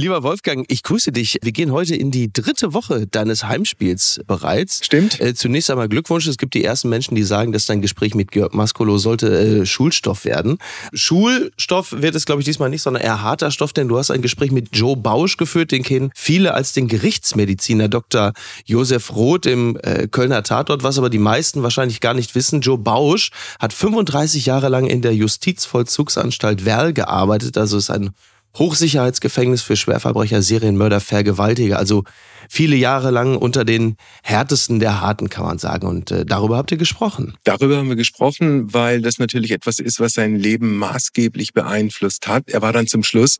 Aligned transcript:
Lieber 0.00 0.22
Wolfgang, 0.22 0.64
ich 0.68 0.82
grüße 0.82 1.12
dich. 1.12 1.36
Wir 1.42 1.52
gehen 1.52 1.72
heute 1.72 1.94
in 1.94 2.10
die 2.10 2.32
dritte 2.32 2.72
Woche 2.72 3.06
deines 3.06 3.44
Heimspiels 3.44 4.22
bereits. 4.26 4.82
Stimmt. 4.82 5.20
Äh, 5.20 5.34
zunächst 5.34 5.70
einmal 5.70 5.90
Glückwunsch. 5.90 6.26
Es 6.26 6.38
gibt 6.38 6.54
die 6.54 6.64
ersten 6.64 6.88
Menschen, 6.88 7.16
die 7.16 7.22
sagen, 7.22 7.52
dass 7.52 7.66
dein 7.66 7.82
Gespräch 7.82 8.14
mit 8.14 8.30
Georg 8.30 8.54
Maskolo 8.54 8.96
sollte 8.96 9.60
äh, 9.60 9.66
Schulstoff 9.66 10.24
werden. 10.24 10.56
Schulstoff 10.94 11.92
wird 11.92 12.14
es, 12.14 12.24
glaube 12.24 12.40
ich, 12.40 12.46
diesmal 12.46 12.70
nicht, 12.70 12.80
sondern 12.80 13.02
eher 13.02 13.20
harter 13.20 13.50
Stoff, 13.50 13.74
denn 13.74 13.88
du 13.88 13.98
hast 13.98 14.10
ein 14.10 14.22
Gespräch 14.22 14.52
mit 14.52 14.74
Joe 14.74 14.96
Bausch 14.96 15.36
geführt. 15.36 15.70
Den 15.70 15.82
kennen 15.82 16.12
viele 16.14 16.54
als 16.54 16.72
den 16.72 16.88
Gerichtsmediziner 16.88 17.88
Dr. 17.90 18.32
Josef 18.64 19.14
Roth 19.14 19.44
im 19.44 19.78
äh, 19.82 20.08
Kölner 20.08 20.42
Tatort, 20.42 20.82
was 20.82 20.96
aber 20.96 21.10
die 21.10 21.18
meisten 21.18 21.62
wahrscheinlich 21.62 22.00
gar 22.00 22.14
nicht 22.14 22.34
wissen. 22.34 22.62
Joe 22.62 22.78
Bausch 22.78 23.32
hat 23.58 23.74
35 23.74 24.46
Jahre 24.46 24.70
lang 24.70 24.86
in 24.86 25.02
der 25.02 25.14
Justizvollzugsanstalt 25.14 26.64
Werl 26.64 26.94
gearbeitet, 26.94 27.58
also 27.58 27.76
ist 27.76 27.90
ein 27.90 28.14
Hochsicherheitsgefängnis 28.58 29.62
für 29.62 29.76
Schwerverbrecher, 29.76 30.42
Serienmörder, 30.42 31.00
Vergewaltiger. 31.00 31.78
Also 31.78 32.02
viele 32.48 32.74
Jahre 32.76 33.10
lang 33.10 33.36
unter 33.36 33.64
den 33.64 33.96
härtesten 34.22 34.78
der 34.80 35.00
Harten, 35.00 35.28
kann 35.28 35.44
man 35.44 35.58
sagen. 35.58 35.86
Und 35.86 36.10
äh, 36.10 36.26
darüber 36.26 36.56
habt 36.56 36.72
ihr 36.72 36.78
gesprochen. 36.78 37.36
Darüber 37.44 37.76
haben 37.76 37.88
wir 37.88 37.94
gesprochen, 37.96 38.74
weil 38.74 39.02
das 39.02 39.18
natürlich 39.18 39.52
etwas 39.52 39.78
ist, 39.78 40.00
was 40.00 40.14
sein 40.14 40.34
Leben 40.36 40.78
maßgeblich 40.78 41.52
beeinflusst 41.52 42.26
hat. 42.26 42.48
Er 42.48 42.62
war 42.62 42.72
dann 42.72 42.88
zum 42.88 43.04
Schluss 43.04 43.36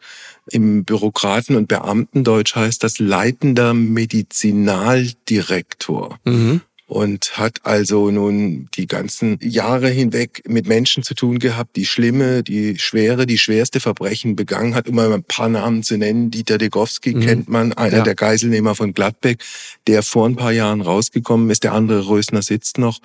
im 0.51 0.85
Bürokraten- 0.85 1.57
und 1.57 1.69
Beamtendeutsch 1.69 2.55
heißt 2.55 2.85
das 2.85 2.99
leitender 2.99 3.73
Medizinaldirektor. 3.75 6.19
Mhm 6.25 6.61
und 6.91 7.39
hat 7.39 7.61
also 7.63 8.11
nun 8.11 8.69
die 8.75 8.89
ganzen 8.89 9.39
Jahre 9.41 9.89
hinweg 9.89 10.43
mit 10.49 10.67
Menschen 10.67 11.05
zu 11.05 11.15
tun 11.15 11.39
gehabt, 11.39 11.77
die 11.77 11.87
schlimme, 11.87 12.43
die 12.43 12.79
schwere, 12.81 13.27
die 13.27 13.39
schwerste 13.39 13.79
Verbrechen 13.79 14.35
begangen 14.35 14.75
hat. 14.75 14.89
Um 14.89 14.97
mal 14.97 15.13
ein 15.13 15.23
paar 15.23 15.49
Namen 15.49 15.85
zu 15.85 15.97
nennen, 15.97 16.33
Dieter 16.33 16.59
Degowski 16.59 17.15
mhm. 17.15 17.21
kennt 17.21 17.49
man, 17.49 17.73
einer 17.75 17.99
ja. 17.99 18.03
der 18.03 18.17
Geiselnehmer 18.17 18.75
von 18.75 18.93
Gladbeck, 18.93 19.45
der 19.87 20.03
vor 20.03 20.27
ein 20.27 20.35
paar 20.35 20.51
Jahren 20.51 20.81
rausgekommen 20.81 21.49
ist. 21.51 21.63
Der 21.63 21.75
andere 21.75 22.09
Rösner 22.09 22.43
sitzt 22.43 22.77
noch. 22.77 22.99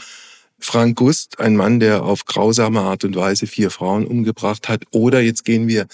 Frank 0.57 0.97
Gust, 0.97 1.39
ein 1.39 1.55
Mann, 1.55 1.79
der 1.79 2.03
auf 2.03 2.25
grausame 2.25 2.81
Art 2.81 3.03
und 3.03 3.15
Weise 3.15 3.45
vier 3.45 3.69
Frauen 3.69 4.07
umgebracht 4.07 4.67
hat. 4.67 4.85
Oder 4.89 5.21
jetzt 5.21 5.45
gehen 5.45 5.67
wir 5.67 5.85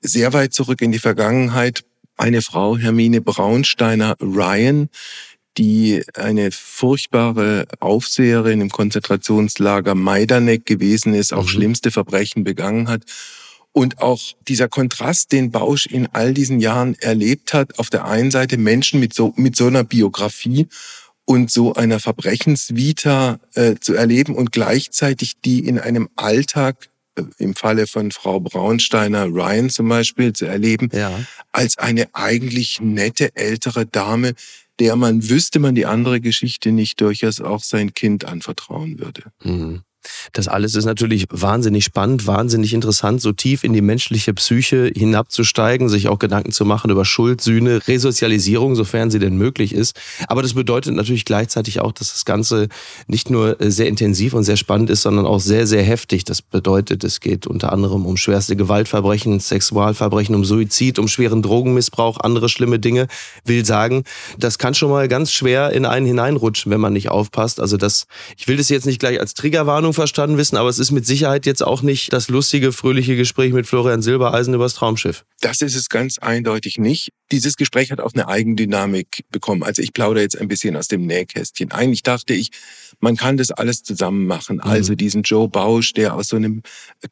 sehr 0.00 0.32
weit 0.32 0.54
zurück 0.54 0.80
in 0.82 0.92
die 0.92 1.00
Vergangenheit. 1.00 1.82
Eine 2.16 2.42
Frau, 2.42 2.76
Hermine 2.76 3.22
Braunsteiner 3.22 4.14
Ryan, 4.20 4.88
die 5.58 6.02
eine 6.14 6.50
furchtbare 6.52 7.66
Aufseherin 7.80 8.60
im 8.60 8.70
Konzentrationslager 8.70 9.94
Majdanek 9.94 10.64
gewesen 10.64 11.14
ist, 11.14 11.32
auch 11.32 11.42
mhm. 11.42 11.48
schlimmste 11.48 11.90
Verbrechen 11.90 12.44
begangen 12.44 12.88
hat. 12.88 13.02
Und 13.72 14.00
auch 14.00 14.20
dieser 14.48 14.68
Kontrast, 14.68 15.30
den 15.30 15.52
Bausch 15.52 15.86
in 15.86 16.08
all 16.12 16.34
diesen 16.34 16.60
Jahren 16.60 16.96
erlebt 16.96 17.54
hat, 17.54 17.78
auf 17.78 17.88
der 17.88 18.04
einen 18.04 18.32
Seite 18.32 18.56
Menschen 18.56 18.98
mit 18.98 19.14
so, 19.14 19.32
mit 19.36 19.54
so 19.54 19.66
einer 19.66 19.84
Biografie 19.84 20.66
und 21.24 21.50
so 21.52 21.74
einer 21.74 22.00
Verbrechensvita 22.00 23.38
äh, 23.54 23.76
zu 23.80 23.94
erleben 23.94 24.34
und 24.34 24.50
gleichzeitig 24.50 25.40
die 25.40 25.60
in 25.60 25.78
einem 25.78 26.08
Alltag 26.16 26.88
äh, 27.14 27.22
im 27.38 27.54
Falle 27.54 27.86
von 27.86 28.10
Frau 28.10 28.40
Braunsteiner 28.40 29.26
Ryan 29.26 29.70
zum 29.70 29.88
Beispiel 29.88 30.32
zu 30.32 30.46
erleben, 30.46 30.88
ja. 30.92 31.20
als 31.52 31.78
eine 31.78 32.08
eigentlich 32.14 32.80
nette 32.80 33.36
ältere 33.36 33.86
Dame, 33.86 34.34
der 34.80 34.96
man 34.96 35.28
wüsste 35.28 35.58
man 35.58 35.74
die 35.74 35.86
andere 35.86 36.20
Geschichte 36.20 36.72
nicht 36.72 37.00
durchaus 37.00 37.40
auch 37.40 37.62
sein 37.62 37.92
Kind 37.94 38.24
anvertrauen 38.24 38.98
würde. 38.98 39.24
Mhm. 39.44 39.82
Das 40.32 40.48
alles 40.48 40.74
ist 40.74 40.84
natürlich 40.84 41.26
wahnsinnig 41.30 41.84
spannend, 41.84 42.26
wahnsinnig 42.26 42.72
interessant, 42.72 43.20
so 43.20 43.32
tief 43.32 43.64
in 43.64 43.72
die 43.72 43.82
menschliche 43.82 44.32
Psyche 44.34 44.90
hinabzusteigen, 44.94 45.88
sich 45.88 46.08
auch 46.08 46.18
Gedanken 46.18 46.52
zu 46.52 46.64
machen 46.64 46.90
über 46.90 47.04
Schuld, 47.04 47.40
Sühne, 47.40 47.86
Resozialisierung, 47.86 48.76
sofern 48.76 49.10
sie 49.10 49.18
denn 49.18 49.36
möglich 49.36 49.74
ist. 49.74 49.98
Aber 50.26 50.42
das 50.42 50.54
bedeutet 50.54 50.94
natürlich 50.94 51.24
gleichzeitig 51.24 51.80
auch, 51.80 51.92
dass 51.92 52.12
das 52.12 52.24
Ganze 52.24 52.68
nicht 53.06 53.30
nur 53.30 53.60
äh, 53.60 53.70
sehr 53.70 53.88
intensiv 53.88 54.34
und 54.34 54.44
sehr 54.44 54.56
spannend 54.56 54.90
ist, 54.90 55.02
sondern 55.02 55.26
auch 55.26 55.40
sehr, 55.40 55.66
sehr 55.66 55.82
heftig. 55.82 56.24
Das 56.24 56.42
bedeutet, 56.42 57.04
es 57.04 57.20
geht 57.20 57.46
unter 57.46 57.72
anderem 57.72 58.06
um 58.06 58.16
schwerste 58.16 58.56
Gewaltverbrechen, 58.56 59.40
Sexualverbrechen, 59.40 60.34
um 60.34 60.44
Suizid, 60.44 60.98
um 60.98 61.08
schweren 61.08 61.42
Drogenmissbrauch, 61.42 62.18
andere 62.20 62.48
schlimme 62.48 62.78
Dinge. 62.78 63.06
Will 63.44 63.64
sagen, 63.64 64.04
das 64.38 64.58
kann 64.58 64.74
schon 64.74 64.90
mal 64.90 65.08
ganz 65.08 65.32
schwer 65.32 65.70
in 65.70 65.84
einen 65.84 66.06
hineinrutschen, 66.06 66.70
wenn 66.72 66.80
man 66.80 66.92
nicht 66.92 67.10
aufpasst. 67.10 67.60
Also 67.60 67.76
das, 67.76 68.06
ich 68.36 68.48
will 68.48 68.56
das 68.56 68.68
jetzt 68.68 68.86
nicht 68.86 69.00
gleich 69.00 69.20
als 69.20 69.34
Triggerwarnung 69.34 69.89
Meinung 69.90 69.94
verstanden 69.94 70.36
wissen, 70.36 70.56
aber 70.56 70.68
es 70.68 70.78
ist 70.78 70.92
mit 70.92 71.04
Sicherheit 71.04 71.46
jetzt 71.46 71.62
auch 71.62 71.82
nicht 71.82 72.12
das 72.12 72.28
lustige, 72.28 72.70
fröhliche 72.72 73.16
Gespräch 73.16 73.52
mit 73.52 73.66
Florian 73.66 74.02
Silbereisen 74.02 74.54
übers 74.54 74.74
Traumschiff. 74.74 75.24
Das 75.40 75.62
ist 75.62 75.74
es 75.74 75.88
ganz 75.88 76.18
eindeutig 76.18 76.78
nicht. 76.78 77.12
Dieses 77.32 77.56
Gespräch 77.56 77.90
hat 77.90 78.00
auch 78.00 78.12
eine 78.14 78.28
Eigendynamik 78.28 79.24
bekommen. 79.30 79.64
Also 79.64 79.82
ich 79.82 79.92
plaudere 79.92 80.22
jetzt 80.22 80.38
ein 80.38 80.46
bisschen 80.46 80.76
aus 80.76 80.86
dem 80.86 81.06
Nähkästchen. 81.06 81.72
Eigentlich 81.72 82.04
dachte 82.04 82.34
ich, 82.34 82.50
man 83.00 83.16
kann 83.16 83.36
das 83.36 83.50
alles 83.50 83.82
zusammen 83.82 84.26
machen. 84.26 84.56
Mhm. 84.56 84.62
Also 84.62 84.94
diesen 84.94 85.22
Joe 85.22 85.48
Bausch, 85.48 85.92
der 85.92 86.14
aus 86.14 86.28
so 86.28 86.36
einem 86.36 86.62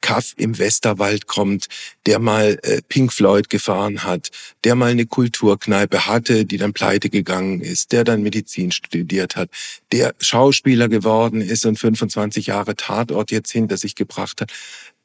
Kaff 0.00 0.34
im 0.36 0.58
Westerwald 0.58 1.26
kommt, 1.26 1.66
der 2.06 2.18
mal 2.18 2.58
äh, 2.62 2.80
Pink 2.88 3.12
Floyd 3.12 3.48
gefahren 3.48 4.04
hat, 4.04 4.30
der 4.64 4.74
mal 4.74 4.90
eine 4.90 5.06
Kulturkneipe 5.06 6.06
hatte, 6.06 6.44
die 6.44 6.58
dann 6.58 6.72
pleite 6.72 7.10
gegangen 7.10 7.60
ist, 7.60 7.92
der 7.92 8.04
dann 8.04 8.22
Medizin 8.22 8.70
studiert 8.70 9.36
hat, 9.36 9.50
der 9.92 10.14
Schauspieler 10.20 10.88
geworden 10.88 11.40
ist 11.40 11.66
und 11.66 11.78
25 11.78 12.46
Jahre 12.46 12.76
Tatort 12.76 13.30
jetzt 13.30 13.50
hinter 13.50 13.76
sich 13.76 13.94
gebracht 13.94 14.40
hat. 14.40 14.52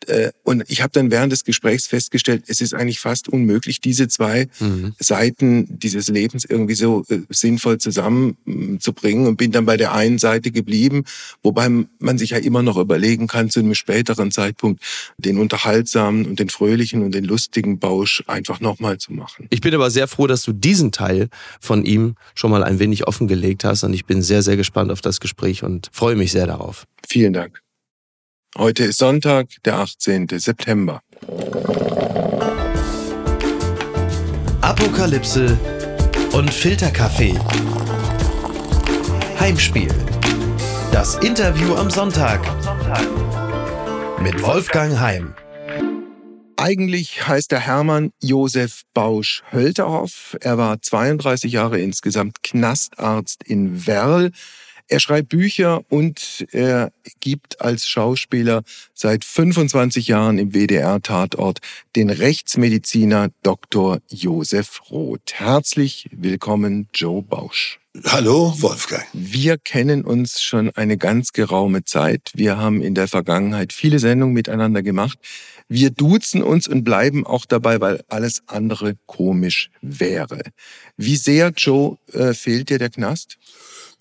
Äh, 0.08 0.32
und 0.44 0.64
ich 0.68 0.82
habe 0.82 0.92
dann 0.92 1.12
während 1.12 1.32
des 1.32 1.44
Gesprächs 1.44 1.88
festgestellt, 1.88 2.44
es 2.48 2.62
ist 2.62 2.74
eigentlich 2.74 3.00
fast 3.00 3.28
unmöglich, 3.30 3.82
diese 3.82 4.08
zwei 4.08 4.48
mhm. 4.60 4.94
Seiten 5.00 5.80
dieses 5.80 6.08
Lebens 6.08 6.46
irgendwie 6.46 6.76
so 6.76 7.04
äh, 7.10 7.20
sinnvoll 7.30 7.78
zusammenzubringen 7.78 9.28
und 9.28 9.38
bin 9.38 9.52
dann 9.52 9.66
bei 9.66 9.78
der 9.78 9.94
einen 9.94 10.18
Seite 10.18 10.52
geblieben, 10.52 11.04
wobei 11.42 11.70
man 12.00 12.18
sich 12.18 12.32
ja 12.32 12.38
immer 12.38 12.64
noch 12.64 12.78
überlegen 12.78 13.28
kann, 13.28 13.50
zu 13.50 13.60
einem 13.60 13.76
späteren 13.76 14.32
Zeitpunkt 14.32 14.82
den 15.18 15.38
unterhaltsamen 15.38 16.26
und 16.26 16.40
den 16.40 16.50
fröhlichen 16.50 17.04
und 17.04 17.14
den 17.14 17.26
lustigen 17.26 17.80
Bausch 17.80 18.24
einfach 18.28 18.60
nochmal 18.60 18.98
zu 18.98 19.14
machen. 19.14 19.48
Ich 19.50 19.62
bin 19.62 19.74
aber 19.74 19.90
sehr 19.92 20.08
froh, 20.08 20.28
dass 20.28 20.44
du 20.44 20.54
diesen 20.54 20.92
Teil 20.92 21.30
von 21.60 21.86
ihm 21.86 22.16
schon 22.36 22.52
mal 22.52 22.64
ein 22.64 22.80
wenig 22.80 23.08
offengelegt 23.08 23.64
hast 23.64 23.84
und 23.84 23.94
ich 23.94 24.06
bin 24.06 24.22
sehr, 24.22 24.42
sehr 24.42 24.58
gespannt 24.58 24.92
auf 24.92 25.02
das 25.02 25.20
Gespräch 25.20 25.64
und 25.64 25.90
freue 25.92 26.16
mich 26.16 26.32
sehr 26.32 26.48
darauf. 26.48 26.86
Vielen 27.08 27.34
Dank. 27.34 27.62
Heute 28.56 28.84
ist 28.84 29.00
Sonntag, 29.00 29.48
der 29.66 29.80
18. 29.80 30.28
September. 30.30 31.02
Apokalypse 34.62 35.58
und 36.34 36.54
Filterkaffee. 36.54 37.34
Heimspiel. 39.40 39.92
Das 40.92 41.16
Interview 41.16 41.74
am 41.74 41.90
Sonntag. 41.90 42.42
Mit 44.22 44.40
Wolfgang 44.44 45.00
Heim. 45.00 45.34
Eigentlich 46.56 47.28
heißt 47.28 47.52
der 47.52 47.60
Hermann 47.60 48.12
Josef 48.22 48.84
Bausch 48.94 49.42
Hölterhoff. 49.52 50.38
Er 50.42 50.60
war 50.60 50.80
32 50.80 51.52
Jahre 51.52 51.80
insgesamt 51.80 52.44
Knastarzt 52.44 53.44
in 53.44 53.88
Werl. 53.88 54.32
Er 54.94 55.00
schreibt 55.00 55.30
Bücher 55.30 55.82
und 55.90 56.46
er 56.52 56.92
gibt 57.20 57.62
als 57.62 57.88
Schauspieler 57.88 58.62
seit 58.94 59.26
25 59.26 60.08
Jahren 60.08 60.38
im 60.38 60.54
WDR-Tatort 60.54 61.62
den 61.96 62.12
Rechtsmediziner 62.12 63.30
Dr. 63.42 64.02
Josef 64.08 64.82
Roth. 64.92 65.34
Herzlich 65.34 66.08
willkommen, 66.12 66.90
Joe 66.94 67.24
Bausch. 67.24 67.80
Hallo, 68.06 68.54
Wolfgang. 68.60 69.04
Wir 69.14 69.58
kennen 69.58 70.06
uns 70.06 70.44
schon 70.44 70.70
eine 70.76 70.98
ganz 70.98 71.32
geraume 71.32 71.86
Zeit. 71.86 72.30
Wir 72.36 72.58
haben 72.58 72.84
in 72.84 72.94
der 72.94 73.08
Vergangenheit 73.08 73.74
viele 73.74 73.98
Sendungen 73.98 74.36
miteinander 74.36 74.84
gemacht. 74.84 75.18
Wir 75.68 75.90
duzen 75.90 76.44
uns 76.44 76.68
und 76.68 76.84
bleiben 76.84 77.26
auch 77.26 77.46
dabei, 77.46 77.82
weil 77.82 78.04
alles 78.10 78.44
andere 78.46 78.94
komisch 79.08 79.72
wäre. 79.82 80.42
Wie 80.98 81.16
sehr, 81.16 81.52
Joe, 81.58 81.98
äh, 82.12 82.36
fehlt 82.36 82.70
dir 82.70 82.78
der 82.78 82.92
Knast? 82.92 83.40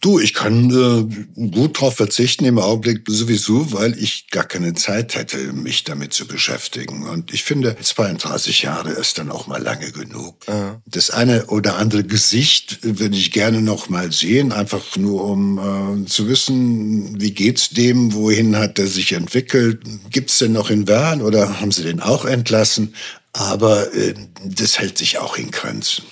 Du, 0.02 0.18
ich 0.18 0.34
kann 0.34 0.68
äh, 0.70 1.46
gut 1.50 1.80
drauf 1.80 1.94
verzichten 1.94 2.44
im 2.44 2.58
Augenblick 2.58 3.04
sowieso, 3.06 3.72
weil 3.72 3.96
ich 3.96 4.26
gar 4.32 4.42
keine 4.42 4.74
Zeit 4.74 5.14
hätte, 5.14 5.52
mich 5.52 5.84
damit 5.84 6.12
zu 6.12 6.26
beschäftigen. 6.26 7.08
Und 7.08 7.32
ich 7.32 7.44
finde, 7.44 7.76
32 7.80 8.62
Jahre 8.62 8.90
ist 8.90 9.18
dann 9.18 9.30
auch 9.30 9.46
mal 9.46 9.62
lange 9.62 9.92
genug. 9.92 10.34
Ja. 10.48 10.82
Das 10.86 11.10
eine 11.10 11.46
oder 11.46 11.76
andere 11.76 12.02
Gesicht 12.02 12.80
würde 12.82 13.16
ich 13.16 13.30
gerne 13.30 13.62
noch 13.62 13.90
mal 13.90 14.10
sehen, 14.10 14.50
einfach 14.50 14.96
nur 14.96 15.22
um 15.22 16.02
äh, 16.02 16.06
zu 16.08 16.26
wissen, 16.26 17.20
wie 17.20 17.30
geht's 17.30 17.70
dem, 17.70 18.12
wohin 18.12 18.56
hat 18.56 18.80
er 18.80 18.88
sich 18.88 19.12
entwickelt, 19.12 19.82
gibt's 20.10 20.38
denn 20.38 20.50
noch 20.50 20.70
in 20.70 20.88
Wern 20.88 21.22
oder 21.22 21.60
haben 21.60 21.70
sie 21.70 21.84
den 21.84 22.00
auch 22.00 22.24
entlassen? 22.24 22.96
Aber 23.32 23.94
äh, 23.94 24.14
das 24.44 24.80
hält 24.80 24.98
sich 24.98 25.18
auch 25.18 25.38
in 25.38 25.52
Grenzen. 25.52 26.02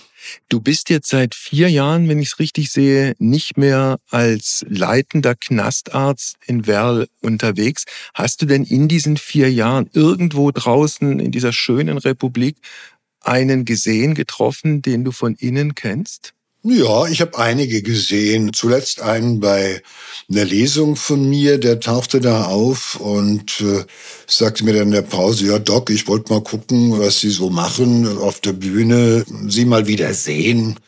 Du 0.49 0.61
bist 0.61 0.91
jetzt 0.91 1.09
seit 1.09 1.35
vier 1.35 1.69
Jahren, 1.69 2.09
wenn 2.09 2.19
ich 2.19 2.29
es 2.29 2.39
richtig 2.39 2.71
sehe, 2.71 3.15
nicht 3.19 3.57
mehr 3.57 3.99
als 4.11 4.65
leitender 4.69 5.35
Knastarzt 5.35 6.37
in 6.47 6.67
Werl 6.67 7.09
unterwegs. 7.21 7.85
Hast 8.15 8.43
du 8.43 8.47
denn 8.47 8.65
in 8.65 8.89
diesen 8.89 9.17
vier 9.17 9.53
Jahren 9.53 9.89
irgendwo 9.93 10.51
draußen 10.51 11.21
in 11.21 11.31
dieser 11.31 11.53
schönen 11.53 11.99
Republik 11.99 12.57
einen 13.21 13.65
gesehen, 13.65 14.15
getroffen, 14.15 14.83
den 14.83 15.05
du 15.05 15.13
von 15.13 15.35
innen 15.35 15.75
kennst? 15.75 16.35
Ja, 16.63 17.07
ich 17.07 17.23
habe 17.23 17.39
einige 17.39 17.81
gesehen. 17.83 18.53
Zuletzt 18.53 19.01
einen 19.01 19.41
bei 19.41 19.83
einer 20.29 20.45
Lesung 20.45 20.95
von 20.95 21.29
mir, 21.29 21.57
der 21.57 21.81
tauchte 21.81 22.21
da 22.21 22.45
auf 22.45 22.97
und 22.97 23.63
äh, 23.63 23.85
sagte 24.27 24.65
mir 24.65 24.75
dann 24.75 24.89
in 24.89 24.91
der 24.91 25.03
Pause, 25.03 25.47
ja 25.47 25.59
Doc, 25.59 25.89
ich 25.89 26.07
wollte 26.07 26.33
mal 26.33 26.43
gucken, 26.43 26.99
was 26.99 27.21
Sie 27.21 27.31
so 27.31 27.49
machen 27.49 28.07
auf 28.19 28.41
der 28.41 28.53
Bühne, 28.53 29.25
Sie 29.49 29.65
mal 29.65 29.87
wieder 29.87 30.13
sehen. 30.13 30.79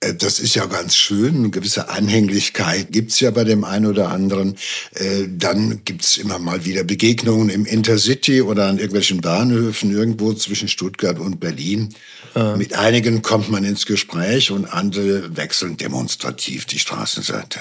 Äh, 0.00 0.14
das 0.14 0.38
ist 0.38 0.54
ja 0.54 0.66
ganz 0.66 0.96
schön. 0.96 1.36
Eine 1.36 1.50
gewisse 1.50 1.88
Anhänglichkeit 1.88 2.92
gibt's 2.92 3.20
ja 3.20 3.30
bei 3.30 3.44
dem 3.44 3.64
einen 3.64 3.86
oder 3.86 4.10
anderen. 4.10 4.56
Äh, 4.94 5.28
dann 5.28 5.82
gibt's 5.84 6.16
immer 6.16 6.38
mal 6.38 6.64
wieder 6.64 6.84
Begegnungen 6.84 7.48
im 7.48 7.66
Intercity 7.66 8.42
oder 8.42 8.66
an 8.66 8.78
irgendwelchen 8.78 9.20
Bahnhöfen 9.20 9.90
irgendwo 9.90 10.32
zwischen 10.34 10.68
Stuttgart 10.68 11.18
und 11.18 11.40
Berlin. 11.40 11.94
Ah. 12.34 12.56
Mit 12.56 12.74
einigen 12.74 13.22
kommt 13.22 13.50
man 13.50 13.64
ins 13.64 13.86
Gespräch 13.86 14.50
und 14.50 14.66
andere 14.66 15.36
wechseln 15.36 15.76
demonstrativ 15.76 16.66
die 16.66 16.78
Straßenseite. 16.78 17.60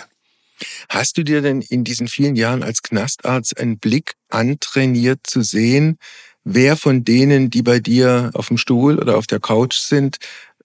Hast 0.89 1.17
du 1.17 1.23
dir 1.23 1.41
denn 1.41 1.61
in 1.61 1.83
diesen 1.83 2.07
vielen 2.07 2.35
Jahren 2.35 2.63
als 2.63 2.81
Knastarzt 2.81 3.57
einen 3.59 3.77
Blick 3.77 4.13
antrainiert 4.29 5.19
zu 5.23 5.41
sehen, 5.41 5.97
wer 6.45 6.77
von 6.77 7.03
denen, 7.03 7.49
die 7.49 7.63
bei 7.63 7.79
dir 7.79 8.31
auf 8.33 8.47
dem 8.47 8.57
Stuhl 8.57 8.99
oder 8.99 9.17
auf 9.17 9.27
der 9.27 9.39
Couch 9.39 9.77
sind, 9.77 10.17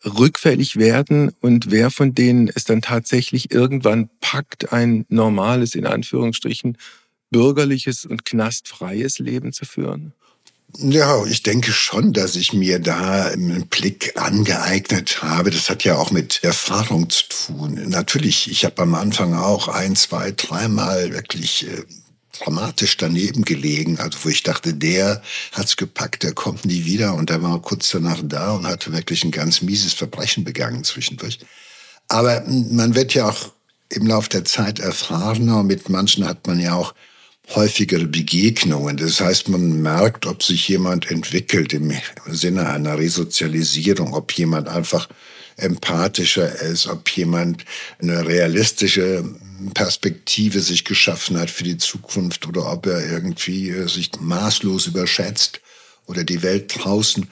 rückfällig 0.04 0.76
werden 0.76 1.32
und 1.40 1.70
wer 1.70 1.90
von 1.90 2.14
denen 2.14 2.48
es 2.48 2.64
dann 2.64 2.82
tatsächlich 2.82 3.50
irgendwann 3.50 4.08
packt, 4.20 4.72
ein 4.72 5.04
normales, 5.08 5.74
in 5.74 5.86
Anführungsstrichen, 5.86 6.78
bürgerliches 7.30 8.04
und 8.04 8.24
knastfreies 8.24 9.18
Leben 9.18 9.52
zu 9.52 9.64
führen? 9.64 10.12
Ja, 10.78 11.24
ich 11.26 11.42
denke 11.42 11.72
schon, 11.72 12.12
dass 12.12 12.36
ich 12.36 12.52
mir 12.52 12.78
da 12.78 13.26
einen 13.26 13.66
Blick 13.66 14.12
angeeignet 14.14 15.20
habe. 15.22 15.50
Das 15.50 15.68
hat 15.68 15.82
ja 15.82 15.96
auch 15.96 16.12
mit 16.12 16.44
Erfahrung 16.44 17.10
zu 17.10 17.24
tun. 17.28 17.88
Natürlich, 17.88 18.50
ich 18.50 18.64
habe 18.64 18.82
am 18.82 18.94
Anfang 18.94 19.34
auch 19.34 19.66
ein, 19.68 19.96
zwei, 19.96 20.30
dreimal 20.30 21.12
wirklich 21.12 21.66
äh, 21.66 21.82
dramatisch 22.42 22.96
daneben 22.96 23.44
gelegen. 23.44 23.98
Also 23.98 24.18
wo 24.22 24.28
ich 24.28 24.42
dachte, 24.42 24.74
der 24.74 25.22
hat's 25.52 25.76
gepackt, 25.76 26.22
der 26.22 26.32
kommt 26.32 26.64
nie 26.64 26.84
wieder. 26.84 27.14
Und 27.14 27.30
der 27.30 27.42
war 27.42 27.60
kurz 27.60 27.90
danach 27.90 28.20
da 28.22 28.52
und 28.52 28.66
hatte 28.66 28.92
wirklich 28.92 29.24
ein 29.24 29.30
ganz 29.30 29.62
mieses 29.62 29.92
Verbrechen 29.92 30.44
begangen 30.44 30.84
zwischendurch. 30.84 31.38
Aber 32.08 32.42
man 32.46 32.94
wird 32.94 33.14
ja 33.14 33.28
auch 33.28 33.52
im 33.88 34.06
Laufe 34.06 34.28
der 34.28 34.44
Zeit 34.44 34.78
erfahrener. 34.78 35.62
Mit 35.62 35.88
manchen 35.88 36.26
hat 36.26 36.46
man 36.46 36.60
ja 36.60 36.74
auch 36.74 36.94
häufigere 37.54 38.06
Begegnungen. 38.06 38.96
Das 38.96 39.20
heißt, 39.20 39.48
man 39.48 39.82
merkt, 39.82 40.26
ob 40.26 40.42
sich 40.42 40.68
jemand 40.68 41.10
entwickelt 41.10 41.72
im 41.72 41.92
Sinne 42.26 42.68
einer 42.68 42.98
Resozialisierung, 42.98 44.14
ob 44.14 44.32
jemand 44.32 44.68
einfach 44.68 45.08
empathischer 45.60 46.60
ist, 46.60 46.86
ob 46.86 47.08
jemand 47.10 47.64
eine 48.00 48.26
realistische 48.26 49.24
Perspektive 49.74 50.60
sich 50.60 50.84
geschaffen 50.84 51.38
hat 51.38 51.50
für 51.50 51.64
die 51.64 51.78
Zukunft 51.78 52.46
oder 52.46 52.72
ob 52.72 52.86
er 52.86 53.10
irgendwie 53.10 53.70
äh, 53.70 53.88
sich 53.88 54.10
maßlos 54.18 54.86
überschätzt 54.86 55.60
oder 56.06 56.24
die 56.24 56.42
Welt 56.42 56.72
draußen. 56.76 57.28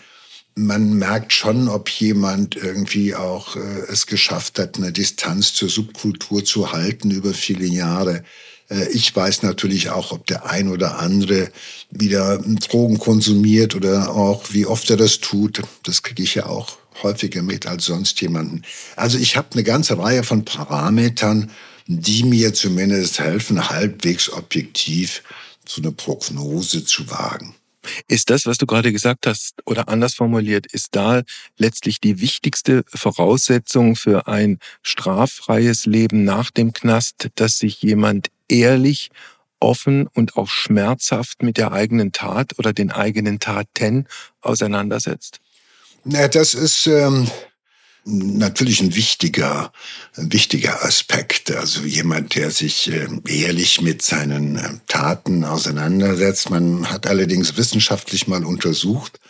Man 0.55 0.95
merkt 0.95 1.33
schon, 1.33 1.69
ob 1.69 1.89
jemand 1.89 2.57
irgendwie 2.57 3.15
auch 3.15 3.57
äh, 3.57 3.61
es 3.89 4.07
geschafft 4.07 4.59
hat, 4.59 4.77
eine 4.77 4.93
Distanz 4.93 5.55
zur 5.55 5.69
Subkultur 5.69 6.45
zu 6.45 6.73
halten 6.73 7.11
über 7.11 7.33
viele 7.33 7.67
Jahre. 7.67 8.25
Äh, 8.69 8.89
ich 8.91 9.15
weiß 9.15 9.43
natürlich 9.43 9.91
auch, 9.91 10.13
ob 10.13 10.27
der 10.27 10.47
ein 10.47 10.69
oder 10.69 10.99
andere 10.99 11.51
wieder 11.91 12.39
Drogen 12.39 12.99
konsumiert 12.99 13.75
oder 13.75 14.11
auch 14.15 14.53
wie 14.53 14.67
oft 14.67 14.91
er 14.91 14.97
das 14.97 15.21
tut. 15.21 15.63
Das 15.85 16.03
kriege 16.03 16.23
ich 16.23 16.35
ja 16.35 16.47
auch 16.47 16.77
häufiger 17.03 17.43
mit 17.43 17.67
als 17.67 17.85
sonst 17.85 18.21
jemanden. 18.21 18.63
Also 18.97 19.19
ich 19.19 19.37
habe 19.37 19.49
eine 19.53 19.65
ganze 19.65 19.99
Reihe 19.99 20.23
von 20.23 20.45
Parametern, 20.45 21.51
die 21.87 22.23
mir 22.23 22.53
zumindest 22.53 23.19
helfen, 23.19 23.69
halbwegs 23.71 24.31
objektiv 24.31 25.23
so 25.67 25.83
eine 25.83 25.93
Prognose 25.93 26.85
zu 26.85 27.11
wagen. 27.11 27.55
Ist 28.07 28.31
das, 28.31 28.45
was 28.45 28.59
du 28.59 28.67
gerade 28.67 28.93
gesagt 28.93 29.27
hast, 29.27 29.55
oder 29.65 29.89
anders 29.89 30.15
formuliert, 30.15 30.67
ist 30.73 30.89
da 30.95 31.23
letztlich 31.57 32.01
die 32.01 32.21
wichtigste 32.21 32.85
Voraussetzung 32.89 33.97
für 33.97 34.27
ein 34.27 34.59
straffreies 34.83 35.87
Leben 35.87 36.25
nach 36.25 36.51
dem 36.51 36.73
Knast, 36.73 37.29
dass 37.37 37.59
sich 37.59 37.83
jemand 37.83 38.29
ehrlich, 38.49 39.11
offen 39.61 40.07
und 40.07 40.37
auch 40.37 40.49
schmerzhaft 40.49 41.43
mit 41.43 41.57
der 41.57 41.73
eigenen 41.73 42.13
Tat 42.13 42.59
oder 42.59 42.73
den 42.73 42.93
eigenen 42.93 43.41
Taten 43.41 44.07
auseinandersetzt? 44.41 45.41
Na, 46.11 46.27
das 46.27 46.55
ist 46.55 46.87
ähm, 46.87 47.31
natürlich 48.07 48.81
ein 48.81 48.95
wichtiger, 48.95 49.71
ein 50.17 50.33
wichtiger 50.33 50.83
Aspekt. 50.83 51.51
Also 51.51 51.83
jemand, 51.83 52.35
der 52.35 52.51
sich 52.51 52.91
äh, 52.91 53.09
ehrlich 53.27 53.83
mit 53.83 54.01
seinen 54.01 54.57
äh, 54.57 54.71
Taten 54.87 55.45
auseinandersetzt. 55.45 56.49
Man 56.49 56.89
hat 56.91 57.07
allerdings 57.07 57.59
wissenschaftlich 57.59 58.27
mal 58.27 58.47
untersucht, 58.47 59.21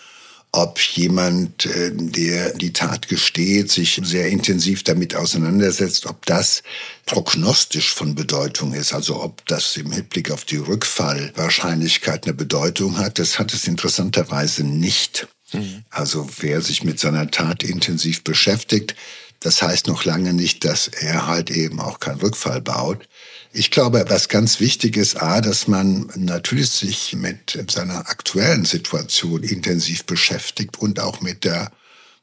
ob 0.52 0.78
jemand, 0.78 1.66
äh, 1.66 1.90
der 1.92 2.54
die 2.54 2.72
Tat 2.72 3.08
gesteht, 3.08 3.72
sich 3.72 4.00
sehr 4.04 4.28
intensiv 4.28 4.84
damit 4.84 5.16
auseinandersetzt, 5.16 6.06
ob 6.06 6.26
das 6.26 6.62
prognostisch 7.06 7.92
von 7.92 8.14
Bedeutung 8.14 8.72
ist, 8.72 8.94
also 8.94 9.20
ob 9.20 9.44
das 9.46 9.76
im 9.76 9.90
Hinblick 9.90 10.30
auf 10.30 10.44
die 10.44 10.58
Rückfallwahrscheinlichkeit 10.58 12.24
eine 12.24 12.34
Bedeutung 12.34 12.98
hat. 12.98 13.18
Das 13.18 13.40
hat 13.40 13.52
es 13.52 13.66
interessanterweise 13.66 14.62
nicht. 14.62 15.26
Mhm. 15.52 15.84
Also 15.90 16.28
wer 16.40 16.60
sich 16.60 16.84
mit 16.84 16.98
seiner 17.00 17.30
Tat 17.30 17.62
intensiv 17.62 18.24
beschäftigt, 18.24 18.94
das 19.40 19.62
heißt 19.62 19.86
noch 19.86 20.04
lange 20.04 20.32
nicht, 20.32 20.64
dass 20.64 20.88
er 20.88 21.26
halt 21.26 21.50
eben 21.50 21.80
auch 21.80 22.00
keinen 22.00 22.20
Rückfall 22.20 22.60
baut. 22.60 23.08
Ich 23.52 23.70
glaube, 23.70 24.04
was 24.08 24.28
ganz 24.28 24.60
wichtig 24.60 24.96
ist, 24.96 25.22
a, 25.22 25.40
dass 25.40 25.68
man 25.68 26.10
natürlich 26.16 26.70
sich 26.70 27.14
mit 27.14 27.58
seiner 27.70 28.08
aktuellen 28.08 28.64
Situation 28.64 29.42
intensiv 29.42 30.04
beschäftigt 30.04 30.78
und 30.78 31.00
auch 31.00 31.20
mit 31.20 31.44
der 31.44 31.70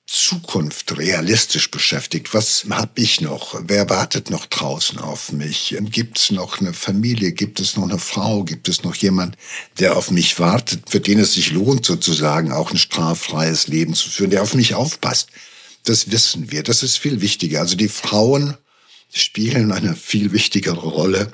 Zukunft 0.07 0.97
realistisch 0.97 1.71
beschäftigt. 1.71 2.33
Was 2.33 2.65
habe 2.69 3.01
ich 3.01 3.21
noch? 3.21 3.59
Wer 3.65 3.89
wartet 3.89 4.29
noch 4.29 4.45
draußen 4.45 4.99
auf 4.99 5.31
mich? 5.31 5.75
Gibt 5.79 6.19
es 6.19 6.31
noch 6.31 6.61
eine 6.61 6.73
Familie? 6.73 7.31
Gibt 7.31 7.59
es 7.59 7.75
noch 7.75 7.83
eine 7.83 7.97
Frau? 7.97 8.43
Gibt 8.43 8.69
es 8.69 8.83
noch 8.83 8.95
jemand, 8.95 9.35
der 9.79 9.97
auf 9.97 10.11
mich 10.11 10.39
wartet, 10.39 10.89
für 10.89 10.99
den 10.99 11.19
es 11.19 11.33
sich 11.33 11.51
lohnt, 11.51 11.85
sozusagen 11.85 12.51
auch 12.51 12.71
ein 12.71 12.77
straffreies 12.77 13.67
Leben 13.67 13.95
zu 13.95 14.09
führen, 14.09 14.29
der 14.29 14.43
auf 14.43 14.53
mich 14.53 14.75
aufpasst? 14.75 15.29
Das 15.85 16.11
wissen 16.11 16.51
wir. 16.51 16.61
Das 16.61 16.83
ist 16.83 16.97
viel 16.97 17.21
wichtiger. 17.21 17.61
Also 17.61 17.75
die 17.75 17.89
Frauen 17.89 18.55
spielen 19.11 19.71
eine 19.71 19.95
viel 19.95 20.31
wichtigere 20.33 20.87
Rolle 20.87 21.33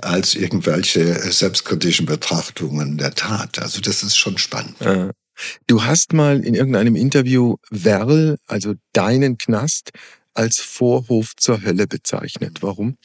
als 0.00 0.34
irgendwelche 0.34 1.32
selbstkritischen 1.32 2.06
Betrachtungen 2.06 2.96
der 2.96 3.14
Tat. 3.14 3.58
Also 3.58 3.80
das 3.80 4.02
ist 4.02 4.16
schon 4.16 4.38
spannend. 4.38 4.76
Ja. 4.80 5.10
Du 5.66 5.84
hast 5.84 6.12
mal 6.12 6.44
in 6.44 6.54
irgendeinem 6.54 6.96
Interview 6.96 7.56
Werl, 7.70 8.38
also 8.46 8.74
deinen 8.92 9.38
Knast, 9.38 9.90
als 10.34 10.58
Vorhof 10.58 11.32
zur 11.36 11.62
Hölle 11.62 11.86
bezeichnet. 11.86 12.58
Warum? 12.62 12.96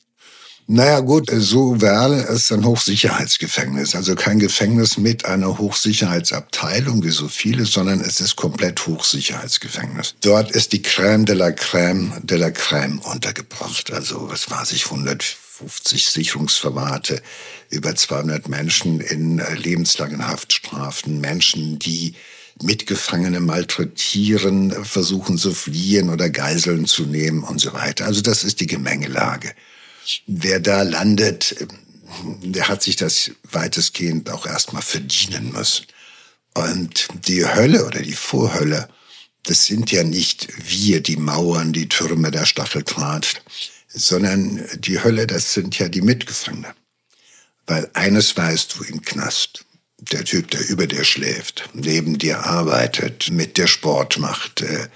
Naja 0.71 0.99
gut, 0.99 1.31
so 1.33 1.81
Werl 1.81 2.13
ist 2.13 2.51
ein 2.51 2.63
Hochsicherheitsgefängnis. 2.63 3.95
Also 3.95 4.13
kein 4.13 4.37
Gefängnis 4.37 4.99
mit 4.99 5.25
einer 5.25 5.57
Hochsicherheitsabteilung 5.57 7.03
wie 7.03 7.09
so 7.09 7.27
viele, 7.27 7.65
sondern 7.65 8.01
es 8.01 8.21
ist 8.21 8.35
komplett 8.35 8.85
Hochsicherheitsgefängnis. 8.85 10.13
Dort 10.21 10.51
ist 10.51 10.71
die 10.73 10.83
Crème 10.83 11.25
de 11.25 11.35
la 11.35 11.47
Crème 11.47 12.23
de 12.23 12.37
la 12.37 12.49
Crème 12.49 12.99
untergebracht. 12.99 13.91
Also 13.91 14.29
was 14.29 14.51
weiß 14.51 14.73
ich, 14.73 14.85
150 14.85 16.07
Sicherungsverwahrte, 16.07 17.23
über 17.69 17.95
200 17.95 18.49
Menschen 18.49 18.99
in 18.99 19.39
äh, 19.39 19.55
lebenslangen 19.55 20.27
Haftstrafen, 20.27 21.21
Menschen, 21.21 21.79
die 21.79 22.15
Mitgefangene 22.61 23.39
malträtieren, 23.39 24.83
versuchen 24.83 25.37
zu 25.37 25.53
fliehen 25.53 26.09
oder 26.09 26.29
Geiseln 26.29 26.85
zu 26.85 27.05
nehmen 27.05 27.43
und 27.43 27.59
so 27.59 27.73
weiter. 27.73 28.05
Also 28.05 28.21
das 28.21 28.43
ist 28.43 28.59
die 28.59 28.67
Gemengelage. 28.67 29.53
Wer 30.27 30.59
da 30.59 30.81
landet, 30.81 31.55
der 32.41 32.67
hat 32.67 32.83
sich 32.83 32.95
das 32.95 33.31
weitestgehend 33.43 34.29
auch 34.29 34.45
erstmal 34.45 34.81
verdienen 34.81 35.51
müssen. 35.53 35.85
Und 36.53 37.07
die 37.27 37.45
Hölle 37.45 37.85
oder 37.85 38.01
die 38.01 38.13
Vorhölle, 38.13 38.89
das 39.43 39.65
sind 39.65 39.91
ja 39.91 40.03
nicht 40.03 40.49
wir, 40.67 41.01
die 41.01 41.15
Mauern, 41.15 41.71
die 41.71 41.87
Türme 41.87 42.31
der 42.31 42.45
Stacheldraht, 42.45 43.41
sondern 43.87 44.67
die 44.79 45.01
Hölle, 45.01 45.27
das 45.27 45.53
sind 45.53 45.79
ja 45.79 45.87
die 45.87 46.01
Mitgefangenen. 46.01 46.73
Weil 47.69 47.87
eines 47.93 48.35
weißt 48.35 48.75
du 48.75 48.83
im 48.83 49.03
Knast. 49.03 49.63
Der 49.99 50.25
Typ, 50.25 50.49
der 50.49 50.67
über 50.69 50.87
dir 50.87 51.03
schläft, 51.03 51.69
neben 51.73 52.17
dir 52.17 52.45
arbeitet, 52.45 53.29
mit 53.29 53.57
dir 53.57 53.67
Sport 53.67 54.17
macht, 54.17 54.61
äh, 54.61 54.87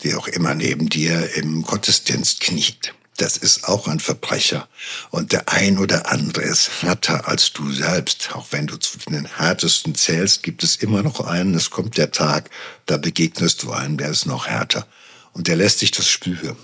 wie 0.00 0.14
auch 0.14 0.26
immer 0.26 0.54
neben 0.54 0.88
dir 0.88 1.34
im 1.34 1.62
Gottesdienst 1.62 2.40
kniet. 2.40 2.94
das 3.18 3.36
ist 3.36 3.64
auch 3.64 3.86
ein 3.88 4.00
Verbrecher. 4.00 4.68
Und 5.10 5.32
der 5.32 5.48
ein 5.50 5.78
oder 5.78 6.10
andere 6.10 6.42
ist 6.42 6.82
härter 6.82 7.28
als 7.28 7.52
du 7.52 7.70
selbst. 7.72 8.30
Auch 8.34 8.46
wenn 8.50 8.66
du 8.66 8.76
zu 8.76 8.98
den 8.98 9.26
härtesten 9.26 9.94
zählst, 9.94 10.42
gibt 10.42 10.62
es 10.62 10.76
immer 10.76 11.02
noch 11.02 11.20
einen. 11.20 11.54
Es 11.54 11.70
kommt 11.70 11.98
der 11.98 12.12
Tag, 12.12 12.48
da 12.86 12.96
begegnest 12.96 13.62
du 13.62 13.72
einem, 13.72 13.98
der 13.98 14.10
ist 14.10 14.26
noch 14.26 14.46
härter. 14.46 14.86
Und 15.32 15.48
der 15.48 15.56
lässt 15.56 15.80
sich 15.80 15.90
das 15.90 16.08
spüren. 16.08 16.56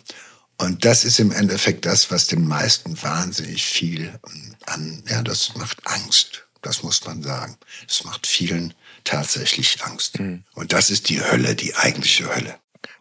Und 0.58 0.84
das 0.84 1.04
ist 1.04 1.18
im 1.18 1.32
Endeffekt 1.32 1.84
das, 1.86 2.10
was 2.10 2.26
den 2.26 2.46
meisten 2.46 3.00
wahnsinnig 3.02 3.64
viel 3.64 4.18
an, 4.66 5.02
ja, 5.08 5.22
das 5.22 5.54
macht 5.56 5.78
Angst. 5.86 6.46
Das 6.60 6.84
muss 6.84 7.04
man 7.04 7.22
sagen. 7.22 7.56
Es 7.88 8.04
macht 8.04 8.26
vielen 8.26 8.72
tatsächlich 9.02 9.82
Angst. 9.82 10.20
Mhm. 10.20 10.44
Und 10.54 10.72
das 10.72 10.90
ist 10.90 11.08
die 11.08 11.20
Hölle, 11.20 11.56
die 11.56 11.74
eigentliche 11.74 12.32
Hölle. 12.32 12.56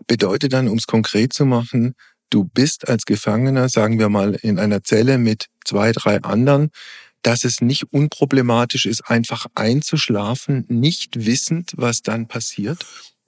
Bedeutet 0.08 0.54
dann, 0.54 0.68
um 0.68 0.78
es 0.78 0.88
konkret 0.88 1.32
zu 1.34 1.46
machen, 1.46 1.96
du 2.32 2.44
bist 2.44 2.90
als 2.90 3.06
Gefangener, 3.06 3.70
sagen 3.70 4.00
wir 4.00 4.10
mal, 4.10 4.34
in 4.34 4.58
einer 4.58 4.84
Zelle 4.84 5.20
mit 5.20 5.48
zwei, 5.64 5.92
drei 5.92 6.22
anderen, 6.24 6.72
dass 7.22 7.44
es 7.44 7.62
nicht 7.62 7.94
unproblematisch 7.94 8.88
ist, 8.88 9.02
einfach 9.08 9.46
einzuschlafen, 9.54 10.66
nicht 10.68 11.26
wissend, 11.26 11.72
was 11.76 12.02
dann 12.02 12.28
passiert? 12.28 12.84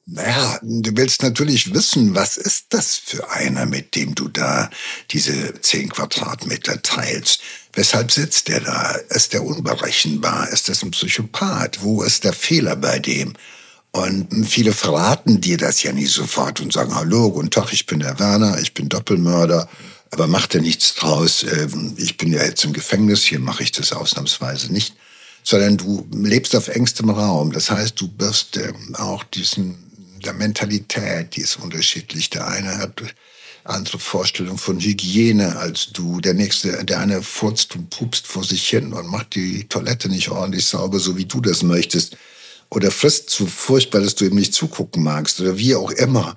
Naja, 0.05 0.60
du 0.62 0.91
willst 0.98 1.24
natürlich 1.24 1.74
wissen, 1.74 2.13
was 2.13 2.36
ist 2.36 2.65
das 2.69 2.98
für 2.98 3.29
einer, 3.29 3.65
mit 3.65 3.95
dem 3.95 4.13
du 4.15 4.27
da 4.27 4.69
diese 5.12 5.53
zehn 5.62 5.88
Quadratmeter 5.89 6.81
teilst? 6.81 7.39
Weshalb 7.72 8.12
sitzt 8.12 8.50
der 8.50 8.60
da? 8.60 8.91
Ist 9.10 9.31
der 9.31 9.45
unberechenbar? 9.45 10.50
Ist 10.50 10.67
das 10.67 10.83
ein 10.83 10.91
Psychopath? 10.91 11.81
Wo 11.83 12.03
ist 12.03 12.25
der 12.25 12.33
Fehler 12.33 12.75
bei 12.75 13.00
dem? 13.00 13.33
Und 13.91 14.45
viele 14.45 14.74
verraten 14.74 15.39
dir 15.39 15.57
das 15.57 15.83
ja 15.83 15.93
nie 15.93 16.07
sofort 16.07 16.60
und 16.60 16.74
sagen, 16.74 16.95
hallo, 16.95 17.31
guten 17.31 17.51
Tag, 17.51 17.72
ich 17.72 17.86
bin 17.86 18.00
der 18.00 18.19
Werner, 18.19 18.60
ich 18.60 18.74
bin 18.74 18.89
Doppelmörder, 18.89 19.69
aber 20.10 20.27
macht 20.27 20.53
ja 20.55 20.62
nichts 20.62 20.95
draus. 20.95 21.43
Ähm, 21.43 21.93
ich 21.98 22.17
bin 22.17 22.33
ja 22.33 22.43
jetzt 22.43 22.65
im 22.65 22.74
Gefängnis, 22.74 23.24
hier 23.24 23.39
mache 23.39 23.63
ich 23.63 23.72
das 23.72 23.93
ausnahmsweise 23.93 24.74
nicht. 24.74 24.95
Sondern 25.43 25.77
du 25.77 26.07
lebst 26.12 26.55
auf 26.55 26.69
engstem 26.69 27.10
Raum. 27.10 27.51
Das 27.51 27.69
heißt, 27.69 28.00
du 28.01 28.10
wirst 28.17 28.57
ähm, 28.57 28.95
auch 28.95 29.24
diesen, 29.24 29.77
der 30.25 30.33
Mentalität, 30.33 31.35
die 31.35 31.41
ist 31.41 31.57
unterschiedlich. 31.57 32.29
Der 32.29 32.47
eine 32.47 32.77
hat 32.77 33.01
andere 33.63 33.99
Vorstellung 33.99 34.57
von 34.57 34.79
Hygiene 34.79 35.57
als 35.57 35.91
du. 35.93 36.19
Der 36.19 36.33
nächste, 36.33 36.83
der 36.83 36.99
eine 36.99 37.21
furzt 37.21 37.75
und 37.75 37.89
pupst 37.89 38.27
vor 38.27 38.43
sich 38.43 38.67
hin 38.67 38.93
und 38.93 39.07
macht 39.07 39.35
die 39.35 39.67
Toilette 39.69 40.09
nicht 40.09 40.29
ordentlich 40.29 40.65
sauber, 40.65 40.99
so 40.99 41.17
wie 41.17 41.25
du 41.25 41.39
das 41.39 41.63
möchtest 41.63 42.17
oder 42.75 42.91
frisst 42.91 43.29
so 43.29 43.45
furchtbar, 43.45 44.01
dass 44.01 44.15
du 44.15 44.25
ihm 44.25 44.35
nicht 44.35 44.53
zugucken 44.53 45.03
magst 45.03 45.39
oder 45.39 45.57
wie 45.57 45.75
auch 45.75 45.91
immer. 45.91 46.35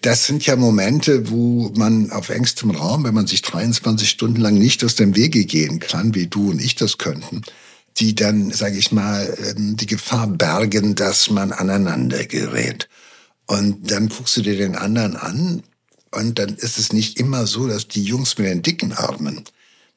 Das 0.00 0.26
sind 0.26 0.44
ja 0.44 0.56
Momente, 0.56 1.30
wo 1.30 1.72
man 1.76 2.10
auf 2.10 2.28
engstem 2.28 2.70
Raum, 2.70 3.04
wenn 3.04 3.14
man 3.14 3.26
sich 3.26 3.42
23 3.42 4.08
Stunden 4.08 4.40
lang 4.40 4.54
nicht 4.54 4.84
aus 4.84 4.96
dem 4.96 5.16
Wege 5.16 5.44
gehen 5.44 5.80
kann, 5.80 6.14
wie 6.14 6.26
du 6.26 6.50
und 6.50 6.60
ich 6.60 6.74
das 6.74 6.98
könnten, 6.98 7.42
die 7.98 8.14
dann, 8.14 8.50
sage 8.50 8.76
ich 8.76 8.92
mal, 8.92 9.34
ähm, 9.46 9.76
die 9.76 9.86
Gefahr 9.86 10.26
bergen, 10.26 10.94
dass 10.94 11.30
man 11.30 11.52
aneinander 11.52 12.24
gerät. 12.24 12.88
Und 13.46 13.90
dann 13.90 14.08
guckst 14.08 14.36
du 14.36 14.42
dir 14.42 14.56
den 14.56 14.76
anderen 14.76 15.16
an 15.16 15.62
und 16.10 16.38
dann 16.38 16.54
ist 16.54 16.78
es 16.78 16.92
nicht 16.92 17.18
immer 17.18 17.46
so, 17.46 17.66
dass 17.66 17.88
die 17.88 18.02
Jungs 18.02 18.38
mit 18.38 18.46
den 18.46 18.62
dicken 18.62 18.92
Armen 18.92 19.44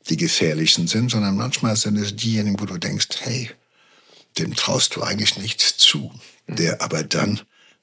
die 0.09 0.17
gefährlichen 0.17 0.87
sind, 0.87 1.11
sondern 1.11 1.35
manchmal 1.35 1.75
sind 1.75 1.97
es 1.97 2.15
diejenigen, 2.15 2.59
wo 2.59 2.65
du 2.65 2.77
denkst, 2.77 3.07
hey, 3.19 3.49
dem 4.37 4.55
traust 4.55 4.95
du 4.95 5.01
eigentlich 5.01 5.37
nichts 5.37 5.77
zu, 5.77 6.11
der 6.47 6.81
aber 6.81 7.03
dann 7.03 7.41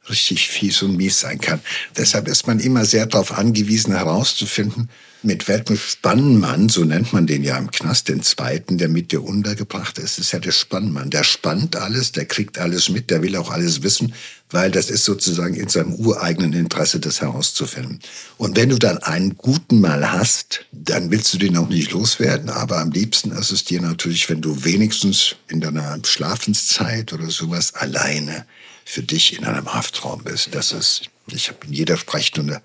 richtig 0.09 0.49
fies 0.49 0.83
und 0.83 0.97
mies 0.97 1.21
sein 1.21 1.41
kann. 1.41 1.61
Deshalb 1.97 2.29
ist 2.29 2.47
man 2.47 2.61
immer 2.61 2.85
sehr 2.85 3.07
darauf 3.07 3.33
angewiesen, 3.33 3.95
herauszufinden, 3.95 4.91
mit 5.23 5.49
welchem 5.49 5.79
Spannmann, 5.79 6.69
so 6.69 6.85
nennt 6.85 7.15
man 7.15 7.27
den 7.27 7.43
ja 7.43 7.57
im 7.57 7.71
Knast, 7.71 8.09
den 8.09 8.23
zweiten, 8.23 8.77
der 8.77 8.89
mit 8.89 9.13
dir 9.13 9.23
untergebracht 9.23 9.99
ist, 9.99 10.19
ist 10.19 10.33
ja 10.33 10.39
der 10.39 10.53
Spannmann. 10.53 11.09
Der 11.09 11.25
spannt 11.25 11.77
alles, 11.77 12.13
der 12.13 12.27
kriegt 12.27 12.59
alles 12.59 12.91
mit, 12.91 13.11
der 13.11 13.23
will 13.23 13.37
auch 13.37 13.51
alles 13.51 13.83
wissen, 13.83 14.13
weil 14.55 14.71
das 14.71 14.89
ist 14.89 15.05
sozusagen 15.05 15.55
in 15.55 15.69
seinem 15.69 15.95
ureigenen 15.95 16.53
Interesse, 16.53 17.01
das 17.01 17.21
herauszufinden. 17.21 17.99
Und 18.39 18.57
wenn 18.57 18.69
du 18.69 18.79
dann 18.79 18.99
einen 18.99 19.37
guten 19.37 19.81
Mal 19.81 20.13
hast, 20.13 20.65
dann 20.71 21.11
willst 21.11 21.35
du 21.35 21.39
den 21.39 21.57
auch 21.57 21.69
nicht 21.69 21.91
loswerden, 21.91 22.49
aber 22.51 22.79
am 22.79 22.93
liebsten 22.93 23.33
ist 23.33 23.51
es 23.51 23.65
dir 23.65 23.83
natürlich, 23.83 24.31
wenn 24.31 24.41
du 24.41 24.65
wenigstens 24.65 25.35
in 25.49 25.61
deiner 25.61 25.99
Schlafenszeit 26.05 27.13
oder 27.13 27.31
sowas 27.31 27.75
alleine 27.75 28.47
für 28.85 29.03
dich 29.03 29.37
in 29.37 29.45
einem 29.45 29.75
Haftraum 29.75 30.23
bist. 30.23 30.55
Das 30.55 30.71
ist, 30.71 31.03
ich 31.27 31.49
habe 31.49 31.59
in 31.67 31.73
jeder 31.73 31.97
Sprechstunde 31.97 32.63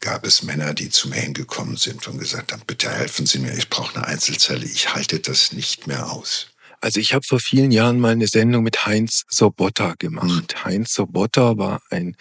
gab 0.00 0.24
es 0.24 0.42
Männer, 0.42 0.72
die 0.72 0.88
zu 0.88 1.08
mir 1.08 1.20
hingekommen 1.20 1.76
sind 1.76 2.08
und 2.08 2.18
gesagt 2.18 2.52
haben, 2.52 2.62
bitte 2.66 2.90
helfen 2.90 3.26
Sie 3.26 3.38
mir, 3.38 3.52
ich 3.52 3.68
brauche 3.68 3.96
eine 3.96 4.06
Einzelzelle, 4.06 4.64
ich 4.64 4.94
halte 4.94 5.18
das 5.18 5.52
nicht 5.52 5.86
mehr 5.86 6.10
aus. 6.10 6.46
Also 6.80 7.00
ich 7.00 7.14
habe 7.14 7.24
vor 7.24 7.40
vielen 7.40 7.70
Jahren 7.70 7.98
mal 7.98 8.12
eine 8.12 8.26
Sendung 8.26 8.62
mit 8.62 8.86
Heinz 8.86 9.24
Sobotta 9.28 9.94
gemacht. 9.98 10.54
Mhm. 10.56 10.64
Heinz 10.64 10.94
Sobotta 10.94 11.58
war 11.58 11.82
ein 11.90 12.16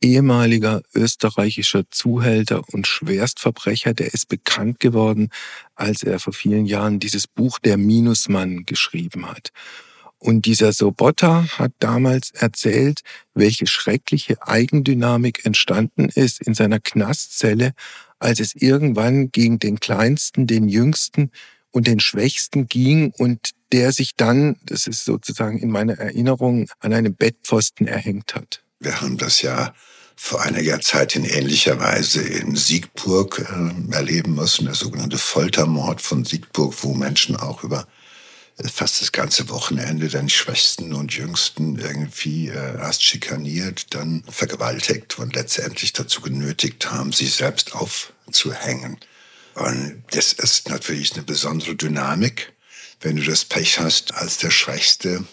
ehemaliger 0.00 0.82
österreichischer 0.94 1.84
Zuhälter 1.90 2.62
und 2.72 2.86
Schwerstverbrecher, 2.86 3.94
der 3.94 4.12
ist 4.12 4.28
bekannt 4.28 4.78
geworden, 4.78 5.30
als 5.74 6.02
er 6.02 6.18
vor 6.18 6.34
vielen 6.34 6.66
Jahren 6.66 7.00
dieses 7.00 7.26
Buch 7.26 7.58
Der 7.58 7.78
Minusmann 7.78 8.66
geschrieben 8.66 9.26
hat. 9.26 9.50
Und 10.18 10.46
dieser 10.46 10.72
Sobotta 10.72 11.46
hat 11.58 11.72
damals 11.78 12.30
erzählt, 12.30 13.00
welche 13.34 13.66
schreckliche 13.66 14.36
Eigendynamik 14.46 15.44
entstanden 15.44 16.08
ist 16.08 16.40
in 16.40 16.54
seiner 16.54 16.80
Knastzelle, 16.80 17.72
als 18.18 18.40
es 18.40 18.54
irgendwann 18.54 19.30
gegen 19.32 19.58
den 19.58 19.80
Kleinsten, 19.80 20.46
den 20.46 20.68
Jüngsten 20.68 21.30
und 21.70 21.86
den 21.86 22.00
Schwächsten 22.00 22.68
ging 22.68 23.10
und 23.10 23.50
der 23.74 23.90
sich 23.90 24.14
dann, 24.14 24.54
das 24.62 24.86
ist 24.86 25.04
sozusagen 25.04 25.58
in 25.58 25.68
meiner 25.68 25.98
Erinnerung, 25.98 26.70
an 26.78 26.92
einem 26.92 27.16
Bettpfosten 27.16 27.88
erhängt 27.88 28.36
hat. 28.36 28.62
Wir 28.78 29.00
haben 29.00 29.18
das 29.18 29.42
ja 29.42 29.74
vor 30.14 30.42
einiger 30.42 30.80
Zeit 30.80 31.16
in 31.16 31.24
ähnlicher 31.24 31.80
Weise 31.80 32.22
in 32.22 32.54
Siegburg 32.54 33.40
äh, 33.40 33.92
erleben 33.92 34.36
müssen, 34.36 34.66
der 34.66 34.76
sogenannte 34.76 35.18
Foltermord 35.18 36.00
von 36.00 36.24
Siegburg, 36.24 36.72
wo 36.84 36.94
Menschen 36.94 37.34
auch 37.34 37.64
über 37.64 37.88
fast 38.72 39.00
das 39.00 39.10
ganze 39.10 39.48
Wochenende 39.48 40.06
dann 40.06 40.28
Schwächsten 40.28 40.94
und 40.94 41.12
Jüngsten 41.12 41.76
irgendwie 41.76 42.50
äh, 42.50 42.78
erst 42.78 43.02
schikaniert, 43.02 43.92
dann 43.92 44.22
vergewaltigt 44.28 45.18
und 45.18 45.34
letztendlich 45.34 45.92
dazu 45.92 46.20
genötigt 46.20 46.92
haben, 46.92 47.10
sich 47.10 47.34
selbst 47.34 47.74
aufzuhängen. 47.74 48.98
Und 49.56 50.04
das 50.12 50.32
ist 50.32 50.68
natürlich 50.68 51.14
eine 51.14 51.24
besondere 51.24 51.74
Dynamik, 51.74 52.53
wenn 53.04 53.16
du 53.16 53.22
das 53.22 53.44
Pech 53.44 53.78
hast, 53.78 54.14
als 54.14 54.38
der 54.38 54.50
Schwächste 54.50 55.24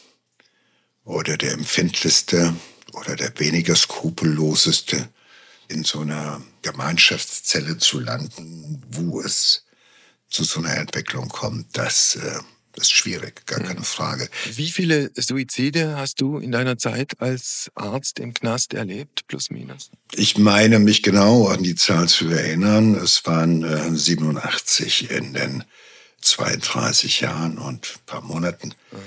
oder 1.05 1.37
der 1.37 1.53
Empfindlichste 1.53 2.53
oder 2.93 3.15
der 3.15 3.31
weniger 3.39 3.75
skrupelloseste 3.75 5.09
in 5.69 5.85
so 5.85 6.01
einer 6.01 6.41
Gemeinschaftszelle 6.63 7.77
zu 7.77 7.99
landen, 7.99 8.83
wo 8.89 9.21
es 9.21 9.63
zu 10.29 10.43
so 10.43 10.59
einer 10.59 10.75
Entwicklung 10.75 11.29
kommt, 11.29 11.77
dass 11.77 12.17
äh, 12.17 12.39
das 12.73 12.85
ist 12.85 12.91
schwierig, 12.93 13.45
gar 13.45 13.59
hm. 13.59 13.67
keine 13.67 13.83
Frage. 13.83 14.29
Wie 14.53 14.69
viele 14.69 15.11
Suizide 15.15 15.97
hast 15.97 16.21
du 16.21 16.39
in 16.39 16.51
deiner 16.51 16.77
Zeit 16.77 17.19
als 17.19 17.69
Arzt 17.75 18.19
im 18.19 18.33
Knast 18.33 18.73
erlebt, 18.73 19.27
plus 19.27 19.49
minus? 19.49 19.91
Ich 20.13 20.37
meine 20.37 20.79
mich 20.79 21.03
genau 21.03 21.47
an 21.47 21.63
die 21.63 21.75
Zahl 21.75 22.07
zu 22.07 22.29
erinnern. 22.29 22.95
Es 22.95 23.25
waren 23.25 23.63
äh, 23.63 23.93
87 23.93 25.09
in 25.11 25.33
den 25.33 25.63
32 26.21 27.21
Jahren 27.21 27.57
und 27.57 27.87
ein 27.95 28.05
paar 28.05 28.21
Monaten, 28.21 28.73
mhm. 28.91 28.97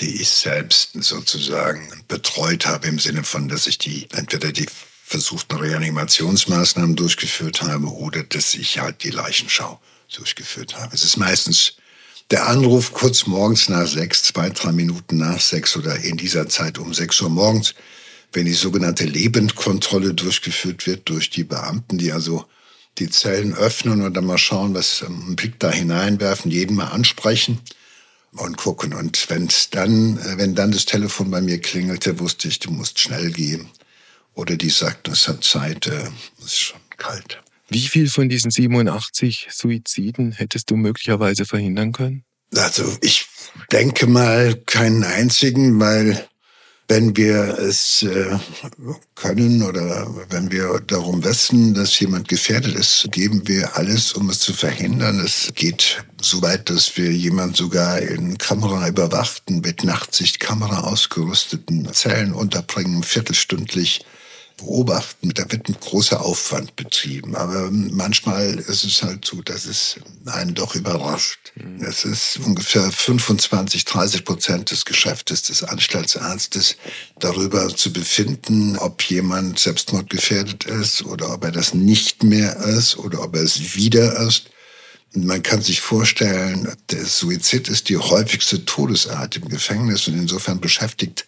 die 0.00 0.22
ich 0.22 0.30
selbst 0.30 0.90
sozusagen 0.94 2.04
betreut 2.08 2.66
habe, 2.66 2.88
im 2.88 2.98
Sinne 2.98 3.24
von, 3.24 3.48
dass 3.48 3.66
ich 3.66 3.78
die 3.78 4.08
entweder 4.12 4.52
die 4.52 4.66
versuchten 5.04 5.56
Reanimationsmaßnahmen 5.56 6.96
durchgeführt 6.96 7.62
habe 7.62 7.86
oder 7.86 8.22
dass 8.22 8.54
ich 8.54 8.78
halt 8.78 9.02
die 9.02 9.10
Leichenschau 9.10 9.80
durchgeführt 10.14 10.76
habe. 10.76 10.94
Es 10.94 11.04
ist 11.04 11.16
meistens 11.16 11.74
der 12.30 12.46
Anruf 12.48 12.92
kurz 12.94 13.26
morgens 13.26 13.68
nach 13.68 13.86
sechs, 13.86 14.22
zwei, 14.22 14.48
drei 14.48 14.72
Minuten 14.72 15.18
nach 15.18 15.40
sechs 15.40 15.76
oder 15.76 15.96
in 15.96 16.16
dieser 16.16 16.48
Zeit 16.48 16.78
um 16.78 16.94
sechs 16.94 17.20
Uhr 17.20 17.28
morgens, 17.28 17.74
wenn 18.32 18.46
die 18.46 18.54
sogenannte 18.54 19.04
Lebendkontrolle 19.04 20.14
durchgeführt 20.14 20.86
wird 20.86 21.08
durch 21.10 21.28
die 21.28 21.44
Beamten, 21.44 21.98
die 21.98 22.12
also 22.12 22.46
die 22.98 23.10
Zellen 23.10 23.54
öffnen 23.54 24.02
und 24.02 24.14
dann 24.14 24.26
mal 24.26 24.38
schauen, 24.38 24.74
was 24.74 25.02
ähm, 25.02 25.22
einen 25.26 25.36
Blick 25.36 25.58
da 25.58 25.70
hineinwerfen, 25.70 26.50
jeden 26.50 26.76
mal 26.76 26.88
ansprechen 26.88 27.60
und 28.32 28.56
gucken. 28.56 28.94
Und 28.94 29.28
wenn's 29.30 29.70
dann, 29.70 30.18
äh, 30.18 30.38
wenn 30.38 30.54
dann 30.54 30.72
das 30.72 30.84
Telefon 30.84 31.30
bei 31.30 31.40
mir 31.40 31.60
klingelte, 31.60 32.18
wusste 32.20 32.48
ich, 32.48 32.58
du 32.58 32.70
musst 32.70 32.98
schnell 32.98 33.30
gehen. 33.30 33.68
Oder 34.34 34.56
die 34.56 34.70
sagten, 34.70 35.12
es 35.12 35.28
hat 35.28 35.44
Zeit, 35.44 35.86
äh, 35.86 36.08
es 36.38 36.46
ist 36.46 36.58
schon 36.58 36.80
kalt. 36.96 37.42
Wie 37.68 37.88
viel 37.88 38.08
von 38.08 38.28
diesen 38.28 38.50
87 38.50 39.48
Suiziden 39.50 40.32
hättest 40.32 40.70
du 40.70 40.76
möglicherweise 40.76 41.46
verhindern 41.46 41.92
können? 41.92 42.24
Also 42.54 42.84
ich 43.00 43.26
denke 43.70 44.06
mal 44.06 44.54
keinen 44.66 45.04
einzigen, 45.04 45.80
weil 45.80 46.28
wenn 46.88 47.16
wir 47.16 47.58
es 47.58 48.02
äh, 48.02 48.38
können 49.14 49.62
oder 49.62 50.06
wenn 50.30 50.50
wir 50.50 50.80
darum 50.86 51.24
wissen, 51.24 51.74
dass 51.74 51.98
jemand 52.00 52.28
gefährdet 52.28 52.74
ist, 52.74 53.08
geben 53.10 53.46
wir 53.46 53.76
alles, 53.76 54.12
um 54.12 54.28
es 54.28 54.40
zu 54.40 54.52
verhindern. 54.52 55.20
Es 55.20 55.52
geht 55.54 56.04
so 56.20 56.42
weit, 56.42 56.68
dass 56.68 56.96
wir 56.96 57.10
jemand 57.10 57.56
sogar 57.56 57.98
in 58.00 58.36
Kamera 58.38 58.88
überwachten, 58.88 59.60
mit 59.60 59.84
Nachtsichtkamera 59.84 60.80
ausgerüsteten 60.80 61.92
Zellen 61.92 62.32
unterbringen, 62.34 63.02
viertelstündlich 63.02 64.04
beobachten. 64.56 65.30
Da 65.34 65.50
wird 65.50 65.68
ein 65.68 65.76
großer 65.78 66.20
Aufwand 66.20 66.76
betrieben. 66.76 67.36
Aber 67.36 67.70
manchmal 67.70 68.54
ist 68.58 68.84
es 68.84 69.02
halt 69.02 69.24
so, 69.24 69.42
dass 69.42 69.64
es 69.64 69.96
einen 70.26 70.54
doch 70.54 70.74
überrascht. 70.74 71.52
Mhm. 71.54 71.84
Es 71.84 72.04
ist 72.04 72.38
ungefähr 72.44 72.90
25, 72.90 73.84
30 73.84 74.24
Prozent 74.24 74.70
des 74.70 74.84
Geschäftes 74.84 75.42
des 75.42 75.62
Anstaltsarztes, 75.62 76.76
darüber 77.18 77.68
zu 77.74 77.92
befinden, 77.92 78.76
ob 78.78 79.02
jemand 79.02 79.58
selbstmordgefährdet 79.58 80.64
ist 80.64 81.02
oder 81.02 81.32
ob 81.32 81.44
er 81.44 81.52
das 81.52 81.74
nicht 81.74 82.22
mehr 82.22 82.56
ist 82.56 82.96
oder 82.96 83.22
ob 83.22 83.36
er 83.36 83.42
es 83.42 83.74
wieder 83.74 84.18
ist. 84.26 84.50
Man 85.14 85.42
kann 85.42 85.60
sich 85.60 85.80
vorstellen, 85.82 86.74
der 86.90 87.04
Suizid 87.04 87.68
ist 87.68 87.90
die 87.90 87.98
häufigste 87.98 88.64
Todesart 88.64 89.36
im 89.36 89.48
Gefängnis 89.48 90.08
und 90.08 90.14
insofern 90.14 90.58
beschäftigt 90.58 91.26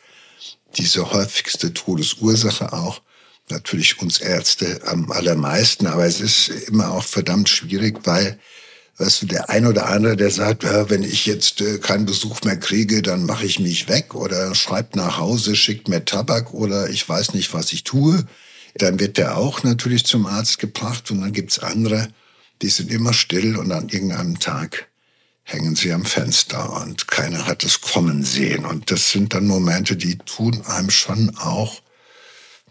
diese 0.77 1.13
häufigste 1.13 1.73
Todesursache 1.73 2.73
auch 2.73 3.03
natürlich 3.51 4.01
uns 4.01 4.19
Ärzte 4.19 4.81
am 4.87 5.11
allermeisten, 5.11 5.87
aber 5.87 6.07
es 6.07 6.21
ist 6.21 6.49
immer 6.69 6.93
auch 6.93 7.05
verdammt 7.05 7.49
schwierig, 7.49 7.99
weil 8.05 8.39
weißt 8.97 9.23
du, 9.23 9.27
der 9.27 9.51
ein 9.51 9.67
oder 9.67 9.89
andere, 9.89 10.17
der 10.17 10.31
sagt, 10.31 10.63
ja, 10.63 10.89
wenn 10.89 11.03
ich 11.03 11.27
jetzt 11.27 11.61
äh, 11.61 11.79
keinen 11.79 12.07
Besuch 12.07 12.43
mehr 12.43 12.57
kriege, 12.57 13.03
dann 13.03 13.27
mache 13.27 13.45
ich 13.45 13.59
mich 13.59 13.89
weg 13.89 14.15
oder 14.15 14.55
schreibt 14.55 14.95
nach 14.97 15.19
Hause, 15.19 15.57
schickt 15.57 15.89
mir 15.89 16.05
Tabak 16.05 16.55
oder 16.55 16.89
ich 16.89 17.09
weiß 17.09 17.35
nicht, 17.35 17.53
was 17.53 17.73
ich 17.73 17.83
tue, 17.85 18.25
dann 18.77 19.01
wird 19.01 19.19
der 19.19 19.37
auch 19.37 19.63
natürlich 19.63 20.05
zum 20.05 20.27
Arzt 20.27 20.59
gebracht 20.59 21.11
und 21.11 21.21
dann 21.21 21.33
gibt's 21.33 21.59
andere, 21.59 22.09
die 22.63 22.69
sind 22.69 22.91
immer 22.91 23.13
still 23.13 23.57
und 23.57 23.73
an 23.73 23.89
irgendeinem 23.89 24.39
Tag 24.39 24.89
hängen 25.43 25.77
sie 25.77 25.93
am 25.93 26.05
Fenster 26.05 26.73
und 26.81 27.07
keiner 27.09 27.47
hat 27.47 27.65
es 27.65 27.81
kommen 27.81 28.25
sehen. 28.25 28.65
Und 28.65 28.91
das 28.91 29.11
sind 29.11 29.35
dann 29.35 29.47
Momente, 29.47 29.97
die 29.97 30.17
tun 30.17 30.63
einem 30.67 30.91
schon 30.91 31.37
auch 31.37 31.83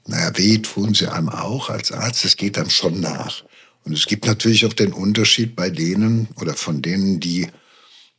naja, 0.05 0.31
weh 0.35 0.57
tun 0.59 0.93
sie 0.93 1.11
einem 1.11 1.29
auch 1.29 1.69
als 1.69 1.91
Arzt, 1.91 2.25
es 2.25 2.35
geht 2.35 2.57
dann 2.57 2.69
schon 2.69 2.99
nach. 2.99 3.43
Und 3.85 3.93
es 3.93 4.05
gibt 4.05 4.25
natürlich 4.25 4.65
auch 4.65 4.73
den 4.73 4.93
Unterschied 4.93 5.55
bei 5.55 5.69
denen 5.69 6.27
oder 6.35 6.53
von 6.53 6.81
denen, 6.81 7.19
die 7.19 7.47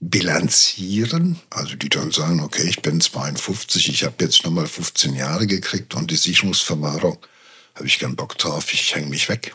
bilanzieren, 0.00 1.40
also 1.50 1.76
die 1.76 1.88
dann 1.88 2.10
sagen, 2.10 2.40
okay, 2.40 2.66
ich 2.68 2.82
bin 2.82 3.00
52, 3.00 3.88
ich 3.88 4.04
habe 4.04 4.16
jetzt 4.20 4.44
nochmal 4.44 4.66
15 4.66 5.14
Jahre 5.14 5.46
gekriegt 5.46 5.94
und 5.94 6.10
die 6.10 6.16
Sicherungsverwahrung 6.16 7.18
habe 7.74 7.86
ich 7.86 7.98
keinen 7.98 8.16
Bock 8.16 8.36
drauf, 8.36 8.72
ich 8.72 8.94
hänge 8.94 9.08
mich 9.08 9.28
weg, 9.28 9.54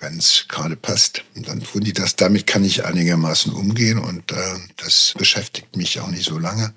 wenn 0.00 0.18
es 0.18 0.46
gerade 0.48 0.76
passt. 0.76 1.24
Und 1.34 1.48
dann 1.48 1.62
tun 1.62 1.82
die 1.82 1.94
das, 1.94 2.16
damit 2.16 2.46
kann 2.46 2.64
ich 2.64 2.84
einigermaßen 2.84 3.52
umgehen 3.52 3.98
und 3.98 4.32
äh, 4.32 4.56
das 4.76 5.14
beschäftigt 5.16 5.76
mich 5.76 5.98
auch 6.00 6.08
nicht 6.08 6.24
so 6.24 6.38
lange. 6.38 6.74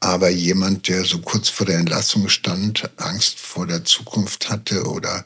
Aber 0.00 0.28
jemand, 0.28 0.88
der 0.88 1.04
so 1.04 1.18
kurz 1.18 1.48
vor 1.48 1.66
der 1.66 1.78
Entlassung 1.78 2.28
stand, 2.28 2.88
Angst 2.96 3.40
vor 3.40 3.66
der 3.66 3.84
Zukunft 3.84 4.48
hatte 4.48 4.84
oder 4.84 5.24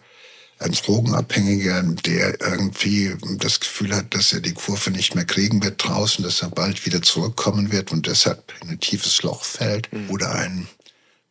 ein 0.58 0.72
Drogenabhängiger, 0.72 1.82
der 1.82 2.40
irgendwie 2.40 3.14
das 3.38 3.60
Gefühl 3.60 3.94
hat, 3.94 4.14
dass 4.14 4.32
er 4.32 4.40
die 4.40 4.54
Kurve 4.54 4.90
nicht 4.90 5.14
mehr 5.14 5.24
kriegen 5.24 5.62
wird 5.62 5.82
draußen, 5.84 6.24
dass 6.24 6.42
er 6.42 6.50
bald 6.50 6.86
wieder 6.86 7.02
zurückkommen 7.02 7.72
wird 7.72 7.92
und 7.92 8.06
deshalb 8.06 8.54
in 8.62 8.70
ein 8.70 8.80
tiefes 8.80 9.22
Loch 9.22 9.44
fällt. 9.44 9.92
Mhm. 9.92 10.10
Oder 10.10 10.32
ein 10.34 10.68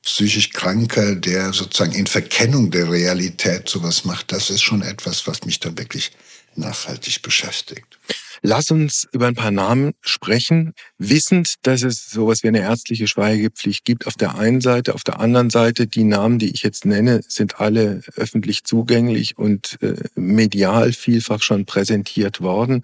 psychisch 0.03 0.50
Kranker, 0.51 1.15
der 1.15 1.53
sozusagen 1.53 1.93
in 1.93 2.07
Verkennung 2.07 2.71
der 2.71 2.91
Realität 2.91 3.69
sowas 3.69 4.03
macht, 4.03 4.31
das 4.31 4.50
ist 4.50 4.62
schon 4.62 4.81
etwas, 4.81 5.27
was 5.27 5.45
mich 5.45 5.60
dann 5.60 5.77
wirklich 5.77 6.12
nachhaltig 6.55 7.22
beschäftigt. 7.22 8.00
Lass 8.43 8.72
uns 8.72 9.08
über 9.12 9.27
ein 9.27 9.36
paar 9.36 9.51
Namen 9.51 9.93
sprechen, 10.01 10.74
wissend, 10.98 11.55
dass 11.62 11.84
es 11.84 12.10
sowas 12.10 12.41
wie 12.41 12.48
eine 12.48 12.62
ärztliche 12.62 13.08
Schweigepflicht 13.08 13.86
gibt 13.86 14.08
auf 14.08 14.15
der 14.15 14.36
einen 14.36 14.62
Seite. 14.62 14.96
Auf 14.96 15.03
der 15.03 15.20
anderen 15.20 15.51
Seite, 15.51 15.86
die 15.86 16.03
Namen, 16.03 16.39
die 16.39 16.51
ich 16.51 16.63
jetzt 16.63 16.86
nenne, 16.86 17.22
sind 17.27 17.60
alle 17.60 18.01
öffentlich 18.15 18.63
zugänglich 18.63 19.38
und 19.38 19.77
äh, 19.81 19.96
medial 20.15 20.91
vielfach 20.91 21.43
schon 21.43 21.65
präsentiert 21.65 22.41
worden. 22.41 22.84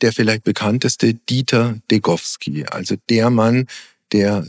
Der 0.00 0.12
vielleicht 0.12 0.44
bekannteste 0.44 1.14
Dieter 1.14 1.76
Degowski, 1.90 2.64
also 2.64 2.96
der 3.10 3.28
Mann, 3.30 3.66
der 4.12 4.46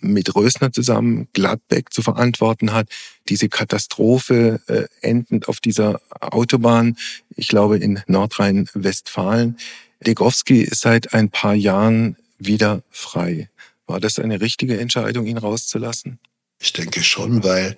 mit 0.00 0.34
Rösner 0.34 0.72
zusammen 0.72 1.28
Gladbeck 1.32 1.92
zu 1.92 2.02
verantworten 2.02 2.72
hat. 2.72 2.88
Diese 3.28 3.48
Katastrophe 3.48 4.60
äh, 4.66 4.84
endend 5.00 5.48
auf 5.48 5.60
dieser 5.60 6.00
Autobahn, 6.20 6.96
ich 7.36 7.48
glaube 7.48 7.78
in 7.78 8.00
Nordrhein-Westfalen. 8.06 9.56
Degowski 10.06 10.62
ist 10.62 10.80
seit 10.80 11.14
ein 11.14 11.30
paar 11.30 11.54
Jahren 11.54 12.16
wieder 12.38 12.82
frei. 12.90 13.50
War 13.86 14.00
das 14.00 14.18
eine 14.18 14.40
richtige 14.40 14.78
Entscheidung, 14.78 15.26
ihn 15.26 15.38
rauszulassen? 15.38 16.18
Ich 16.60 16.72
denke 16.72 17.02
schon, 17.02 17.42
weil 17.42 17.76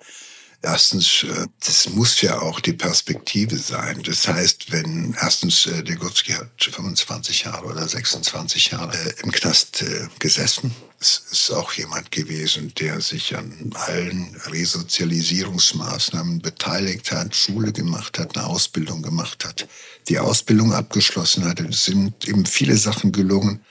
erstens, 0.61 1.23
äh, 1.23 1.47
das 1.65 1.89
muss 1.89 2.21
ja 2.21 2.39
auch 2.39 2.59
die 2.59 2.73
Perspektive 2.73 3.57
sein. 3.57 4.01
Das 4.03 4.27
heißt, 4.27 4.71
wenn 4.71 5.15
erstens 5.19 5.65
äh, 5.65 5.83
Degowski 5.83 6.33
hat 6.33 6.49
25 6.59 7.43
Jahre 7.43 7.65
oder 7.65 7.87
26 7.87 8.71
Jahre 8.71 8.97
im 9.23 9.31
Knast 9.31 9.81
äh, 9.81 10.07
gesessen. 10.19 10.73
Es 10.99 11.23
ist 11.31 11.51
auch 11.51 11.73
jemand 11.73 12.11
gewesen, 12.11 12.73
der 12.75 13.01
sich 13.01 13.35
an 13.35 13.71
allen 13.73 14.35
Resozialisierungsmaßnahmen 14.45 16.43
beteiligt 16.43 17.11
hat, 17.11 17.35
Schule 17.35 17.73
gemacht 17.73 18.19
hat, 18.19 18.37
eine 18.37 18.45
Ausbildung 18.45 19.01
gemacht 19.01 19.43
hat, 19.43 19.67
die 20.09 20.19
Ausbildung 20.19 20.73
abgeschlossen 20.73 21.45
hat. 21.45 21.59
Es 21.59 21.85
sind 21.85 22.27
eben 22.27 22.45
viele 22.45 22.77
Sachen 22.77 23.11
gelungen, 23.11 23.61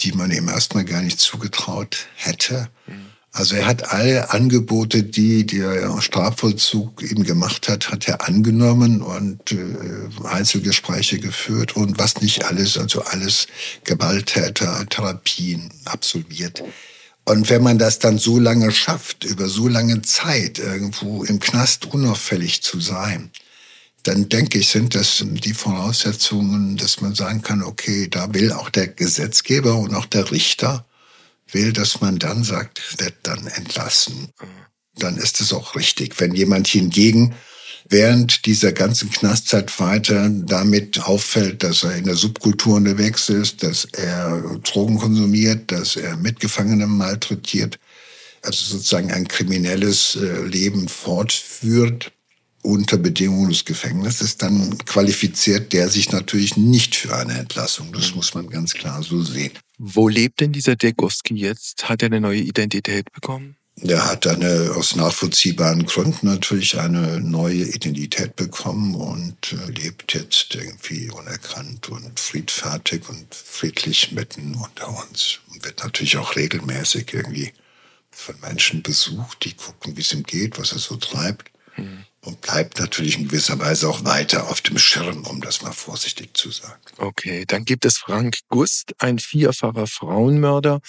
die 0.00 0.10
man 0.12 0.32
ihm 0.32 0.48
erstmal 0.48 0.84
gar 0.84 1.00
nicht 1.00 1.20
zugetraut 1.20 2.08
hätte. 2.16 2.68
Mhm. 2.88 3.07
Also 3.32 3.56
er 3.56 3.66
hat 3.66 3.92
alle 3.92 4.30
Angebote, 4.30 5.02
die 5.02 5.46
der 5.46 6.00
Strafvollzug 6.00 7.02
ihm 7.02 7.24
gemacht 7.24 7.68
hat, 7.68 7.90
hat 7.90 8.08
er 8.08 8.26
angenommen 8.26 9.02
und 9.02 9.52
äh, 9.52 10.26
Einzelgespräche 10.26 11.18
geführt 11.18 11.76
und 11.76 11.98
was 11.98 12.20
nicht 12.20 12.44
alles, 12.46 12.78
also 12.78 13.02
alles 13.02 13.46
Gewalttäter, 13.84 14.86
Therapien 14.88 15.70
absolviert. 15.84 16.64
Und 17.26 17.50
wenn 17.50 17.62
man 17.62 17.78
das 17.78 17.98
dann 17.98 18.16
so 18.16 18.38
lange 18.38 18.72
schafft, 18.72 19.24
über 19.24 19.48
so 19.48 19.68
lange 19.68 20.00
Zeit 20.00 20.58
irgendwo 20.58 21.24
im 21.24 21.38
Knast 21.38 21.84
unauffällig 21.84 22.62
zu 22.62 22.80
sein, 22.80 23.30
dann 24.02 24.30
denke 24.30 24.58
ich, 24.58 24.68
sind 24.70 24.94
das 24.94 25.22
die 25.22 25.52
Voraussetzungen, 25.52 26.78
dass 26.78 27.02
man 27.02 27.14
sagen 27.14 27.42
kann, 27.42 27.62
okay, 27.62 28.08
da 28.08 28.32
will 28.32 28.52
auch 28.52 28.70
der 28.70 28.88
Gesetzgeber 28.88 29.74
und 29.76 29.94
auch 29.94 30.06
der 30.06 30.30
Richter 30.30 30.86
will, 31.54 31.72
dass 31.72 32.00
man 32.00 32.18
dann 32.18 32.44
sagt, 32.44 33.00
wird 33.00 33.14
dann 33.22 33.46
entlassen. 33.46 34.28
Dann 34.96 35.16
ist 35.16 35.40
es 35.40 35.52
auch 35.52 35.74
richtig. 35.76 36.20
Wenn 36.20 36.34
jemand 36.34 36.66
hingegen 36.68 37.34
während 37.88 38.44
dieser 38.46 38.72
ganzen 38.72 39.10
Knastzeit 39.10 39.78
weiter 39.80 40.28
damit 40.28 41.00
auffällt, 41.00 41.62
dass 41.62 41.84
er 41.84 41.96
in 41.96 42.04
der 42.04 42.16
Subkultur 42.16 42.76
unterwegs 42.76 43.28
ist, 43.28 43.62
dass 43.62 43.86
er 43.86 44.58
Drogen 44.62 44.98
konsumiert, 44.98 45.72
dass 45.72 45.96
er 45.96 46.16
Mitgefangene 46.16 46.86
malträtiert, 46.86 47.78
also 48.42 48.74
sozusagen 48.74 49.10
ein 49.10 49.26
kriminelles 49.26 50.16
äh, 50.16 50.42
Leben 50.42 50.88
fortführt 50.88 52.12
unter 52.62 52.98
Bedingungen 52.98 53.50
des 53.50 53.64
Gefängnisses, 53.64 54.36
dann 54.36 54.76
qualifiziert 54.78 55.72
der 55.72 55.88
sich 55.88 56.10
natürlich 56.10 56.56
nicht 56.56 56.94
für 56.96 57.16
eine 57.16 57.38
Entlassung. 57.38 57.92
Das 57.92 58.14
muss 58.14 58.34
man 58.34 58.48
ganz 58.48 58.74
klar 58.74 59.02
so 59.02 59.22
sehen. 59.22 59.52
Wo 59.78 60.08
lebt 60.08 60.40
denn 60.40 60.52
dieser 60.52 60.76
Degowski 60.76 61.34
jetzt? 61.34 61.88
Hat 61.88 62.02
er 62.02 62.06
eine 62.06 62.20
neue 62.20 62.40
Identität 62.40 63.12
bekommen? 63.12 63.56
Er 63.80 64.06
hat 64.10 64.26
eine, 64.26 64.72
aus 64.74 64.96
nachvollziehbaren 64.96 65.86
Gründen 65.86 66.26
natürlich 66.26 66.80
eine 66.80 67.20
neue 67.20 67.62
Identität 67.62 68.34
bekommen 68.34 68.96
und 68.96 69.52
äh, 69.52 69.70
lebt 69.70 70.14
jetzt 70.14 70.52
irgendwie 70.56 71.08
unerkannt 71.10 71.88
und 71.88 72.18
friedfertig 72.18 73.08
und 73.08 73.32
friedlich 73.32 74.10
mitten 74.10 74.56
unter 74.56 74.88
uns. 74.88 75.38
Und 75.48 75.64
wird 75.64 75.84
natürlich 75.84 76.16
auch 76.16 76.34
regelmäßig 76.34 77.14
irgendwie 77.14 77.52
von 78.10 78.34
Menschen 78.40 78.82
besucht, 78.82 79.44
die 79.44 79.52
gucken, 79.52 79.96
wie 79.96 80.00
es 80.00 80.12
ihm 80.12 80.24
geht, 80.24 80.58
was 80.58 80.72
er 80.72 80.80
so 80.80 80.96
treibt. 80.96 81.52
Mhm 81.76 82.04
und 82.24 82.40
bleibt 82.40 82.78
natürlich 82.80 83.18
in 83.18 83.28
gewisser 83.28 83.58
Weise 83.58 83.88
auch 83.88 84.04
weiter 84.04 84.50
auf 84.50 84.60
dem 84.60 84.78
Schirm, 84.78 85.24
um 85.24 85.40
das 85.40 85.62
mal 85.62 85.72
vorsichtig 85.72 86.36
zu 86.36 86.50
sagen. 86.50 86.80
Okay, 86.96 87.44
dann 87.46 87.64
gibt 87.64 87.84
es 87.84 87.98
Frank 87.98 88.38
Gust, 88.48 88.94
ein 88.98 89.18
vierfacher 89.18 89.86
Frauenmörder, 89.86 90.80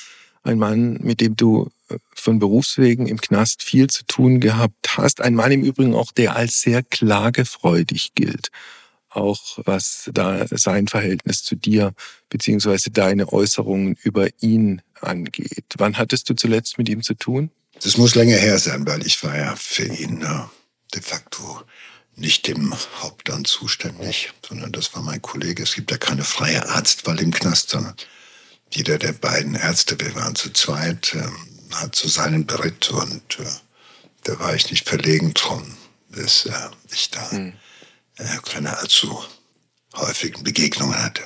ein 0.44 0.58
Mann, 0.58 0.94
mit 1.02 1.22
dem 1.22 1.36
du 1.36 1.70
äh, 1.90 1.98
von 2.14 2.40
Berufswegen 2.40 3.08
im 3.08 3.22
Knast 3.22 3.64
viel 3.64 3.88
zu 3.88 4.06
tun 4.06 4.40
gehabt 4.40 4.98
hast. 4.98 5.22
Ein 5.22 5.36
Mann 5.36 5.52
im 5.52 5.64
Übrigen 5.64 5.94
auch, 5.94 6.12
der 6.12 6.36
als 6.36 6.62
sehr 6.62 6.82
klagefreudig 6.82 8.14
gilt. 8.16 8.50
Auch 9.10 9.60
was 9.66 10.10
da 10.14 10.46
sein 10.50 10.88
Verhältnis 10.88 11.44
zu 11.44 11.56
dir 11.56 11.94
beziehungsweise 12.30 12.92
deine 12.92 13.32
Äußerungen 13.34 13.98
über 14.04 14.28
ihn 14.40 14.82
angeht. 15.02 15.66
Wann 15.78 15.98
hattest 15.98 16.30
du 16.30 16.36
zuletzt 16.36 16.78
mit 16.78 16.90
ihm 16.90 17.02
zu 17.02 17.16
tun? 17.16 17.52
Das 17.82 17.98
muss 17.98 18.16
länger 18.16 18.38
her 18.38 18.60
sein, 18.60 18.86
weil 18.86 19.06
ich 19.06 19.24
war 19.24 19.36
ja 19.36 19.56
für 19.56 19.86
ihn 19.86 20.22
äh, 20.22 20.42
de 20.94 21.02
facto 21.02 21.64
nicht 22.16 22.48
dem 22.48 22.76
Hauptamt 23.02 23.48
zuständig, 23.48 24.34
sondern 24.48 24.72
das 24.72 24.94
war 24.94 25.02
mein 25.02 25.22
Kollege. 25.22 25.64
Es 25.64 25.76
gibt 25.76 25.92
ja 25.92 25.98
keine 25.98 26.24
freie 26.24 26.68
Arztwahl 26.68 27.20
im 27.20 27.32
Knast, 27.32 27.70
sondern 27.70 27.96
jeder 28.72 28.98
der 28.98 29.14
beiden 29.14 29.56
Ärzte, 29.56 30.00
wir 30.00 30.14
waren 30.16 30.36
zu 30.36 30.52
zweit, 30.52 31.16
äh, 31.16 31.76
hat 31.76 31.96
so 31.96 32.08
seinen 32.08 32.46
Beritt 32.46 32.90
und 32.92 33.40
äh, 33.40 33.46
da 34.24 34.40
war 34.40 34.54
ich 34.54 34.70
nicht 34.70 34.88
verlegen 34.88 35.34
drum, 35.34 35.78
dass 36.10 36.46
äh, 36.46 36.54
ich 36.92 37.10
da 37.10 37.32
hm. 37.32 37.54
äh, 38.18 38.38
keine 38.46 38.78
allzu 38.78 39.24
häufigen 39.96 40.44
Begegnungen 40.44 41.02
hatte. 41.02 41.24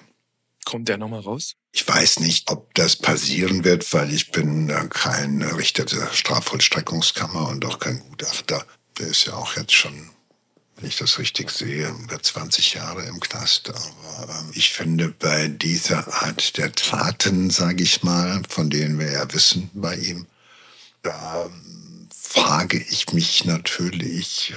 Kommt 0.66 0.88
der 0.88 0.98
nochmal 0.98 1.20
raus? 1.20 1.56
Ich 1.74 1.86
weiß 1.86 2.20
nicht, 2.20 2.50
ob 2.52 2.74
das 2.76 2.96
passieren 2.96 3.66
wird, 3.66 3.92
weil 3.94 4.14
ich 4.14 4.32
bin 4.32 4.68
kein 4.90 5.42
Richter 5.42 5.84
der 5.84 6.14
Strafvollstreckungskammer 6.14 7.50
und 7.50 7.66
auch 7.66 7.80
kein 7.80 8.00
Gutachter. 8.00 8.66
Der 9.00 9.08
ist 9.08 9.26
ja 9.26 9.34
auch 9.34 9.56
jetzt 9.56 9.74
schon, 9.74 10.10
wenn 10.76 10.88
ich 10.88 10.98
das 10.98 11.18
richtig 11.18 11.50
sehe, 11.50 11.88
über 11.90 12.22
20 12.22 12.76
Jahre 12.76 13.06
im 13.06 13.20
Knast. 13.20 13.72
Aber 14.18 14.34
ähm, 14.34 14.52
ich 14.54 14.72
finde 14.72 15.10
bei 15.10 15.48
dieser 15.48 16.08
Art 16.24 16.58
der 16.58 16.72
Taten, 16.72 17.50
sage 17.50 17.84
ich 17.84 18.04
mal, 18.04 18.42
von 18.48 18.70
denen 18.70 19.00
wir 19.00 19.12
ja 19.12 19.34
wissen 19.34 19.70
bei 19.74 19.96
ihm, 19.96 20.28
da 21.02 21.46
ähm, 21.46 22.08
frage 22.14 22.78
ich 22.90 23.14
mich 23.14 23.46
natürlich, 23.46 24.56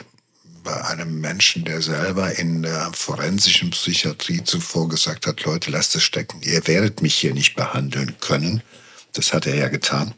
bei 0.66 0.84
einem 0.84 1.20
Menschen, 1.20 1.64
der 1.64 1.80
selber 1.80 2.36
in 2.38 2.62
der 2.62 2.90
forensischen 2.92 3.70
Psychiatrie 3.70 4.42
zuvor 4.42 4.88
gesagt 4.88 5.26
hat, 5.26 5.44
Leute, 5.44 5.70
lasst 5.70 5.94
es 5.94 6.02
stecken, 6.02 6.42
ihr 6.42 6.66
werdet 6.66 7.02
mich 7.02 7.14
hier 7.14 7.32
nicht 7.32 7.54
behandeln 7.54 8.16
können. 8.20 8.62
Das 9.12 9.32
hat 9.32 9.46
er 9.46 9.54
ja 9.54 9.68
getan. 9.68 10.12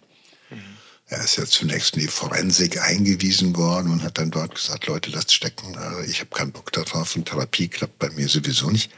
Er 1.10 1.24
ist 1.24 1.36
ja 1.36 1.46
zunächst 1.46 1.94
in 1.94 2.02
die 2.02 2.08
Forensik 2.08 2.80
eingewiesen 2.82 3.56
worden 3.56 3.90
und 3.90 4.02
hat 4.02 4.18
dann 4.18 4.30
dort 4.30 4.54
gesagt, 4.54 4.86
Leute, 4.86 5.10
lasst 5.10 5.32
stecken, 5.32 5.76
also 5.76 6.00
ich 6.00 6.20
habe 6.20 6.30
keinen 6.30 6.52
Bock 6.52 6.70
darauf 6.72 7.16
und 7.16 7.26
Therapie 7.26 7.68
klappt 7.68 7.98
bei 7.98 8.10
mir 8.10 8.28
sowieso 8.28 8.68
nicht. 8.70 8.90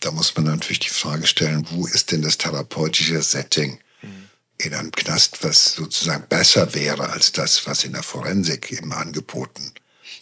Da 0.00 0.10
muss 0.10 0.36
man 0.36 0.44
natürlich 0.44 0.80
die 0.80 0.90
Frage 0.90 1.26
stellen, 1.26 1.66
wo 1.70 1.86
ist 1.86 2.12
denn 2.12 2.20
das 2.20 2.36
therapeutische 2.36 3.22
Setting 3.22 3.78
mhm. 4.02 4.28
in 4.58 4.74
einem 4.74 4.92
Knast, 4.92 5.42
was 5.42 5.74
sozusagen 5.74 6.26
besser 6.28 6.74
wäre 6.74 7.08
als 7.10 7.32
das, 7.32 7.66
was 7.66 7.84
in 7.84 7.94
der 7.94 8.02
Forensik 8.02 8.70
eben 8.72 8.92
angeboten 8.92 9.72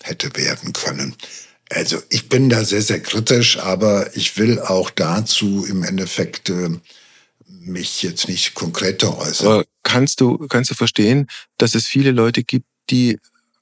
hätte 0.03 0.37
werden 0.37 0.73
können. 0.73 1.17
Also 1.71 2.01
ich 2.11 2.29
bin 2.29 2.49
da 2.49 2.65
sehr, 2.65 2.83
sehr 2.83 3.01
kritisch, 3.01 3.59
aber 3.59 4.15
ich 4.17 4.37
will 4.37 4.61
auch 4.61 4.91
dazu 4.91 5.65
im 5.65 5.83
Endeffekt 5.83 6.51
äh, 6.51 6.71
mich 7.49 8.03
jetzt 8.03 8.29
nicht 8.29 8.55
konkreter 8.55 9.19
äußern. 9.19 9.49
Aber 9.49 9.65
kannst 9.85 10.21
du, 10.21 10.39
kannst 10.49 10.71
du 10.71 10.75
verstehen, 10.75 11.29
dass 11.57 11.77
es 11.77 11.87
viele 11.87 12.11
Leute 12.11 12.43
gibt, 12.43 12.67
die 12.91 13.19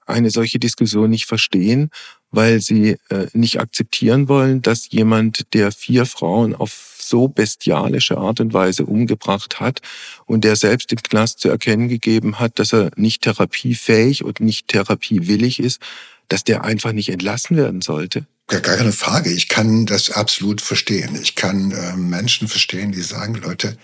eine 0.07 0.31
solche 0.31 0.59
Diskussion 0.59 1.11
nicht 1.11 1.27
verstehen, 1.27 1.91
weil 2.31 2.61
sie 2.61 2.97
äh, 3.11 3.27
nicht 3.35 3.61
akzeptieren 3.61 4.29
wollen, 4.29 4.63
dass 4.63 4.91
jemand, 4.91 5.53
der 5.53 5.71
vier 5.71 6.07
Frauen 6.07 6.55
auf 6.55 6.97
so 6.99 7.29
bestialische 7.29 8.17
Art 8.17 8.41
und 8.41 8.55
Weise 8.55 8.87
umgebracht 8.87 9.61
hat 9.61 9.81
und 10.25 10.45
der 10.45 10.57
selbst 10.57 10.93
im 10.93 11.03
Knast 11.03 11.41
zu 11.41 11.49
erkennen 11.49 11.89
gegeben 11.89 12.39
hat, 12.39 12.59
dass 12.59 12.73
er 12.73 12.91
nicht 12.97 13.23
therapiefähig 13.23 14.25
und 14.25 14.41
nicht 14.41 14.69
therapiewillig 14.69 15.61
ist, 15.61 15.81
dass 16.29 16.45
der 16.45 16.65
einfach 16.65 16.93
nicht 16.93 17.11
entlassen 17.11 17.57
werden 17.57 17.83
sollte? 17.83 18.27
Gar 18.47 18.61
keine 18.61 18.93
Frage. 18.93 19.31
Ich 19.31 19.49
kann 19.49 19.87
das 19.87 20.11
absolut 20.11 20.61
verstehen. 20.61 21.19
Ich 21.21 21.35
kann 21.35 21.71
äh, 21.71 21.97
Menschen 21.97 22.49
verstehen, 22.49 22.93
die 22.93 23.03
sagen, 23.03 23.35
Leute, 23.35 23.77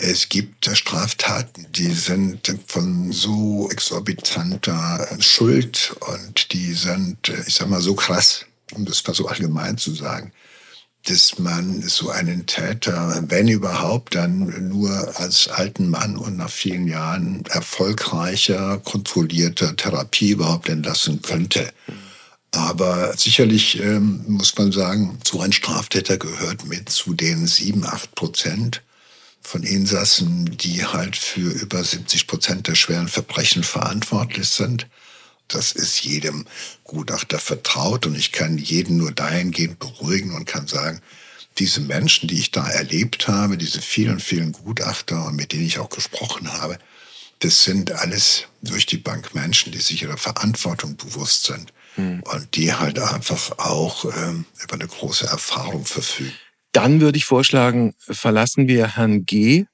es 0.00 0.28
gibt 0.28 0.64
Straftaten, 0.72 1.66
die 1.72 1.92
sind 1.92 2.54
von 2.66 3.12
so 3.12 3.68
exorbitanter 3.70 5.06
Schuld 5.20 5.94
und 6.00 6.52
die 6.52 6.72
sind, 6.72 7.28
ich 7.46 7.54
sag 7.54 7.68
mal, 7.68 7.82
so 7.82 7.94
krass, 7.94 8.46
um 8.74 8.86
das 8.86 9.06
mal 9.06 9.14
so 9.14 9.28
allgemein 9.28 9.76
zu 9.76 9.94
sagen, 9.94 10.32
dass 11.04 11.38
man 11.38 11.82
so 11.82 12.10
einen 12.10 12.46
Täter, 12.46 13.24
wenn 13.28 13.48
überhaupt, 13.48 14.14
dann 14.14 14.68
nur 14.68 14.90
als 15.18 15.48
alten 15.48 15.88
Mann 15.88 16.16
und 16.16 16.36
nach 16.36 16.50
vielen 16.50 16.88
Jahren 16.88 17.44
erfolgreicher, 17.50 18.78
kontrollierter 18.78 19.76
Therapie 19.76 20.30
überhaupt 20.30 20.68
entlassen 20.68 21.20
könnte. 21.20 21.72
Aber 22.52 23.16
sicherlich 23.16 23.80
ähm, 23.80 24.24
muss 24.26 24.56
man 24.56 24.72
sagen, 24.72 25.18
so 25.24 25.40
ein 25.40 25.52
Straftäter 25.52 26.16
gehört 26.16 26.66
mit 26.66 26.88
zu 26.88 27.14
den 27.14 27.46
sieben, 27.46 27.84
acht 27.84 28.14
Prozent 28.14 28.82
von 29.40 29.62
Insassen, 29.62 30.56
die 30.56 30.84
halt 30.84 31.16
für 31.16 31.50
über 31.50 31.82
70 31.82 32.26
Prozent 32.26 32.68
der 32.68 32.74
schweren 32.74 33.08
Verbrechen 33.08 33.62
verantwortlich 33.62 34.48
sind. 34.48 34.86
Das 35.48 35.72
ist 35.72 36.04
jedem 36.04 36.46
Gutachter 36.84 37.38
vertraut 37.38 38.06
und 38.06 38.14
ich 38.14 38.32
kann 38.32 38.58
jeden 38.58 38.98
nur 38.98 39.12
dahingehend 39.12 39.78
beruhigen 39.78 40.32
und 40.34 40.46
kann 40.46 40.68
sagen, 40.68 41.00
diese 41.58 41.80
Menschen, 41.80 42.28
die 42.28 42.38
ich 42.38 42.52
da 42.52 42.68
erlebt 42.68 43.26
habe, 43.26 43.58
diese 43.58 43.82
vielen, 43.82 44.20
vielen 44.20 44.52
Gutachter 44.52 45.26
und 45.26 45.36
mit 45.36 45.52
denen 45.52 45.66
ich 45.66 45.78
auch 45.78 45.90
gesprochen 45.90 46.52
habe, 46.52 46.78
das 47.40 47.64
sind 47.64 47.92
alles 47.92 48.44
durch 48.62 48.86
die 48.86 48.98
Bank 48.98 49.34
Menschen, 49.34 49.72
die 49.72 49.80
sich 49.80 50.02
ihrer 50.02 50.18
Verantwortung 50.18 50.96
bewusst 50.96 51.44
sind 51.44 51.72
hm. 51.96 52.22
und 52.22 52.54
die 52.54 52.72
halt 52.72 52.98
einfach 52.98 53.58
auch 53.58 54.04
ähm, 54.04 54.44
über 54.62 54.74
eine 54.74 54.86
große 54.86 55.26
Erfahrung 55.26 55.84
verfügen. 55.86 56.32
Dann 56.72 57.00
würde 57.00 57.18
ich 57.18 57.24
vorschlagen, 57.24 57.94
verlassen 57.98 58.68
wir 58.68 58.96
Herrn 58.96 59.26
G 59.26 59.66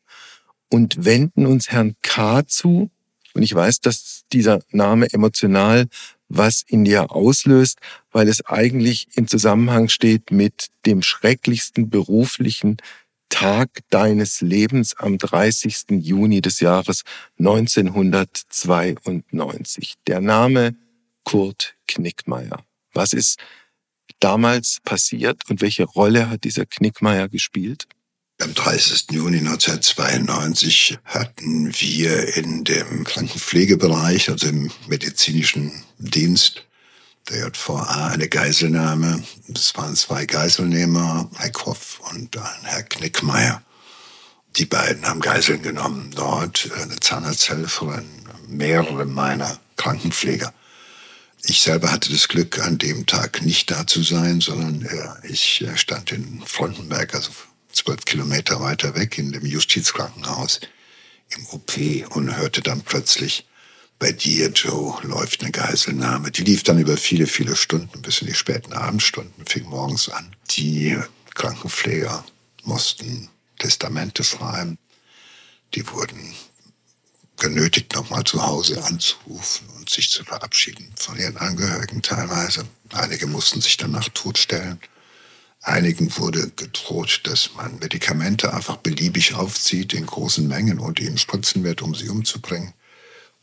und 0.69 1.05
wenden 1.05 1.47
uns 1.47 1.71
Herrn 1.71 1.97
K 2.03 2.47
zu. 2.47 2.91
Und 3.35 3.43
ich 3.43 3.55
weiß, 3.55 3.81
dass 3.81 4.25
dieser 4.33 4.61
Name 4.71 5.07
emotional 5.13 5.87
was 6.29 6.65
in 6.67 6.85
dir 6.85 7.13
auslöst, 7.13 7.79
weil 8.11 8.27
es 8.29 8.45
eigentlich 8.47 9.07
in 9.15 9.29
Zusammenhang 9.29 9.89
steht 9.89 10.33
mit 10.33 10.71
dem 10.85 11.01
schrecklichsten 11.03 11.89
beruflichen 11.89 12.79
Tag 13.29 13.69
deines 13.91 14.41
Lebens 14.41 14.97
am 14.97 15.19
30. 15.19 15.85
Juni 15.91 16.41
des 16.41 16.59
Jahres 16.61 17.03
1992. 17.39 19.95
Der 20.07 20.21
Name 20.21 20.77
Kurt 21.25 21.75
Knickmeier. 21.87 22.65
Was 22.93 23.13
ist 23.13 23.39
damals 24.21 24.79
passiert 24.85 25.43
und 25.49 25.61
welche 25.61 25.85
Rolle 25.85 26.31
hat 26.31 26.45
dieser 26.45 26.67
Knickmeier 26.67 27.29
gespielt? 27.29 27.87
Am 28.39 28.53
30. 28.53 29.13
Juni 29.13 29.39
1992 29.39 30.99
hatten 31.07 31.73
wir 31.81 32.37
in 32.37 32.65
dem 32.65 33.05
Krankenpflegebereich, 33.05 34.29
also 34.29 34.49
im 34.49 34.71
medizinischen 34.89 35.73
Dienst 35.99 36.67
der 37.31 37.49
JVA, 37.49 38.09
eine 38.09 38.29
Geiselnahme. 38.29 39.23
Es 39.53 39.75
waren 39.75 39.97
zwei 39.97 40.27
Geiselnehmer, 40.27 41.31
Eickhoff 41.39 42.01
und 42.13 42.37
ein 42.37 42.65
Herr 42.65 42.83
Knickmeier. 42.83 43.63
Die 44.57 44.67
beiden 44.67 45.07
haben 45.07 45.21
Geiseln 45.21 45.63
genommen 45.63 46.13
dort, 46.15 46.71
eine 46.81 47.01
Zahnarzthelferin, 47.01 48.05
mehrere 48.49 49.07
meiner 49.07 49.59
Krankenpfleger. 49.77 50.53
Ich 51.49 51.63
selber 51.63 51.93
hatte 51.93 52.11
das 52.11 52.27
Glück, 52.27 52.59
an 52.59 52.77
dem 52.77 53.07
Tag 53.07 53.43
nicht 53.43 53.71
da 53.71 53.87
zu 53.87 54.03
sein, 54.03 54.41
sondern 54.41 54.83
äh, 54.85 55.29
ich 55.29 55.63
äh, 55.63 55.77
stand 55.77 56.11
in 56.11 56.43
Frontenberg, 56.45 57.15
also 57.15 57.31
zwölf 57.71 58.05
Kilometer 58.05 58.61
weiter 58.61 58.97
weg 58.97 59.17
in 59.17 59.31
dem 59.31 59.47
Justizkrankenhaus 59.47 60.61
im 61.37 61.47
OP 61.47 61.77
und 62.17 62.37
hörte 62.37 62.63
dann 62.63 62.83
plötzlich, 62.83 63.47
bei 63.99 64.13
dir, 64.13 64.51
Joe, 64.51 64.99
läuft 65.03 65.41
eine 65.41 65.53
Geiselnahme. 65.53 66.31
Die 66.31 66.43
lief 66.43 66.63
dann 66.63 66.79
über 66.79 66.97
viele, 66.97 67.27
viele 67.27 67.57
Stunden, 67.57 68.03
bis 68.03 68.21
in 68.21 68.27
die 68.27 68.35
späten 68.35 68.73
Abendstunden, 68.75 69.47
fing 69.47 69.65
morgens 69.65 70.09
an. 70.09 70.37
Die 70.51 70.99
Krankenpfleger 71.35 72.25
mussten 72.65 73.31
Testamente 73.59 74.23
schreiben. 74.23 74.79
Die 75.75 75.89
wurden 75.89 76.35
genötigt, 77.37 77.95
nochmal 77.95 78.25
zu 78.25 78.45
Hause 78.45 78.83
anzurufen 78.85 79.69
und 79.77 79.91
sich 79.91 80.11
zu 80.11 80.25
verabschieden 80.25 80.91
von 80.97 81.19
ihren 81.19 81.37
Angehörigen 81.37 82.03
teilweise. 82.03 82.67
Einige 82.93 83.27
mussten 83.27 83.61
sich 83.61 83.77
danach 83.77 84.09
totstellen. 84.11 84.81
Einigen 85.61 86.17
wurde 86.19 86.51
gedroht, 86.55 87.23
dass 87.25 87.51
man 87.57 87.79
Medikamente 87.79 88.55
einfach 88.55 88.77
beliebig 88.77 89.35
aufzieht 89.35 89.95
in 89.95 90.07
großen 90.07 90.47
Mengen 90.47 90.79
und 90.79 91.01
ihnen 91.01 91.19
spritzen 91.19 91.65
wird, 91.65 91.83
um 91.83 91.95
sie 91.95 92.09
umzubringen 92.09 92.73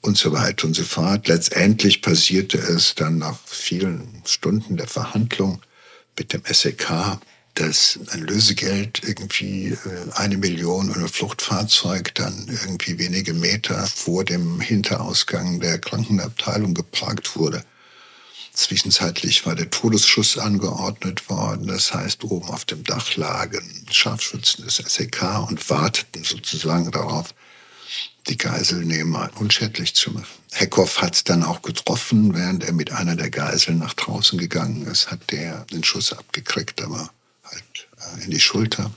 und 0.01 0.17
so 0.17 0.31
weiter 0.31 0.67
und 0.67 0.75
so 0.75 0.83
fort. 0.83 1.27
Letztendlich 1.27 2.01
passierte 2.01 2.57
es 2.57 2.95
dann 2.95 3.17
nach 3.17 3.37
vielen 3.45 4.21
Stunden 4.25 4.77
der 4.77 4.87
Verhandlung 4.87 5.61
mit 6.17 6.33
dem 6.33 6.43
SEK, 6.45 7.19
dass 7.55 7.99
ein 8.11 8.21
Lösegeld 8.21 9.01
irgendwie 9.03 9.69
äh, 9.69 9.77
eine 10.13 10.37
Million 10.37 10.89
und 10.89 10.97
ein 10.97 11.07
Fluchtfahrzeug 11.07 12.15
dann 12.15 12.47
irgendwie 12.47 12.97
wenige 12.97 13.33
Meter 13.33 13.85
vor 13.87 14.23
dem 14.23 14.59
Hinterausgang 14.59 15.59
der 15.59 15.77
Krankenabteilung 15.79 16.73
geparkt 16.73 17.35
wurde. 17.35 17.63
Zwischenzeitlich 18.53 19.45
war 19.45 19.55
der 19.55 19.69
Todesschuss 19.69 20.37
angeordnet 20.37 21.27
worden. 21.29 21.67
Das 21.67 21.93
heißt, 21.93 22.23
oben 22.23 22.49
auf 22.49 22.65
dem 22.65 22.83
Dach 22.83 23.15
lagen 23.15 23.85
Scharfschützen 23.89 24.65
des 24.65 24.77
SEK 24.77 25.23
und 25.49 25.69
warteten 25.69 26.23
sozusagen 26.23 26.91
darauf, 26.91 27.33
die 28.27 28.37
Geiselnehmer 28.37 29.29
unschädlich 29.39 29.95
zu 29.95 30.11
machen. 30.11 30.27
Heckhoff 30.51 31.01
hat 31.01 31.15
es 31.15 31.23
dann 31.23 31.43
auch 31.43 31.61
getroffen, 31.61 32.35
während 32.35 32.63
er 32.63 32.73
mit 32.73 32.91
einer 32.91 33.15
der 33.15 33.29
Geiseln 33.29 33.79
nach 33.79 33.95
draußen 33.95 34.37
gegangen 34.37 34.85
ist, 34.85 35.11
hat 35.11 35.31
der 35.31 35.65
den 35.71 35.83
Schuss 35.83 36.13
abgekriegt, 36.13 36.81
aber 36.81 37.09
in 38.23 38.31
die 38.31 38.39
Schulter. 38.39 38.91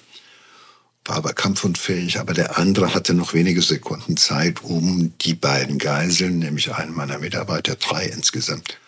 War 1.05 1.16
aber 1.16 1.35
kampfunfähig, 1.35 2.19
aber 2.19 2.35
der 2.35 2.59
andere 2.59 2.92
hatte 2.92 3.14
noch 3.14 3.33
wenige 3.33 3.62
Sekunden 3.62 4.16
Zeit, 4.16 4.62
um 4.62 5.16
die 5.19 5.35
beiden 5.35 5.79
Geiseln, 5.79 6.40
nämlich 6.40 6.75
einen 6.75 6.95
meiner 6.95 7.19
Mitarbeiter, 7.19 7.77
drei 7.77 8.07
insgesamt, 8.07 8.79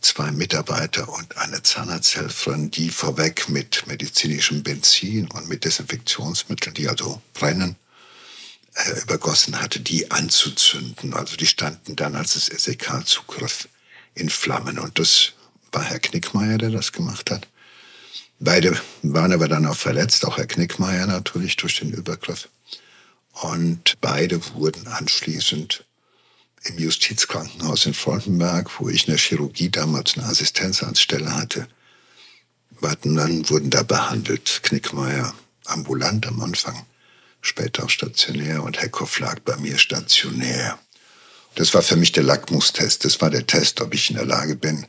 zwei 0.00 0.30
Mitarbeiter 0.32 1.08
und 1.08 1.36
eine 1.36 1.62
Zahnarzthelferin, 1.62 2.70
die 2.70 2.88
vorweg 2.88 3.48
mit 3.50 3.86
medizinischem 3.86 4.62
Benzin 4.62 5.30
und 5.30 5.48
mit 5.48 5.64
Desinfektionsmitteln, 5.64 6.74
die 6.74 6.88
also 6.88 7.20
brennen, 7.34 7.76
äh, 8.74 9.02
übergossen 9.02 9.60
hatte, 9.60 9.80
die 9.80 10.10
anzuzünden. 10.10 11.12
Also 11.12 11.36
die 11.36 11.46
standen 11.46 11.96
dann, 11.96 12.16
als 12.16 12.34
es 12.36 12.46
SEK 12.46 13.06
zugriff, 13.06 13.68
in 14.14 14.30
Flammen. 14.30 14.78
Und 14.78 14.98
das 14.98 15.32
war 15.70 15.84
Herr 15.84 15.98
Knickmeier, 15.98 16.56
der 16.56 16.70
das 16.70 16.92
gemacht 16.92 17.30
hat. 17.30 17.48
Beide 18.44 18.76
waren 19.02 19.32
aber 19.32 19.46
dann 19.46 19.66
auch 19.66 19.76
verletzt, 19.76 20.26
auch 20.26 20.36
Herr 20.36 20.48
Knickmeier 20.48 21.06
natürlich 21.06 21.56
durch 21.56 21.78
den 21.78 21.92
Übergriff. 21.92 22.48
Und 23.34 24.00
beide 24.00 24.40
wurden 24.54 24.88
anschließend 24.88 25.84
im 26.64 26.76
Justizkrankenhaus 26.76 27.86
in 27.86 27.94
Frontenberg, 27.94 28.80
wo 28.80 28.88
ich 28.88 29.06
in 29.06 29.12
der 29.12 29.20
Chirurgie 29.20 29.70
damals 29.70 30.18
eine 30.18 30.26
Assistenzarztstelle 30.26 31.36
hatte, 31.36 31.68
dann 32.80 33.48
wurden 33.48 33.70
da 33.70 33.84
behandelt. 33.84 34.60
Knickmeier 34.64 35.32
ambulant 35.66 36.26
am 36.26 36.40
Anfang 36.40 36.84
später 37.40 37.84
auch 37.84 37.90
stationär 37.90 38.64
und 38.64 38.82
Heckhoff 38.82 39.20
lag 39.20 39.38
bei 39.40 39.56
mir 39.58 39.78
stationär. 39.78 40.80
Das 41.54 41.74
war 41.74 41.82
für 41.82 41.96
mich 41.96 42.10
der 42.10 42.24
Lackmustest. 42.24 43.04
Das 43.04 43.20
war 43.20 43.30
der 43.30 43.46
Test, 43.46 43.80
ob 43.80 43.94
ich 43.94 44.10
in 44.10 44.16
der 44.16 44.26
Lage 44.26 44.56
bin, 44.56 44.86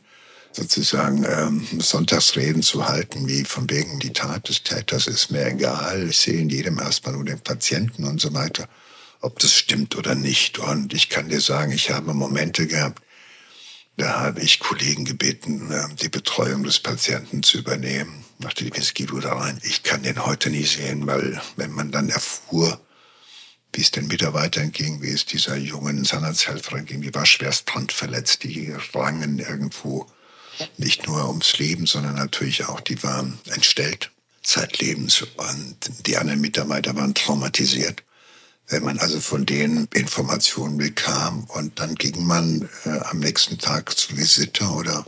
sozusagen 0.54 1.24
ähm, 1.24 1.66
Sonntagsreden 1.80 2.62
zu 2.62 2.86
halten, 2.88 3.28
wie 3.28 3.44
von 3.44 3.68
wegen 3.68 3.98
die 3.98 4.12
Tat 4.12 4.48
des 4.48 4.62
Täters 4.62 5.06
ist 5.06 5.30
mir 5.30 5.46
egal. 5.46 6.08
Ich 6.08 6.18
sehe 6.18 6.40
in 6.40 6.48
jedem 6.48 6.78
erstmal 6.78 7.14
nur 7.14 7.24
den 7.24 7.40
Patienten 7.40 8.04
und 8.04 8.20
so 8.20 8.32
weiter, 8.32 8.68
ob 9.20 9.38
das 9.40 9.52
stimmt 9.52 9.96
oder 9.96 10.14
nicht. 10.14 10.58
Und 10.58 10.94
ich 10.94 11.08
kann 11.08 11.28
dir 11.28 11.40
sagen, 11.40 11.72
ich 11.72 11.90
habe 11.90 12.14
Momente 12.14 12.66
gehabt, 12.66 13.02
da 13.96 14.20
habe 14.20 14.40
ich 14.40 14.60
Kollegen 14.60 15.04
gebeten, 15.04 15.70
ähm, 15.72 15.96
die 15.96 16.08
Betreuung 16.08 16.64
des 16.64 16.80
Patienten 16.80 17.42
zu 17.42 17.58
übernehmen 17.58 18.24
machte 18.38 18.64
die 18.64 18.82
Skido 18.82 19.18
da 19.20 19.34
rein. 19.34 19.58
Ich 19.62 19.82
kann 19.82 20.02
den 20.02 20.24
heute 20.24 20.50
nie 20.50 20.64
sehen, 20.64 21.06
weil 21.06 21.40
wenn 21.56 21.72
man 21.72 21.90
dann 21.90 22.10
erfuhr, 22.10 22.80
wie 23.72 23.80
es 23.80 23.90
den 23.90 24.06
Mitarbeitern 24.06 24.70
ging, 24.70 25.02
wie 25.02 25.10
es 25.10 25.26
dieser 25.26 25.56
jungen 25.56 26.04
Zahnarzthelferin 26.04 26.84
ging, 26.84 27.00
die 27.02 27.14
war 27.14 27.26
schwerst 27.26 27.66
brandverletzt, 27.66 28.44
die 28.44 28.72
rangen 28.92 29.38
irgendwo 29.38 30.06
nicht 30.76 31.06
nur 31.06 31.28
ums 31.28 31.58
Leben, 31.58 31.86
sondern 31.86 32.14
natürlich 32.14 32.66
auch, 32.66 32.80
die 32.80 33.02
waren 33.02 33.38
entstellt 33.46 34.10
zeitlebens 34.42 35.22
und 35.22 35.76
die 36.06 36.16
anderen 36.16 36.40
Mitarbeiter 36.40 36.94
waren 36.94 37.14
traumatisiert. 37.14 38.02
Wenn 38.68 38.84
man 38.84 38.98
also 38.98 39.20
von 39.20 39.44
denen 39.44 39.88
Informationen 39.92 40.78
bekam 40.78 41.44
und 41.44 41.78
dann 41.80 41.94
ging 41.96 42.24
man 42.24 42.68
äh, 42.84 42.90
am 43.10 43.18
nächsten 43.18 43.58
Tag 43.58 43.96
zur 43.96 44.16
Visite 44.16 44.64
oder 44.64 45.04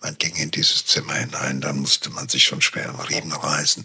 man 0.00 0.16
ging 0.18 0.34
in 0.36 0.50
dieses 0.50 0.86
Zimmer 0.86 1.14
hinein, 1.14 1.60
dann 1.60 1.80
musste 1.80 2.10
man 2.10 2.28
sich 2.28 2.44
schon 2.44 2.62
schwer 2.62 2.88
am 2.90 3.00
Riemen 3.00 3.32
reißen. 3.32 3.84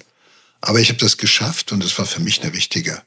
Aber 0.62 0.80
ich 0.80 0.90
habe 0.90 1.00
das 1.00 1.18
geschafft 1.18 1.72
und 1.72 1.84
es 1.84 1.98
war 1.98 2.06
für 2.06 2.22
mich 2.22 2.42
eine 2.42 2.54
wichtige, 2.54 3.02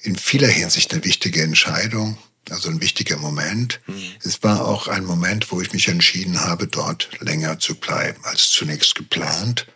in 0.00 0.16
vieler 0.16 0.48
Hinsicht 0.48 0.92
eine 0.92 1.04
wichtige 1.04 1.42
Entscheidung, 1.42 2.18
also 2.48 2.68
ein 2.68 2.80
wichtiger 2.80 3.16
Moment. 3.18 3.80
Mhm. 3.86 4.02
Es 4.24 4.42
war 4.42 4.66
auch 4.66 4.88
ein 4.88 5.04
Moment, 5.04 5.50
wo 5.52 5.60
ich 5.60 5.72
mich 5.72 5.88
entschieden 5.88 6.40
habe, 6.40 6.66
dort 6.66 7.08
länger 7.20 7.58
zu 7.58 7.74
bleiben 7.74 8.24
als 8.24 8.50
zunächst 8.50 8.94
geplant, 8.94 9.66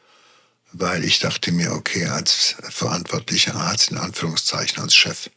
weil 0.73 1.05
ich 1.05 1.19
dachte 1.19 1.53
mir, 1.53 1.73
okay, 1.73 2.07
als 2.07 2.57
verantwortlicher 2.71 3.55
Arzt, 3.55 3.91
in 3.91 3.99
Anführungszeichen 3.99 4.83
als 4.83 4.95
Chef, 4.95 5.31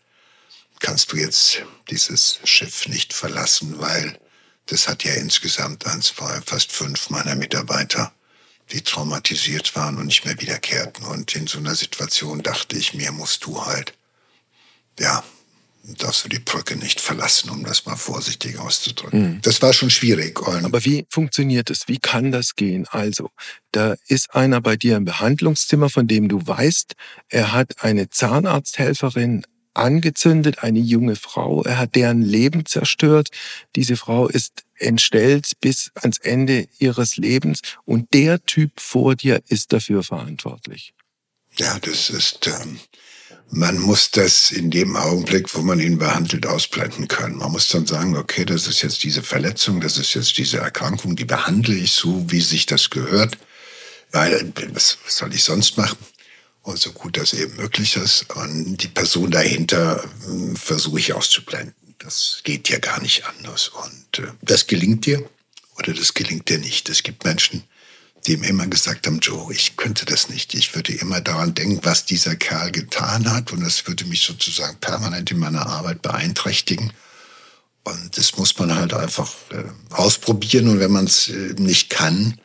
kannst 0.80 1.12
du 1.12 1.18
jetzt 1.18 1.64
dieses 1.90 2.40
Schiff 2.44 2.88
nicht 2.88 3.14
verlassen, 3.14 3.80
weil 3.80 4.20
das 4.68 4.88
hat 4.88 5.04
ja 5.04 5.14
insgesamt 5.14 5.86
eins, 5.86 6.08
zwei, 6.08 6.42
fast 6.46 6.72
fünf 6.72 7.10
meiner 7.10 7.36
Mitarbeiter, 7.36 8.14
die 8.72 8.82
traumatisiert 8.82 9.76
waren 9.76 9.98
und 9.98 10.08
nicht 10.08 10.26
mehr 10.26 10.40
wiederkehrten. 10.42 11.06
Und 11.06 11.36
in 11.36 11.48
so 11.48 11.58
einer 11.58 11.76
Situation 11.76 12.44
dachte 12.44 12.78
ich 12.78 12.94
mir, 12.94 13.12
musst 13.12 13.46
du 13.46 13.66
halt, 13.66 13.94
ja, 15.00 15.24
darfst 15.96 16.26
du 16.26 16.30
die 16.30 16.40
Brücke 16.40 16.76
nicht 16.76 17.00
verlassen, 17.00 17.50
um 17.50 17.64
das 17.64 17.86
mal 17.86 17.96
vorsichtig 17.96 18.58
auszudrücken. 18.60 19.36
Mhm. 19.36 19.42
Das 19.42 19.62
war 19.62 19.74
schon 19.74 19.90
schwierig. 19.90 20.40
Und 20.46 20.66
Aber 20.66 20.84
wie 20.84 21.06
funktioniert 21.10 21.70
es? 21.70 21.88
Wie 21.88 22.00
kann 22.00 22.32
das 22.32 22.56
gehen? 22.56 22.88
Also, 22.90 23.30
da 23.72 23.96
ist 24.08 24.36
einer 24.36 24.62
bei 24.62 24.76
dir 24.76 24.98
im 24.98 25.06
Behandlungszimmer, 25.06 25.90
von 25.90 26.08
dem 26.08 26.28
du 26.28 26.46
weißt, 26.46 26.94
er 27.30 27.52
hat 27.52 27.84
eine 27.84 28.10
Zahnarzthelferin 28.10 29.46
angezündet, 29.78 30.64
eine 30.64 30.80
junge 30.80 31.16
Frau. 31.16 31.64
Er 31.64 31.78
hat 31.78 31.96
deren 31.96 32.22
Leben 32.22 32.66
zerstört. 32.66 33.30
Diese 33.76 33.96
Frau 33.96 34.28
ist 34.28 34.64
entstellt 34.76 35.52
bis 35.62 35.92
ans 35.96 36.18
Ende 36.18 36.68
ihres 36.80 37.18
Lebens 37.18 37.62
und 37.86 38.14
der 38.14 38.44
Typ 38.44 38.80
vor 38.80 39.16
dir 39.16 39.42
ist 39.48 39.74
dafür 39.74 40.04
verantwortlich. 40.04 40.94
Ja, 41.58 41.80
das 41.80 42.10
ist, 42.10 42.48
ähm, 42.48 42.80
man 43.50 43.80
muss 43.80 44.12
das 44.12 44.52
in 44.52 44.70
dem 44.72 44.96
Augenblick, 44.96 45.54
wo 45.56 45.62
man 45.62 45.80
ihn 45.80 45.98
behandelt, 45.98 46.46
ausblenden 46.46 47.08
können. 47.08 47.38
Man 47.38 47.52
muss 47.52 47.70
dann 47.70 47.86
sagen, 47.86 48.18
okay, 48.18 48.46
das 48.46 48.68
ist 48.68 48.82
jetzt 48.82 49.04
diese 49.04 49.24
Verletzung, 49.24 49.80
das 49.80 49.98
ist 49.98 50.14
jetzt 50.14 50.38
diese 50.38 50.58
Erkrankung, 50.58 51.16
die 51.16 51.26
behandle 51.26 51.76
ich 51.76 51.94
so, 51.94 52.26
wie 52.30 52.42
sich 52.42 52.66
das 52.66 52.90
gehört. 52.90 53.38
Weil, 54.12 54.54
was, 54.74 54.98
soll 55.08 55.34
ich 55.34 55.44
sonst 55.44 55.78
machen? 55.78 55.98
und 56.68 56.78
so 56.78 56.92
gut 56.92 57.18
das 57.18 57.34
eben 57.34 57.56
möglich 57.56 57.96
ist. 57.96 58.26
Und 58.36 58.78
die 58.84 58.90
Person 58.90 59.32
dahinter 59.32 60.04
hm, 60.26 60.56
versuche 60.56 61.00
ich 61.00 61.14
auszublenden. 61.14 61.74
Das 62.00 62.42
geht 62.44 62.70
ja 62.70 62.78
gar 62.78 63.02
nicht 63.02 63.26
anders. 63.26 63.70
Und 63.70 64.20
äh, 64.20 64.32
das 64.42 64.68
gelingt 64.68 65.06
dir 65.06 65.28
oder 65.78 65.94
das 65.94 66.14
gelingt 66.14 66.50
dir 66.50 66.60
nicht. 66.60 66.90
Es 66.90 67.04
gibt 67.04 67.24
Menschen, 67.24 67.64
die 68.28 68.34
ihm 68.34 68.44
immer 68.44 68.68
gesagt 68.68 69.08
haben, 69.08 69.20
Joe, 69.20 69.54
ich 69.54 69.78
könnte 69.78 70.06
das 70.06 70.30
nicht. 70.30 70.54
Ich 70.54 70.76
würde 70.76 70.94
immer 70.94 71.22
daran 71.22 71.56
denken, 71.56 71.80
was 71.84 72.06
dieser 72.06 72.36
Kerl 72.36 72.72
getan 72.72 73.32
hat. 73.32 73.54
Und 73.54 73.62
das 73.62 73.88
würde 73.88 74.06
mich 74.06 74.22
sozusagen 74.22 74.78
permanent 74.80 75.32
in 75.32 75.40
meiner 75.40 75.66
Arbeit 75.66 76.02
beeinträchtigen. 76.02 76.92
Und 77.84 78.18
das 78.18 78.38
muss 78.38 78.60
man 78.60 78.76
halt 78.76 78.94
einfach 78.94 79.34
äh, 79.52 79.64
ausprobieren. 79.94 80.68
Und 80.68 80.80
wenn 80.80 80.92
man 80.92 81.06
es 81.06 81.30
äh, 81.30 81.54
nicht 81.58 81.90
kann, 81.90 82.40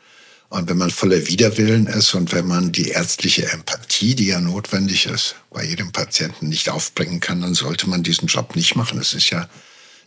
und 0.52 0.68
wenn 0.68 0.76
man 0.76 0.90
voller 0.90 1.28
Widerwillen 1.28 1.86
ist 1.86 2.12
und 2.12 2.30
wenn 2.32 2.46
man 2.46 2.72
die 2.72 2.88
ärztliche 2.88 3.50
Empathie, 3.50 4.14
die 4.14 4.26
ja 4.26 4.38
notwendig 4.38 5.06
ist, 5.06 5.34
bei 5.48 5.64
jedem 5.64 5.92
Patienten 5.92 6.50
nicht 6.50 6.68
aufbringen 6.68 7.20
kann, 7.20 7.40
dann 7.40 7.54
sollte 7.54 7.88
man 7.88 8.02
diesen 8.02 8.28
Job 8.28 8.54
nicht 8.54 8.76
machen. 8.76 9.00
Es 9.00 9.14
ist 9.14 9.30
ja, 9.30 9.48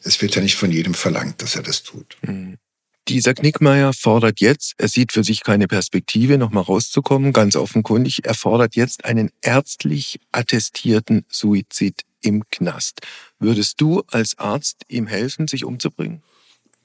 es 0.04 0.22
wird 0.22 0.36
ja 0.36 0.44
nicht 0.44 0.56
von 0.56 0.72
jedem 0.72 0.94
verlangt, 0.94 1.42
dass 1.42 1.56
er 1.56 1.64
das 1.64 1.82
tut. 1.82 2.18
Mhm. 2.22 2.60
Dieser 3.08 3.36
Knickmeier 3.36 3.94
fordert 3.94 4.40
jetzt, 4.40 4.74
er 4.80 4.88
sieht 4.88 5.12
für 5.12 5.24
sich 5.24 5.44
keine 5.44 5.68
Perspektive, 5.68 6.40
nochmal 6.40 6.64
rauszukommen, 6.64 7.34
ganz 7.34 7.56
offenkundig, 7.56 8.26
er 8.26 8.34
fordert 8.34 8.76
jetzt 8.76 9.06
einen 9.06 9.30
ärztlich 9.44 10.20
attestierten 10.32 11.24
Suizid 11.30 12.02
im 12.22 12.44
Knast. 12.50 13.02
Würdest 13.38 13.80
du 13.80 14.02
als 14.08 14.40
Arzt 14.40 14.84
ihm 14.88 15.06
helfen, 15.06 15.48
sich 15.48 15.66
umzubringen? 15.66 16.24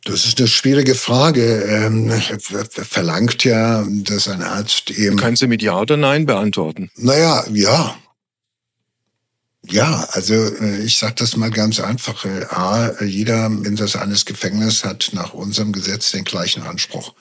Das 0.05 0.27
ist 0.27 0.39
eine 0.39 0.49
schwierige 0.49 0.95
Frage. 0.95 1.63
Ähm, 1.63 2.11
verlangt 2.11 3.45
ja, 3.45 3.87
dass 3.89 4.29
ein 4.29 4.43
Arzt 4.43 4.91
eben. 4.91 5.17
Kannst 5.17 5.43
du 5.43 5.47
mit 5.47 5.63
Ja 5.63 5.81
oder 5.81 5.97
Nein 5.97 6.27
beantworten? 6.27 6.91
Naja, 6.97 7.45
ja. 7.53 7.97
Ja, 9.69 10.09
also 10.13 10.35
äh, 10.35 10.83
ich 10.83 10.99
sage 10.99 11.15
das 11.17 11.37
mal 11.37 11.51
ganz 11.51 11.81
einfach. 11.81 12.25
Äh, 12.25 12.45
A, 12.49 13.03
jeder 13.03 13.47
Insasse 13.47 14.01
eines 14.01 14.25
Gefängnisses 14.25 14.85
hat 14.85 15.11
nach 15.13 15.35
unserem 15.35 15.73
Gesetz 15.73 16.13
den 16.13 16.25
gleichen 16.25 16.63
Anspruch 16.63 17.15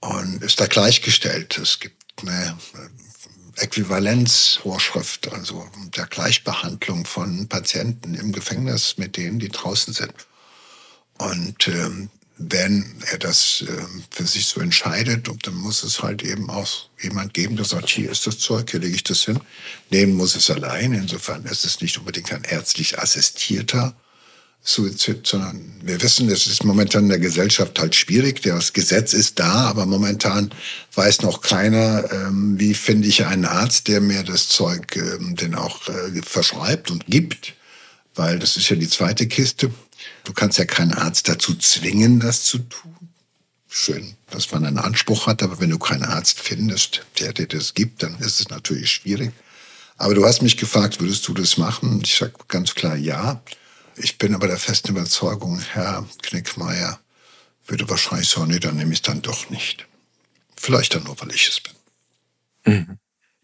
und 0.00 0.42
ist 0.42 0.60
da 0.60 0.66
gleichgestellt. 0.66 1.58
Es 1.58 1.78
gibt 1.78 2.22
eine 2.22 2.58
äh, 2.74 3.62
Äquivalenzvorschrift, 3.62 5.32
also 5.32 5.68
der 5.96 6.06
Gleichbehandlung 6.06 7.04
von 7.04 7.46
Patienten 7.48 8.14
im 8.14 8.32
Gefängnis 8.32 8.96
mit 8.98 9.16
denen, 9.16 9.38
die 9.38 9.48
draußen 9.48 9.92
sind. 9.94 10.14
Und 11.18 11.68
ähm, 11.68 12.10
wenn 12.42 12.86
er 13.10 13.18
das 13.18 13.64
ähm, 13.68 14.02
für 14.10 14.26
sich 14.26 14.46
so 14.46 14.60
entscheidet, 14.60 15.28
dann 15.42 15.54
muss 15.54 15.82
es 15.82 16.02
halt 16.02 16.22
eben 16.22 16.48
auch 16.48 16.88
jemand 16.98 17.34
geben, 17.34 17.56
der 17.56 17.66
sagt, 17.66 17.90
hier 17.90 18.10
ist 18.10 18.26
das 18.26 18.38
Zeug, 18.38 18.70
hier 18.70 18.80
lege 18.80 18.96
ich 18.96 19.04
das 19.04 19.24
hin. 19.24 19.38
Nehmen 19.90 20.14
muss 20.14 20.34
es 20.34 20.50
allein. 20.50 20.94
Insofern 20.94 21.44
ist 21.44 21.66
es 21.66 21.82
nicht 21.82 21.98
unbedingt 21.98 22.32
ein 22.32 22.44
ärztlich 22.44 22.98
assistierter 22.98 23.94
Suizid, 24.62 25.26
sondern 25.26 25.80
wir 25.82 26.00
wissen, 26.02 26.30
es 26.30 26.46
ist 26.46 26.64
momentan 26.64 27.04
in 27.04 27.08
der 27.10 27.18
Gesellschaft 27.18 27.78
halt 27.78 27.94
schwierig. 27.94 28.40
Das 28.40 28.72
Gesetz 28.72 29.12
ist 29.12 29.38
da, 29.38 29.66
aber 29.66 29.84
momentan 29.84 30.50
weiß 30.94 31.20
noch 31.20 31.42
keiner, 31.42 32.10
ähm, 32.10 32.58
wie 32.58 32.72
finde 32.72 33.08
ich 33.08 33.26
einen 33.26 33.44
Arzt, 33.44 33.88
der 33.88 34.00
mir 34.00 34.22
das 34.22 34.48
Zeug 34.48 34.96
ähm, 34.96 35.36
denn 35.36 35.54
auch 35.54 35.88
äh, 35.88 36.22
verschreibt 36.22 36.90
und 36.90 37.06
gibt 37.06 37.54
weil 38.20 38.38
das 38.38 38.56
ist 38.56 38.68
ja 38.68 38.76
die 38.76 38.88
zweite 38.88 39.26
Kiste. 39.26 39.70
Du 40.24 40.32
kannst 40.32 40.58
ja 40.58 40.64
keinen 40.64 40.94
Arzt 40.94 41.28
dazu 41.28 41.54
zwingen, 41.56 42.20
das 42.20 42.44
zu 42.44 42.58
tun. 42.58 42.94
Schön, 43.68 44.16
dass 44.30 44.50
man 44.50 44.64
einen 44.64 44.78
Anspruch 44.78 45.26
hat, 45.26 45.42
aber 45.42 45.60
wenn 45.60 45.70
du 45.70 45.78
keinen 45.78 46.02
Arzt 46.02 46.40
findest, 46.40 47.06
der 47.20 47.32
dir 47.32 47.46
das 47.46 47.74
gibt, 47.74 48.02
dann 48.02 48.18
ist 48.18 48.40
es 48.40 48.48
natürlich 48.48 48.90
schwierig. 48.90 49.32
Aber 49.96 50.14
du 50.14 50.24
hast 50.24 50.42
mich 50.42 50.56
gefragt, 50.56 51.00
würdest 51.00 51.28
du 51.28 51.34
das 51.34 51.56
machen? 51.56 52.00
Ich 52.02 52.16
sage 52.16 52.32
ganz 52.48 52.74
klar 52.74 52.96
ja. 52.96 53.42
Ich 53.96 54.18
bin 54.18 54.34
aber 54.34 54.48
der 54.48 54.58
festen 54.58 54.90
Überzeugung, 54.90 55.60
Herr 55.60 56.06
Knickmeier 56.22 56.98
würde 57.70 57.88
wahrscheinlich 57.88 58.28
sagen, 58.28 58.50
nee, 58.50 58.58
dann 58.58 58.76
nehme 58.76 58.92
ich 58.92 58.98
es 58.98 59.02
dann 59.02 59.22
doch 59.22 59.48
nicht. 59.50 59.86
Vielleicht 60.56 60.94
dann 60.94 61.04
nur, 61.04 61.18
weil 61.20 61.32
ich 61.34 61.48
es 61.48 61.60
bin. 61.60 61.74
Mhm. 62.74 62.98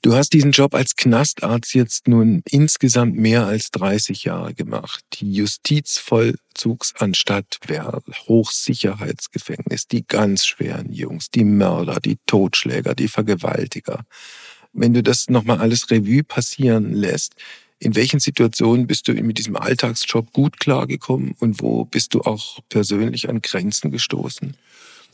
Du 0.06 0.14
hast 0.14 0.32
diesen 0.34 0.52
Job 0.52 0.76
als 0.76 0.94
Knastarzt 0.94 1.74
jetzt 1.74 2.06
nun 2.06 2.44
insgesamt 2.48 3.16
mehr 3.16 3.44
als 3.44 3.72
30 3.72 4.22
Jahre 4.22 4.54
gemacht. 4.54 5.04
Die 5.14 5.32
Justizvollzugsanstalt 5.32 7.58
Werl, 7.66 8.02
Hochsicherheitsgefängnis, 8.28 9.88
die 9.88 10.06
ganz 10.06 10.46
schweren 10.46 10.92
Jungs, 10.92 11.32
die 11.32 11.42
Mörder, 11.42 11.98
die 11.98 12.18
Totschläger, 12.24 12.94
die 12.94 13.08
Vergewaltiger. 13.08 14.04
Wenn 14.72 14.94
du 14.94 15.02
das 15.02 15.28
nochmal 15.28 15.58
alles 15.58 15.90
Revue 15.90 16.22
passieren 16.22 16.92
lässt, 16.92 17.34
in 17.80 17.96
welchen 17.96 18.20
Situationen 18.20 18.86
bist 18.86 19.08
du 19.08 19.14
mit 19.14 19.38
diesem 19.38 19.56
Alltagsjob 19.56 20.32
gut 20.32 20.60
klargekommen 20.60 21.34
und 21.40 21.60
wo 21.60 21.84
bist 21.84 22.14
du 22.14 22.20
auch 22.20 22.60
persönlich 22.68 23.28
an 23.28 23.42
Grenzen 23.42 23.90
gestoßen? 23.90 24.56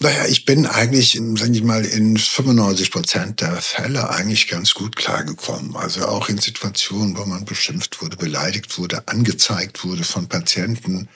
Naja, 0.03 0.27
ich 0.27 0.45
bin 0.45 0.67
eigentlich, 0.67 1.13
sage 1.13 1.53
ich 1.53 1.63
mal, 1.63 1.85
in 1.85 2.17
95 2.17 2.91
Prozent 2.91 3.41
der 3.41 3.63
Fälle 3.63 4.11
eigentlich 4.11 4.49
ganz 4.49 4.75
gut 4.75 4.97
klargekommen. 4.97 5.77
Also 5.77 6.05
auch 6.09 6.29
in 6.29 6.39
Situationen, 6.39 7.17
wo 7.17 7.25
man 7.25 7.45
beschimpft 7.45 8.03
wurde, 8.03 8.17
beleidigt 8.17 8.77
wurde, 8.79 9.07
angezeigt 9.07 9.85
wurde 9.85 10.03
von 10.03 10.27
Patienten. 10.27 11.09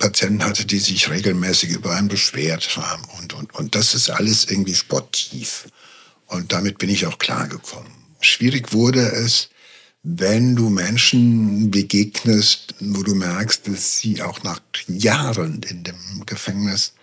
Patienten 0.00 0.44
hatte, 0.44 0.64
die 0.66 0.80
sich 0.80 1.08
regelmäßig 1.08 1.70
über 1.70 1.94
einen 1.94 2.08
beschwert 2.08 2.76
haben. 2.76 3.04
Und, 3.20 3.34
und, 3.34 3.54
und 3.54 3.76
das 3.76 3.94
ist 3.94 4.10
alles 4.10 4.46
irgendwie 4.50 4.74
sportiv. 4.74 5.68
Und 6.26 6.52
damit 6.52 6.78
bin 6.78 6.90
ich 6.90 7.06
auch 7.06 7.18
klargekommen. 7.18 7.92
Schwierig 8.18 8.72
wurde 8.72 9.12
es, 9.12 9.48
wenn 10.02 10.56
du 10.56 10.70
Menschen 10.70 11.70
begegnest, 11.70 12.74
wo 12.80 13.04
du 13.04 13.14
merkst, 13.14 13.68
dass 13.68 13.98
sie 13.98 14.22
auch 14.22 14.42
nach 14.42 14.60
Jahren 14.88 15.62
in 15.62 15.84
dem 15.84 16.26
Gefängnis 16.26 16.94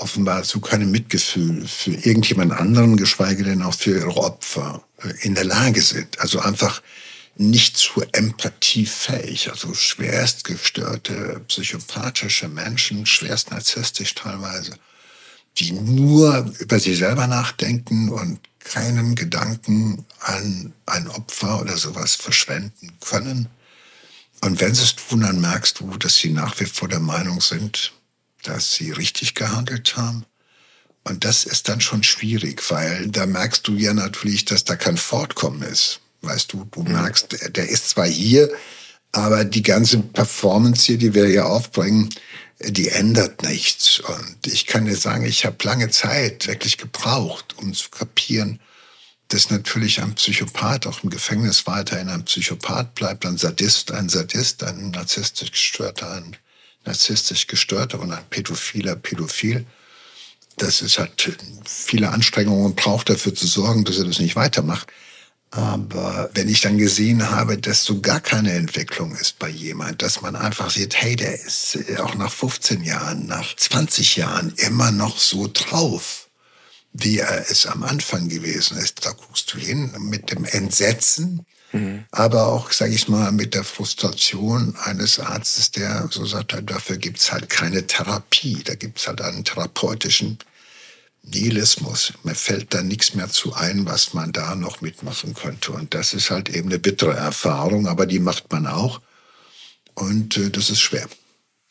offenbar 0.00 0.42
zu 0.42 0.60
keinem 0.60 0.90
Mitgefühl 0.90 1.66
für 1.66 1.92
irgendjemand 1.92 2.52
anderen, 2.52 2.96
geschweige 2.96 3.44
denn 3.44 3.62
auch 3.62 3.74
für 3.74 3.98
ihre 3.98 4.16
Opfer 4.16 4.82
äh, 5.02 5.12
in 5.22 5.34
der 5.34 5.44
Lage 5.44 5.82
sind. 5.82 6.18
Also 6.20 6.40
einfach 6.40 6.82
nicht 7.36 7.76
zu 7.76 8.02
empathiefähig, 8.12 9.50
also 9.50 9.72
schwerst 9.74 10.44
gestörte, 10.44 11.40
psychopathische 11.48 12.48
Menschen, 12.48 13.06
schwerst 13.06 13.50
narzisstisch 13.50 14.14
teilweise, 14.14 14.74
die 15.58 15.72
nur 15.72 16.52
über 16.58 16.78
sich 16.78 16.98
selber 16.98 17.26
nachdenken 17.26 18.10
und 18.10 18.40
keinen 18.58 19.14
Gedanken 19.14 20.04
an 20.20 20.72
ein 20.86 21.08
Opfer 21.08 21.60
oder 21.60 21.76
sowas 21.78 22.14
verschwenden 22.14 22.92
können. 23.00 23.48
Und 24.42 24.60
wenn 24.60 24.74
sie 24.74 24.82
es 24.82 24.96
tun, 24.96 25.20
dann 25.20 25.40
merkst 25.40 25.80
du, 25.80 25.96
dass 25.96 26.16
sie 26.16 26.30
nach 26.30 26.58
wie 26.60 26.66
vor 26.66 26.88
der 26.88 27.00
Meinung 27.00 27.40
sind, 27.40 27.92
dass 28.42 28.74
sie 28.74 28.90
richtig 28.90 29.34
gehandelt 29.34 29.96
haben. 29.96 30.24
Und 31.04 31.24
das 31.24 31.44
ist 31.44 31.68
dann 31.68 31.80
schon 31.80 32.02
schwierig, 32.02 32.62
weil 32.70 33.08
da 33.08 33.26
merkst 33.26 33.66
du 33.66 33.74
ja 33.74 33.94
natürlich, 33.94 34.44
dass 34.44 34.64
da 34.64 34.76
kein 34.76 34.96
Fortkommen 34.96 35.62
ist. 35.62 36.00
Weißt 36.22 36.52
du, 36.52 36.64
du 36.70 36.82
mhm. 36.82 36.92
merkst, 36.92 37.56
der 37.56 37.68
ist 37.68 37.90
zwar 37.90 38.06
hier, 38.06 38.50
aber 39.12 39.44
die 39.44 39.62
ganze 39.62 39.98
Performance 39.98 40.84
hier, 40.86 40.98
die 40.98 41.14
wir 41.14 41.26
hier 41.26 41.46
aufbringen, 41.46 42.10
die 42.60 42.88
ändert 42.88 43.42
nichts. 43.42 44.00
Und 44.00 44.46
ich 44.46 44.66
kann 44.66 44.84
dir 44.84 44.96
sagen, 44.96 45.24
ich 45.24 45.46
habe 45.46 45.56
lange 45.62 45.88
Zeit 45.88 46.46
wirklich 46.46 46.76
gebraucht, 46.76 47.56
um 47.56 47.72
zu 47.72 47.88
kapieren, 47.88 48.60
dass 49.28 49.50
natürlich 49.50 50.02
ein 50.02 50.14
Psychopath 50.14 50.86
auch 50.86 51.02
im 51.02 51.10
Gefängnis 51.10 51.66
weiterhin 51.66 52.08
ein 52.08 52.24
Psychopath 52.24 52.94
bleibt, 52.94 53.24
ein 53.24 53.38
Sadist, 53.38 53.92
ein 53.92 54.08
Sadist, 54.08 54.62
ein 54.64 54.90
narzisstisch 54.90 55.52
gestörter, 55.52 56.10
ein 56.12 56.36
narzisstisch 56.84 57.46
gestörter 57.46 58.00
und 58.00 58.12
ein 58.12 58.24
pädophiler 58.30 58.96
Pädophil, 58.96 59.66
dass 60.56 60.82
es 60.82 60.98
halt 60.98 61.38
viele 61.64 62.10
Anstrengungen 62.10 62.74
braucht, 62.74 63.08
dafür 63.08 63.34
zu 63.34 63.46
sorgen, 63.46 63.84
dass 63.84 63.98
er 63.98 64.04
das 64.04 64.18
nicht 64.18 64.36
weitermacht. 64.36 64.88
Aber 65.52 66.30
wenn 66.34 66.48
ich 66.48 66.60
dann 66.60 66.78
gesehen 66.78 67.28
habe, 67.30 67.58
dass 67.58 67.84
so 67.84 68.00
gar 68.00 68.20
keine 68.20 68.52
Entwicklung 68.52 69.16
ist 69.16 69.38
bei 69.40 69.48
jemand, 69.48 70.00
dass 70.00 70.20
man 70.20 70.36
einfach 70.36 70.70
sieht, 70.70 70.94
hey, 70.94 71.16
der 71.16 71.34
ist 71.34 71.76
auch 71.98 72.14
nach 72.14 72.30
15 72.30 72.84
Jahren, 72.84 73.26
nach 73.26 73.56
20 73.56 74.16
Jahren 74.16 74.52
immer 74.56 74.92
noch 74.92 75.18
so 75.18 75.50
drauf, 75.52 76.28
wie 76.92 77.18
er 77.18 77.50
es 77.50 77.66
am 77.66 77.82
Anfang 77.82 78.28
gewesen 78.28 78.76
ist. 78.76 79.04
Da 79.04 79.10
guckst 79.10 79.52
du 79.52 79.58
hin 79.58 79.92
mit 79.98 80.30
dem 80.30 80.44
Entsetzen, 80.44 81.44
Mhm. 81.72 82.04
Aber 82.10 82.46
auch, 82.48 82.72
sage 82.72 82.94
ich 82.94 83.08
mal, 83.08 83.32
mit 83.32 83.54
der 83.54 83.64
Frustration 83.64 84.76
eines 84.84 85.20
Arztes, 85.20 85.70
der 85.70 86.08
so 86.10 86.24
sagt, 86.24 86.56
dafür 86.68 86.96
gibt's 86.96 87.32
halt 87.32 87.48
keine 87.48 87.86
Therapie. 87.86 88.62
Da 88.64 88.74
gibt's 88.74 89.06
halt 89.06 89.20
einen 89.20 89.44
therapeutischen 89.44 90.38
Nihilismus. 91.22 92.12
Mir 92.24 92.34
fällt 92.34 92.74
da 92.74 92.82
nichts 92.82 93.14
mehr 93.14 93.28
zu 93.28 93.54
ein, 93.54 93.86
was 93.86 94.14
man 94.14 94.32
da 94.32 94.54
noch 94.54 94.80
mitmachen 94.80 95.34
könnte. 95.34 95.72
Und 95.72 95.94
das 95.94 96.14
ist 96.14 96.30
halt 96.30 96.48
eben 96.48 96.68
eine 96.68 96.78
bittere 96.78 97.14
Erfahrung, 97.14 97.86
aber 97.86 98.06
die 98.06 98.20
macht 98.20 98.50
man 98.50 98.66
auch. 98.66 99.00
Und 99.94 100.36
äh, 100.36 100.50
das 100.50 100.70
ist 100.70 100.80
schwer. 100.80 101.08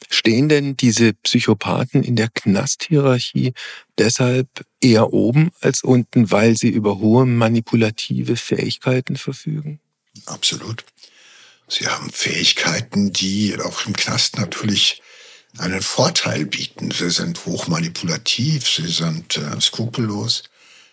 Stehen 0.09 0.49
denn 0.49 0.77
diese 0.77 1.13
Psychopathen 1.13 2.03
in 2.03 2.15
der 2.15 2.29
Knasthierarchie 2.29 3.53
deshalb 3.97 4.47
eher 4.81 5.13
oben 5.13 5.51
als 5.61 5.83
unten, 5.83 6.31
weil 6.31 6.55
sie 6.55 6.69
über 6.69 6.99
hohe 6.99 7.25
manipulative 7.25 8.35
Fähigkeiten 8.35 9.17
verfügen? 9.17 9.79
Absolut. 10.25 10.85
Sie 11.67 11.87
haben 11.87 12.09
Fähigkeiten, 12.09 13.13
die 13.13 13.55
auch 13.59 13.85
im 13.85 13.93
Knast 13.93 14.37
natürlich 14.37 15.01
einen 15.57 15.81
Vorteil 15.81 16.45
bieten. 16.45 16.91
Sie 16.91 17.09
sind 17.09 17.45
hochmanipulativ, 17.45 18.67
sie 18.67 18.87
sind 18.87 19.37
äh, 19.37 19.61
skrupellos, 19.61 20.43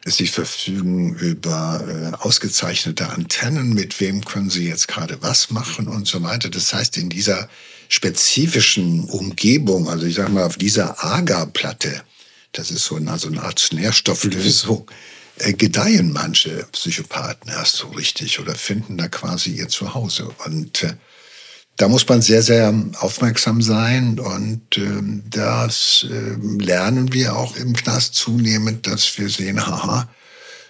sie 0.05 0.27
verfügen 0.27 1.15
über 1.15 1.85
äh, 1.87 2.17
ausgezeichnete 2.23 3.09
Antennen, 3.09 3.73
mit 3.73 4.01
wem 4.01 4.25
können 4.25 4.51
sie 4.51 4.69
jetzt 4.69 4.89
gerade 4.89 5.21
was 5.23 5.51
machen 5.51 5.89
und 5.89 6.07
so 6.07 6.23
weiter. 6.23 6.49
Das 6.49 6.73
heißt, 6.73 6.97
in 6.99 7.09
dieser 7.09 7.49
spezifischen 7.89 9.05
Umgebung, 9.05 9.89
also 9.89 10.07
ich 10.07 10.17
sage 10.17 10.31
mal 10.31 10.45
auf 10.45 10.57
dieser 10.57 11.05
Agarplatte, 11.05 12.03
das 12.53 12.71
ist 12.71 12.85
so 12.85 12.97
eine, 12.97 13.19
so 13.19 13.29
eine 13.29 13.43
Art 13.43 13.69
Nährstofflösung, 13.73 14.91
äh, 14.91 14.95
gedeihen 15.39 16.13
manche 16.13 16.67
Psychopathen 16.73 17.51
erst 17.51 17.77
so 17.77 17.89
richtig 17.89 18.41
oder 18.41 18.55
finden 18.55 18.97
da 18.97 19.09
quasi 19.09 19.51
ihr 19.51 19.69
Zuhause. 19.69 20.29
Und 20.45 20.83
äh, 20.83 20.95
da 21.77 21.89
muss 21.89 22.09
man 22.09 22.23
sehr, 22.23 22.43
sehr 22.43 22.73
aufmerksam 23.01 23.61
sein 23.61 24.19
und 24.19 24.79
äh, 24.79 25.03
das 25.29 26.07
äh, 26.11 26.37
lernen 26.63 27.13
wir 27.13 27.37
auch 27.37 27.57
im 27.57 27.75
Knast 27.75 28.15
zunehmend, 28.15 28.87
dass 28.87 29.19
wir 29.19 29.29
sehen, 29.29 29.67
haha, 29.67 30.09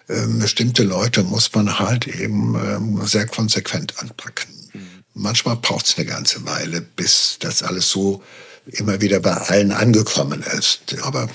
äh, 0.09 0.27
bestimmte 0.27 0.83
Leute 0.83 1.23
muss 1.23 1.53
man 1.55 1.79
halt 1.79 2.09
eben 2.09 2.55
äh, 2.57 3.07
sehr 3.07 3.27
konsequent 3.27 3.99
anpacken. 3.99 4.53
Mhm. 4.73 5.05
Manchmal 5.15 5.57
braucht 5.57 5.87
es 5.87 5.97
eine 5.97 6.07
ganze 6.07 6.45
Weile, 6.45 6.81
bis 6.81 7.37
das 7.39 7.63
alles 7.63 7.89
so 7.89 8.23
immer 8.67 9.01
wieder 9.01 9.21
bei 9.21 9.33
allen 9.33 9.71
angekommen 9.71 10.43
ist. 10.43 10.97
Aber 11.03 11.25
äh, 11.25 11.29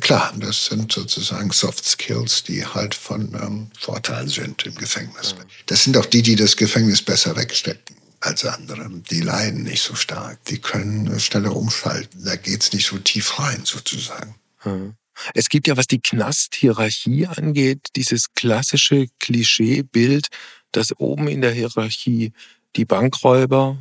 klar, 0.00 0.32
das 0.38 0.66
sind 0.66 0.92
sozusagen 0.92 1.50
Soft 1.50 1.84
Skills, 1.84 2.44
die 2.44 2.64
halt 2.64 2.94
von 2.94 3.34
ähm, 3.34 3.70
Vorteil 3.78 4.28
sind 4.28 4.64
im 4.64 4.74
Gefängnis. 4.74 5.34
Das 5.66 5.84
sind 5.84 5.96
auch 5.96 6.06
die, 6.06 6.22
die 6.22 6.36
das 6.36 6.56
Gefängnis 6.56 7.02
besser 7.02 7.36
wegstecken 7.36 7.96
als 8.20 8.44
andere. 8.44 8.88
Die 9.10 9.20
leiden 9.20 9.64
nicht 9.64 9.82
so 9.82 9.94
stark. 9.94 10.42
Die 10.46 10.58
können 10.58 11.18
schneller 11.20 11.54
umschalten. 11.54 12.24
Da 12.24 12.36
geht's 12.36 12.72
nicht 12.72 12.86
so 12.86 12.98
tief 12.98 13.38
rein, 13.38 13.62
sozusagen. 13.64 14.34
Hm. 14.58 14.94
Es 15.34 15.48
gibt 15.48 15.66
ja, 15.66 15.76
was 15.76 15.86
die 15.86 16.00
Knasthierarchie 16.00 17.26
angeht, 17.26 17.88
dieses 17.96 18.34
klassische 18.34 19.06
Klischeebild, 19.20 20.28
dass 20.72 20.98
oben 20.98 21.28
in 21.28 21.40
der 21.40 21.52
Hierarchie 21.52 22.32
die 22.76 22.84
Bankräuber 22.84 23.78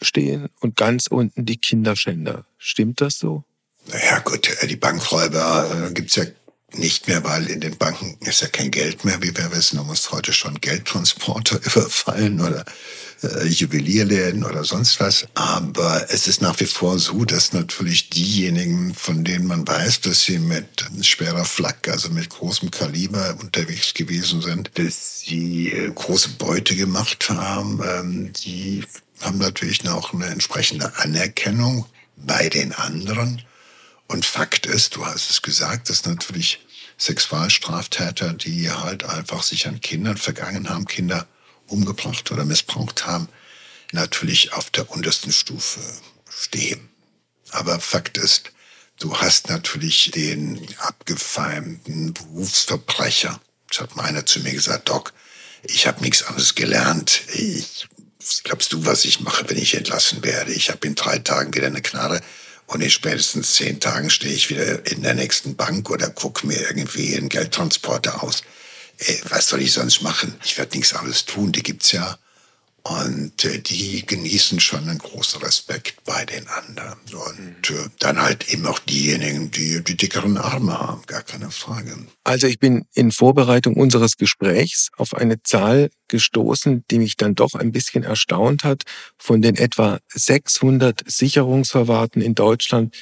stehen 0.00 0.48
und 0.60 0.76
ganz 0.76 1.06
unten 1.06 1.46
die 1.46 1.58
Kinderschänder. 1.58 2.44
Stimmt 2.58 3.00
das 3.00 3.18
so? 3.18 3.44
Naja 3.86 4.18
gut, 4.20 4.48
äh, 4.60 4.66
die 4.66 4.76
Bankräuber 4.76 5.88
äh, 5.88 5.92
gibt's 5.92 6.16
ja 6.16 6.24
nicht 6.74 7.06
mehr, 7.08 7.22
weil 7.24 7.46
in 7.46 7.60
den 7.60 7.76
Banken 7.76 8.16
ist 8.20 8.40
ja 8.40 8.48
kein 8.48 8.70
Geld 8.70 9.04
mehr, 9.04 9.20
wie 9.22 9.36
wir 9.36 9.52
wissen. 9.52 9.76
Du 9.76 9.84
musst 9.84 10.10
heute 10.10 10.32
schon 10.32 10.60
Geldtransporter 10.60 11.56
überfallen 11.64 12.40
oder 12.40 12.64
äh, 13.22 13.46
Juwelierläden 13.46 14.44
oder 14.44 14.64
sonst 14.64 14.98
was. 15.00 15.26
Aber 15.34 16.06
es 16.10 16.26
ist 16.26 16.40
nach 16.40 16.58
wie 16.60 16.66
vor 16.66 16.98
so, 16.98 17.24
dass 17.24 17.52
natürlich 17.52 18.10
diejenigen, 18.10 18.94
von 18.94 19.24
denen 19.24 19.46
man 19.46 19.66
weiß, 19.66 20.00
dass 20.02 20.22
sie 20.24 20.38
mit 20.38 20.84
schwerer 21.02 21.44
Flak, 21.44 21.88
also 21.88 22.10
mit 22.10 22.30
großem 22.30 22.70
Kaliber 22.70 23.36
unterwegs 23.40 23.94
gewesen 23.94 24.40
sind, 24.42 24.70
dass 24.74 25.20
sie 25.20 25.70
äh, 25.72 25.90
große 25.90 26.30
Beute 26.30 26.74
gemacht 26.74 27.28
haben, 27.28 27.80
ähm, 27.86 28.32
die 28.32 28.84
haben 29.20 29.38
natürlich 29.38 29.88
auch 29.88 30.12
eine 30.12 30.26
entsprechende 30.26 30.96
Anerkennung 30.96 31.86
bei 32.16 32.48
den 32.48 32.72
anderen. 32.72 33.42
Und 34.12 34.26
Fakt 34.26 34.66
ist, 34.66 34.94
du 34.94 35.06
hast 35.06 35.30
es 35.30 35.40
gesagt, 35.40 35.88
dass 35.88 36.04
natürlich 36.04 36.60
Sexualstraftäter, 36.98 38.34
die 38.34 38.70
halt 38.70 39.04
einfach 39.04 39.42
sich 39.42 39.66
an 39.66 39.80
Kindern 39.80 40.18
vergangen 40.18 40.68
haben, 40.68 40.84
Kinder 40.84 41.26
umgebracht 41.66 42.30
oder 42.30 42.44
missbraucht 42.44 43.06
haben, 43.06 43.30
natürlich 43.90 44.52
auf 44.52 44.68
der 44.68 44.90
untersten 44.90 45.32
Stufe 45.32 45.80
stehen. 46.30 46.90
Aber 47.52 47.80
Fakt 47.80 48.18
ist, 48.18 48.52
du 49.00 49.16
hast 49.16 49.48
natürlich 49.48 50.10
den 50.10 50.60
abgefeimten 50.76 52.12
Berufsverbrecher. 52.12 53.40
Das 53.70 53.80
hat 53.80 53.96
meiner 53.96 54.26
zu 54.26 54.40
mir 54.40 54.52
gesagt, 54.52 54.90
Doc, 54.90 55.14
ich 55.62 55.86
habe 55.86 56.02
nichts 56.02 56.22
anderes 56.24 56.54
gelernt. 56.54 57.22
Ich, 57.32 57.88
glaubst 58.44 58.74
du, 58.74 58.84
was 58.84 59.06
ich 59.06 59.20
mache, 59.20 59.48
wenn 59.48 59.56
ich 59.56 59.74
entlassen 59.74 60.22
werde? 60.22 60.52
Ich 60.52 60.68
habe 60.68 60.86
in 60.86 60.96
drei 60.96 61.18
Tagen 61.18 61.54
wieder 61.54 61.68
eine 61.68 61.80
Knarre 61.80 62.20
und 62.66 62.80
in 62.80 62.90
spätestens 62.90 63.54
zehn 63.54 63.80
Tagen 63.80 64.10
stehe 64.10 64.34
ich 64.34 64.50
wieder 64.50 64.86
in 64.90 65.02
der 65.02 65.14
nächsten 65.14 65.56
Bank 65.56 65.90
oder 65.90 66.08
gucke 66.10 66.46
mir 66.46 66.60
irgendwie 66.60 67.16
einen 67.16 67.28
Geldtransporter 67.28 68.22
aus. 68.22 68.42
Ey, 68.98 69.20
was 69.28 69.48
soll 69.48 69.60
ich 69.62 69.72
sonst 69.72 70.02
machen? 70.02 70.34
Ich 70.44 70.56
werde 70.58 70.76
nichts 70.76 70.94
anderes 70.94 71.24
tun, 71.24 71.52
die 71.52 71.62
gibt's 71.62 71.92
ja. 71.92 72.18
Und 72.84 73.44
äh, 73.44 73.60
die 73.60 74.04
genießen 74.04 74.58
schon 74.58 74.88
einen 74.88 74.98
großen 74.98 75.40
Respekt 75.40 76.02
bei 76.04 76.24
den 76.24 76.48
anderen. 76.48 76.98
Und 77.12 77.70
äh, 77.70 77.88
dann 78.00 78.20
halt 78.20 78.52
eben 78.52 78.66
auch 78.66 78.80
diejenigen, 78.80 79.52
die 79.52 79.84
die 79.84 79.96
dickeren 79.96 80.36
Arme 80.36 80.78
haben, 80.78 81.02
gar 81.06 81.22
keine 81.22 81.52
Frage. 81.52 81.96
Also 82.24 82.48
ich 82.48 82.58
bin 82.58 82.84
in 82.94 83.12
Vorbereitung 83.12 83.76
unseres 83.76 84.16
Gesprächs 84.16 84.90
auf 84.96 85.14
eine 85.14 85.40
Zahl 85.44 85.90
gestoßen, 86.08 86.84
die 86.90 86.98
mich 86.98 87.16
dann 87.16 87.36
doch 87.36 87.54
ein 87.54 87.70
bisschen 87.70 88.02
erstaunt 88.02 88.64
hat. 88.64 88.82
Von 89.16 89.42
den 89.42 89.54
etwa 89.54 90.00
600 90.12 91.02
Sicherungsverwahrten 91.06 92.20
in 92.20 92.34
Deutschland 92.34 92.96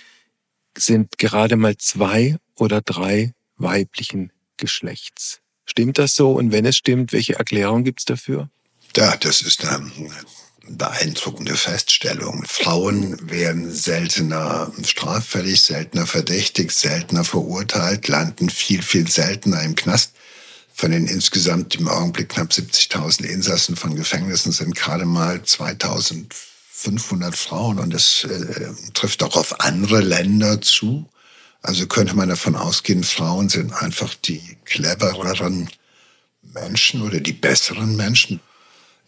sind 0.77 1.17
gerade 1.17 1.57
mal 1.57 1.77
zwei 1.79 2.37
oder 2.55 2.83
drei 2.83 3.33
weiblichen 3.57 4.31
Geschlechts. 4.59 5.41
Stimmt 5.65 5.99
das 5.99 6.15
so? 6.17 6.33
Und 6.33 6.53
wenn 6.53 6.67
es 6.67 6.77
stimmt, 6.77 7.13
welche 7.13 7.37
Erklärung 7.37 7.85
gibt's 7.85 8.05
dafür? 8.05 8.51
Ja, 8.97 9.17
das 9.17 9.41
ist 9.41 9.65
eine 9.65 9.91
beeindruckende 10.69 11.57
Feststellung. 11.57 12.45
Frauen 12.47 13.31
werden 13.31 13.73
seltener 13.73 14.71
straffällig, 14.85 15.63
seltener 15.63 16.07
verdächtigt, 16.07 16.73
seltener 16.73 17.25
verurteilt, 17.25 18.09
landen 18.09 18.51
viel, 18.51 18.83
viel 18.83 19.09
seltener 19.09 19.63
im 19.63 19.75
Knast. 19.75 20.13
Von 20.73 20.91
den 20.93 21.07
insgesamt 21.07 21.75
im 21.77 21.89
Augenblick 21.89 22.29
knapp 22.31 22.51
70.000 22.51 23.25
Insassen 23.25 23.77
von 23.77 23.97
Gefängnissen 23.97 24.53
sind 24.53 24.75
gerade 24.75 25.05
mal 25.05 25.37
2.500 25.37 27.37
Frauen 27.37 27.79
und 27.79 27.93
das 27.93 28.25
äh, 28.25 28.71
trifft 28.95 29.23
auch 29.23 29.37
auf 29.37 29.61
andere 29.61 30.01
Länder 30.01 30.59
zu. 30.61 31.07
Also 31.63 31.87
könnte 31.87 32.17
man 32.17 32.31
davon 32.31 32.57
ausgehen, 32.57 33.05
Frauen 33.05 33.51
sind 33.51 33.75
einfach 33.75 34.15
die 34.15 34.57
clevereren 34.65 35.69
Menschen 36.55 37.03
oder 37.03 37.21
die 37.21 37.35
besseren 37.35 37.97
Menschen. 37.97 38.41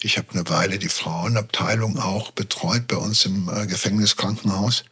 Ich 0.04 0.18
habe 0.18 0.28
eine 0.32 0.48
Weile 0.48 0.78
die 0.78 0.88
Frauenabteilung 0.88 1.98
auch 1.98 2.32
betreut 2.32 2.88
bei 2.88 2.96
uns 2.96 3.24
im 3.24 3.48
äh, 3.48 3.66
Gefängniskrankenhaus. 3.66 4.84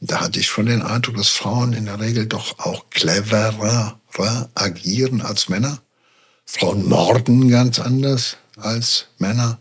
Da 0.00 0.20
hatte 0.20 0.38
ich 0.38 0.46
schon 0.46 0.66
den 0.66 0.82
Eindruck, 0.82 1.16
dass 1.16 1.28
Frauen 1.28 1.72
in 1.72 1.86
der 1.86 1.98
Regel 1.98 2.26
doch 2.26 2.58
auch 2.58 2.88
cleverer 2.90 3.98
agieren 4.54 5.20
als 5.20 5.48
Männer. 5.48 5.80
Frauen 6.44 6.88
morden 6.88 7.48
ganz 7.50 7.78
anders 7.78 8.36
als 8.56 9.06
Männer. 9.18 9.58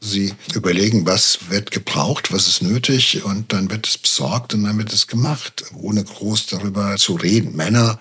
Sie 0.00 0.34
überlegen, 0.52 1.06
was 1.06 1.48
wird 1.48 1.70
gebraucht, 1.70 2.32
was 2.32 2.48
ist 2.48 2.60
nötig 2.60 3.24
und 3.24 3.52
dann 3.52 3.70
wird 3.70 3.86
es 3.86 3.96
besorgt 3.96 4.52
und 4.52 4.64
dann 4.64 4.76
wird 4.76 4.92
es 4.92 5.06
gemacht, 5.06 5.64
ohne 5.74 6.04
groß 6.04 6.46
darüber 6.48 6.96
zu 6.96 7.14
reden. 7.14 7.56
Männer 7.56 7.98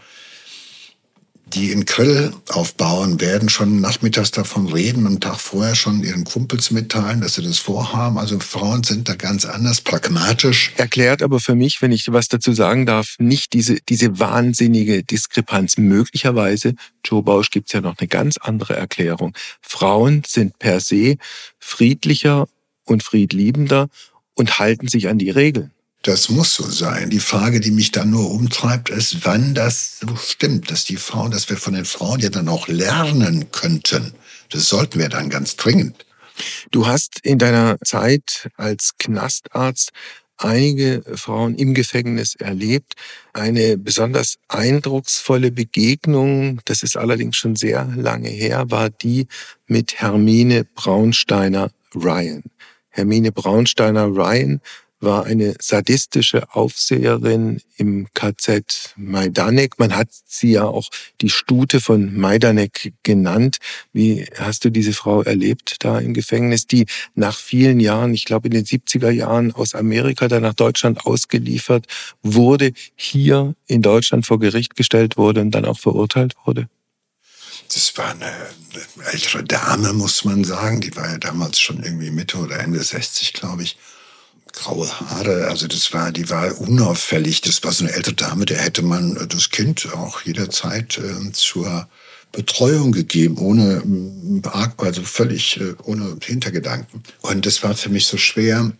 die 1.45 1.71
in 1.71 1.85
Grill 1.85 2.33
aufbauen, 2.49 3.21
werden 3.21 3.49
schon 3.49 3.79
nachmittags 3.79 4.31
davon 4.31 4.67
reden, 4.67 5.05
am 5.05 5.19
Tag 5.19 5.39
vorher 5.39 5.75
schon 5.75 6.03
ihren 6.03 6.23
Kumpels 6.23 6.71
mitteilen, 6.71 7.21
dass 7.21 7.35
sie 7.35 7.43
das 7.43 7.59
vorhaben. 7.59 8.17
Also 8.17 8.39
Frauen 8.39 8.83
sind 8.83 9.07
da 9.09 9.15
ganz 9.15 9.45
anders, 9.45 9.81
pragmatisch. 9.81 10.71
Erklärt 10.77 11.21
aber 11.21 11.39
für 11.39 11.55
mich, 11.55 11.81
wenn 11.81 11.91
ich 11.91 12.11
was 12.11 12.27
dazu 12.27 12.53
sagen 12.53 12.85
darf, 12.85 13.15
nicht 13.19 13.53
diese, 13.53 13.77
diese 13.87 14.19
wahnsinnige 14.19 15.03
Diskrepanz. 15.03 15.77
Möglicherweise, 15.77 16.75
Joe 17.05 17.21
Bausch 17.21 17.49
gibt's 17.51 17.73
ja 17.73 17.81
noch 17.81 17.97
eine 17.99 18.07
ganz 18.07 18.37
andere 18.37 18.75
Erklärung. 18.75 19.35
Frauen 19.61 20.23
sind 20.25 20.57
per 20.59 20.79
se 20.79 21.17
friedlicher 21.59 22.47
und 22.85 23.03
friedliebender 23.03 23.89
und 24.33 24.59
halten 24.59 24.87
sich 24.87 25.07
an 25.07 25.19
die 25.19 25.29
Regeln. 25.29 25.71
Das 26.03 26.27
muss 26.27 26.55
so 26.55 26.69
sein. 26.69 27.09
Die 27.09 27.21
Frage, 27.21 27.61
die 27.61 27.71
mich 27.71 27.91
dann 27.91 28.09
nur 28.09 28.29
umtreibt, 28.29 28.89
ist, 28.89 29.25
wann 29.25 29.55
das 29.55 29.99
so 30.01 30.17
stimmt, 30.17 30.69
dass 30.69 30.83
die 30.83 30.97
Frauen, 30.97 31.31
dass 31.31 31.49
wir 31.49 31.55
von 31.55 31.73
den 31.73 31.85
Frauen 31.85 32.19
ja 32.19 32.29
dann 32.29 32.49
auch 32.49 32.67
lernen 32.67 33.51
könnten. 33.51 34.13
Das 34.49 34.67
sollten 34.67 34.99
wir 34.99 35.07
dann 35.07 35.29
ganz 35.29 35.55
dringend. 35.55 36.05
Du 36.71 36.87
hast 36.87 37.19
in 37.23 37.39
deiner 37.39 37.77
Zeit 37.85 38.49
als 38.57 38.91
Knastarzt 38.99 39.91
einige 40.35 41.03
Frauen 41.15 41.55
im 41.55 41.73
Gefängnis 41.73 42.35
erlebt. 42.35 42.95
Eine 43.31 43.77
besonders 43.77 44.39
eindrucksvolle 44.49 45.51
Begegnung, 45.51 46.59
das 46.65 46.83
ist 46.83 46.97
allerdings 46.97 47.37
schon 47.37 47.55
sehr 47.55 47.85
lange 47.95 48.27
her, 48.27 48.65
war 48.67 48.89
die 48.89 49.27
mit 49.67 50.01
Hermine 50.01 50.65
Braunsteiner 50.65 51.71
Ryan. 51.95 52.43
Hermine 52.89 53.31
Braunsteiner 53.31 54.05
Ryan 54.05 54.59
war 55.03 55.25
eine 55.25 55.55
sadistische 55.59 56.53
Aufseherin 56.55 57.61
im 57.77 58.07
KZ 58.13 58.93
Majdanek. 58.95 59.77
Man 59.79 59.95
hat 59.95 60.09
sie 60.25 60.53
ja 60.53 60.63
auch 60.63 60.89
die 61.21 61.29
Stute 61.29 61.79
von 61.79 62.15
Majdanek 62.15 62.93
genannt. 63.03 63.57
Wie 63.91 64.25
hast 64.37 64.65
du 64.65 64.69
diese 64.69 64.93
Frau 64.93 65.21
erlebt 65.21 65.77
da 65.79 65.99
im 65.99 66.13
Gefängnis, 66.13 66.65
die 66.67 66.85
nach 67.15 67.37
vielen 67.37 67.79
Jahren, 67.79 68.13
ich 68.13 68.25
glaube 68.25 68.47
in 68.47 68.53
den 68.53 68.65
70er 68.65 69.11
Jahren 69.11 69.53
aus 69.53 69.75
Amerika 69.75 70.27
dann 70.27 70.43
nach 70.43 70.53
Deutschland 70.53 71.05
ausgeliefert 71.05 71.85
wurde, 72.21 72.71
hier 72.95 73.55
in 73.67 73.81
Deutschland 73.81 74.25
vor 74.25 74.39
Gericht 74.39 74.75
gestellt 74.75 75.17
wurde 75.17 75.41
und 75.41 75.51
dann 75.51 75.65
auch 75.65 75.79
verurteilt 75.79 76.35
wurde? 76.45 76.69
Das 77.73 77.97
war 77.97 78.11
eine, 78.11 78.31
ältere 79.11 79.43
Dame, 79.43 79.93
muss 79.93 80.25
man 80.25 80.43
sagen. 80.43 80.81
Die 80.81 80.95
war 80.95 81.09
ja 81.09 81.17
damals 81.17 81.59
schon 81.59 81.83
irgendwie 81.83 82.11
Mitte 82.11 82.37
oder 82.37 82.59
Ende 82.59 82.83
60, 82.83 83.33
glaube 83.33 83.63
ich 83.63 83.77
graue 84.53 84.87
Haare, 84.99 85.47
also 85.47 85.67
das 85.67 85.93
war, 85.93 86.11
die 86.11 86.29
war 86.29 86.59
unauffällig. 86.61 87.41
Das 87.41 87.63
war 87.63 87.71
so 87.71 87.83
eine 87.83 87.93
ältere 87.93 88.15
Dame, 88.15 88.45
der 88.45 88.59
hätte 88.59 88.81
man 88.81 89.17
äh, 89.17 89.27
das 89.27 89.49
Kind 89.49 89.87
auch 89.93 90.21
jederzeit 90.21 90.97
äh, 90.97 91.31
zur 91.33 91.87
Betreuung 92.31 92.91
gegeben, 92.91 93.37
ohne 93.37 93.81
ähm, 93.83 94.41
also 94.77 95.03
völlig 95.03 95.59
äh, 95.59 95.73
ohne 95.83 96.17
Hintergedanken. 96.23 97.03
Und 97.21 97.45
das 97.45 97.63
war 97.63 97.75
für 97.75 97.89
mich 97.89 98.05
so 98.07 98.17
schwer 98.17 98.71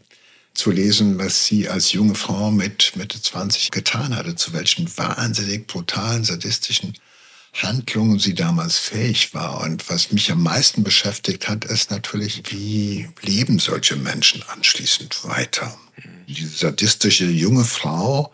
zu 0.54 0.72
lesen, 0.72 1.18
was 1.18 1.46
sie 1.46 1.68
als 1.68 1.92
junge 1.92 2.16
Frau 2.16 2.52
mit 2.52 2.96
Mitte 2.96 3.22
20 3.22 3.72
getan 3.72 4.16
hatte, 4.16 4.36
zu 4.36 4.54
welchen 4.54 4.88
wahnsinnig 4.98 5.68
brutalen, 5.68 6.24
sadistischen 6.24 6.94
Handlungen 7.54 8.20
sie 8.20 8.34
damals 8.34 8.78
fähig 8.78 9.34
war. 9.34 9.62
Und 9.62 9.90
was 9.90 10.12
mich 10.12 10.32
am 10.32 10.42
meisten 10.42 10.84
beschäftigt 10.84 11.48
hat, 11.48 11.66
ist 11.66 11.92
natürlich, 11.92 12.44
wie 12.50 13.08
leben 13.22 13.60
solche 13.60 13.96
Menschen 13.96 14.44
anschließend 14.54 15.24
weiter. 15.26 15.78
Diese 16.28 16.48
sadistische 16.48 17.26
junge 17.26 17.66
Frau, 17.66 18.34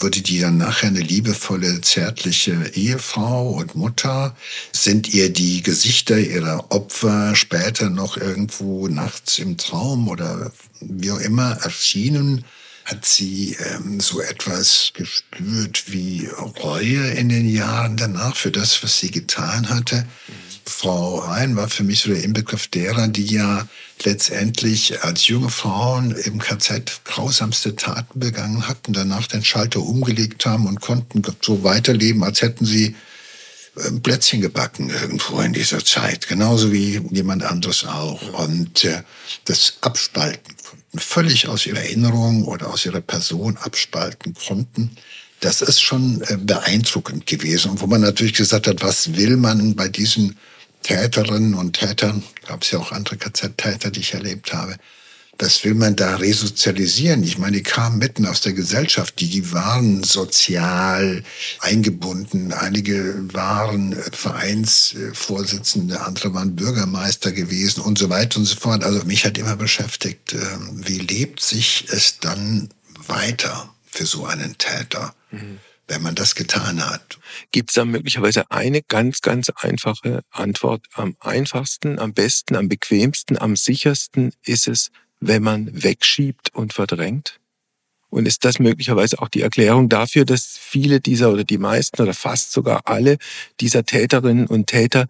wurde 0.00 0.20
die 0.20 0.40
dann 0.40 0.58
nachher 0.58 0.88
eine 0.88 1.00
liebevolle, 1.00 1.80
zärtliche 1.80 2.70
Ehefrau 2.74 3.50
und 3.50 3.74
Mutter? 3.74 4.36
Sind 4.72 5.12
ihr 5.12 5.32
die 5.32 5.62
Gesichter 5.62 6.18
ihrer 6.18 6.70
Opfer 6.70 7.34
später 7.34 7.90
noch 7.90 8.16
irgendwo 8.16 8.88
nachts 8.88 9.38
im 9.38 9.56
Traum 9.56 10.08
oder 10.08 10.52
wie 10.80 11.10
auch 11.10 11.20
immer 11.20 11.52
erschienen? 11.62 12.44
Hat 12.86 13.04
sie 13.04 13.56
ähm, 13.74 13.98
so 13.98 14.20
etwas 14.20 14.92
gespürt 14.94 15.84
wie 15.88 16.28
Reue 16.62 17.10
in 17.10 17.28
den 17.28 17.48
Jahren 17.48 17.96
danach 17.96 18.36
für 18.36 18.52
das, 18.52 18.80
was 18.80 19.00
sie 19.00 19.10
getan 19.10 19.68
hatte? 19.68 20.06
Frau 20.64 21.18
Rhein 21.18 21.56
war 21.56 21.68
für 21.68 21.82
mich 21.82 22.00
so 22.00 22.10
der 22.10 22.22
Inbegriff 22.22 22.68
derer, 22.68 23.08
die 23.08 23.26
ja 23.26 23.66
letztendlich 24.04 25.02
als 25.02 25.26
junge 25.26 25.48
Frauen 25.48 26.12
im 26.12 26.38
KZ 26.38 27.00
grausamste 27.04 27.74
Taten 27.74 28.20
begangen 28.20 28.68
hatten, 28.68 28.92
danach 28.92 29.26
den 29.26 29.44
Schalter 29.44 29.80
umgelegt 29.80 30.46
haben 30.46 30.68
und 30.68 30.80
konnten 30.80 31.22
so 31.42 31.64
weiterleben, 31.64 32.22
als 32.22 32.40
hätten 32.40 32.66
sie 32.66 32.94
ähm, 33.84 34.02
Plätzchen 34.02 34.40
gebacken 34.40 34.90
irgendwo 34.90 35.40
in 35.40 35.52
dieser 35.52 35.84
Zeit, 35.84 36.28
genauso 36.28 36.72
wie 36.72 37.00
jemand 37.10 37.44
anderes 37.44 37.84
auch. 37.84 38.22
Und 38.46 38.84
äh, 38.84 39.02
das 39.44 39.78
Abspalten 39.80 40.54
völlig 40.94 41.48
aus 41.48 41.66
ihrer 41.66 41.80
Erinnerung 41.80 42.44
oder 42.44 42.68
aus 42.68 42.86
ihrer 42.86 43.00
Person 43.00 43.56
abspalten 43.58 44.34
konnten. 44.34 44.96
Das 45.40 45.60
ist 45.60 45.80
schon 45.80 46.22
äh, 46.22 46.36
beeindruckend 46.38 47.26
gewesen. 47.26 47.72
Und 47.72 47.80
wo 47.80 47.86
man 47.86 48.00
natürlich 48.00 48.34
gesagt 48.34 48.66
hat, 48.66 48.82
was 48.82 49.14
will 49.14 49.36
man 49.36 49.74
bei 49.74 49.88
diesen 49.88 50.36
Täterinnen 50.82 51.54
und 51.54 51.74
Tätern, 51.74 52.22
gab 52.46 52.62
es 52.62 52.70
ja 52.70 52.78
auch 52.78 52.92
andere 52.92 53.16
KZ-Täter, 53.16 53.90
die 53.90 54.00
ich 54.00 54.14
erlebt 54.14 54.52
habe, 54.52 54.76
was 55.38 55.64
will 55.64 55.74
man 55.74 55.96
da 55.96 56.16
resozialisieren? 56.16 57.22
Ich 57.22 57.38
meine, 57.38 57.58
die 57.58 57.62
kamen 57.62 57.98
mitten 57.98 58.26
aus 58.26 58.40
der 58.40 58.52
Gesellschaft, 58.52 59.20
die 59.20 59.52
waren 59.52 60.02
sozial 60.02 61.22
eingebunden. 61.60 62.52
Einige 62.52 63.14
waren 63.32 63.94
Vereinsvorsitzende, 64.12 66.00
andere 66.00 66.32
waren 66.34 66.56
Bürgermeister 66.56 67.32
gewesen 67.32 67.82
und 67.82 67.98
so 67.98 68.08
weiter 68.08 68.38
und 68.38 68.46
so 68.46 68.56
fort. 68.56 68.84
Also 68.84 69.04
mich 69.04 69.24
hat 69.24 69.38
immer 69.38 69.56
beschäftigt, 69.56 70.34
ähm, 70.34 70.80
wie 70.86 70.98
lebt 70.98 71.40
sich 71.40 71.86
es 71.90 72.18
dann 72.18 72.70
weiter 73.06 73.70
für 73.86 74.06
so 74.06 74.26
einen 74.26 74.56
Täter? 74.58 75.14
Mhm 75.30 75.58
wenn 75.88 76.02
man 76.02 76.14
das 76.14 76.34
getan 76.34 76.84
hat. 76.84 77.18
Gibt 77.52 77.70
es 77.70 77.74
da 77.74 77.84
möglicherweise 77.84 78.50
eine 78.50 78.82
ganz, 78.82 79.20
ganz 79.20 79.50
einfache 79.50 80.22
Antwort? 80.30 80.86
Am 80.94 81.16
einfachsten, 81.20 81.98
am 81.98 82.12
besten, 82.12 82.56
am 82.56 82.68
bequemsten, 82.68 83.38
am 83.38 83.56
sichersten 83.56 84.32
ist 84.42 84.68
es, 84.68 84.90
wenn 85.20 85.42
man 85.42 85.70
wegschiebt 85.72 86.54
und 86.54 86.72
verdrängt? 86.72 87.38
Und 88.08 88.26
ist 88.26 88.44
das 88.44 88.58
möglicherweise 88.58 89.20
auch 89.20 89.28
die 89.28 89.42
Erklärung 89.42 89.88
dafür, 89.88 90.24
dass 90.24 90.56
viele 90.58 91.00
dieser 91.00 91.32
oder 91.32 91.44
die 91.44 91.58
meisten 91.58 92.00
oder 92.00 92.14
fast 92.14 92.52
sogar 92.52 92.82
alle 92.84 93.18
dieser 93.60 93.84
Täterinnen 93.84 94.46
und 94.46 94.68
Täter 94.68 95.06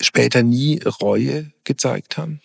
später 0.00 0.42
nie 0.42 0.80
Reue 1.00 1.50
gezeigt 1.64 2.16
haben? 2.16 2.40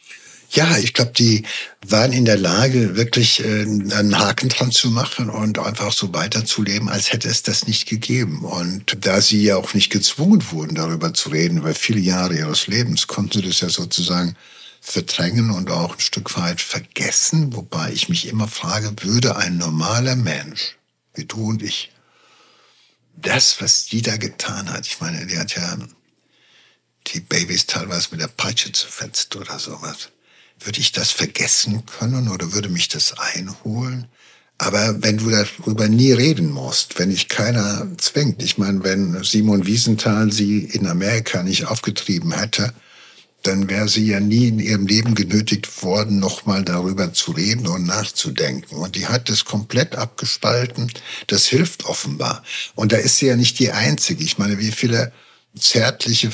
Ja, 0.54 0.78
ich 0.78 0.94
glaube, 0.94 1.14
die 1.14 1.44
waren 1.88 2.14
in 2.14 2.26
der 2.26 2.38
Lage, 2.38 2.96
wirklich 2.96 3.44
äh, 3.44 3.62
einen 3.64 4.20
Haken 4.20 4.50
dran 4.50 4.72
zu 4.72 4.92
machen 4.92 5.32
und 5.32 5.58
einfach 5.58 5.92
so 5.92 6.14
weiterzuleben, 6.14 6.90
als 6.90 7.12
hätte 7.12 7.28
es 7.28 7.42
das 7.42 7.66
nicht 7.66 7.90
gegeben. 7.90 8.46
Und 8.46 8.98
da 9.02 9.20
sie 9.20 9.44
ja 9.44 9.58
auch 9.58 9.74
nicht 9.74 9.92
gezwungen 9.92 10.44
wurden, 10.52 10.76
darüber 10.76 11.12
zu 11.16 11.30
reden, 11.30 11.58
über 11.58 11.74
viele 11.74 12.00
Jahre 12.00 12.38
ihres 12.38 12.68
Lebens, 12.68 13.08
konnten 13.08 13.40
sie 13.40 13.48
das 13.48 13.62
ja 13.62 13.70
sozusagen 13.70 14.36
verdrängen 14.84 15.50
und 15.52 15.72
auch 15.72 15.96
ein 15.96 16.02
Stück 16.02 16.38
weit 16.38 16.62
vergessen. 16.62 17.56
Wobei 17.56 17.92
ich 17.92 18.10
mich 18.10 18.28
immer 18.28 18.48
frage, 18.48 18.94
würde 19.02 19.38
ein 19.38 19.58
normaler 19.58 20.16
Mensch, 20.16 20.76
wie 21.16 21.26
du 21.26 21.50
und 21.50 21.64
ich, 21.64 21.92
das, 23.16 23.62
was 23.62 23.86
die 23.86 24.02
da 24.02 24.18
getan 24.18 24.72
hat, 24.72 24.86
ich 24.86 25.00
meine, 25.00 25.26
die 25.26 25.38
hat 25.38 25.56
ja 25.56 25.78
die 27.08 27.22
Babys 27.22 27.66
teilweise 27.66 28.10
mit 28.12 28.22
der 28.22 28.28
Peitsche 28.28 28.72
zerfetzt 28.72 29.36
oder 29.36 29.58
sowas 29.60 30.10
würde 30.66 30.80
ich 30.80 30.92
das 30.92 31.12
vergessen 31.12 31.86
können 31.86 32.30
oder 32.30 32.54
würde 32.54 32.70
mich 32.70 32.88
das 32.88 33.18
einholen? 33.18 34.08
Aber 34.58 35.02
wenn 35.02 35.18
du 35.18 35.30
darüber 35.30 35.90
nie 35.90 36.12
reden 36.12 36.52
musst, 36.52 37.00
wenn 37.00 37.10
dich 37.10 37.28
keiner 37.28 37.88
zwingt, 37.98 38.42
ich 38.44 38.58
meine, 38.58 38.84
wenn 38.84 39.24
Simon 39.24 39.66
Wiesenthal 39.66 40.32
sie 40.32 40.60
in 40.60 40.88
Amerika 40.88 41.44
nicht 41.44 41.66
aufgetrieben 41.66 42.32
hätte, 42.32 42.74
dann 43.44 43.70
wäre 43.70 43.90
sie 43.90 44.06
ja 44.06 44.20
nie 44.20 44.48
in 44.48 44.60
ihrem 44.60 44.88
Leben 44.88 45.16
genötigt 45.16 45.84
worden, 45.84 46.20
nochmal 46.20 46.64
darüber 46.64 47.14
zu 47.14 47.32
reden 47.32 47.68
und 47.68 47.86
nachzudenken. 47.86 48.76
Und 48.78 48.96
die 48.96 49.08
hat 49.08 49.30
das 49.30 49.44
komplett 49.46 49.96
abgespalten. 49.96 50.92
Das 51.28 51.46
hilft 51.46 51.86
offenbar. 51.86 52.44
Und 52.74 52.94
da 52.94 52.98
ist 52.98 53.18
sie 53.18 53.28
ja 53.28 53.36
nicht 53.36 53.60
die 53.60 53.72
Einzige. 53.72 54.24
Ich 54.24 54.38
meine, 54.38 54.60
wie 54.60 54.72
viele 54.72 55.12
zärtliche 55.58 56.32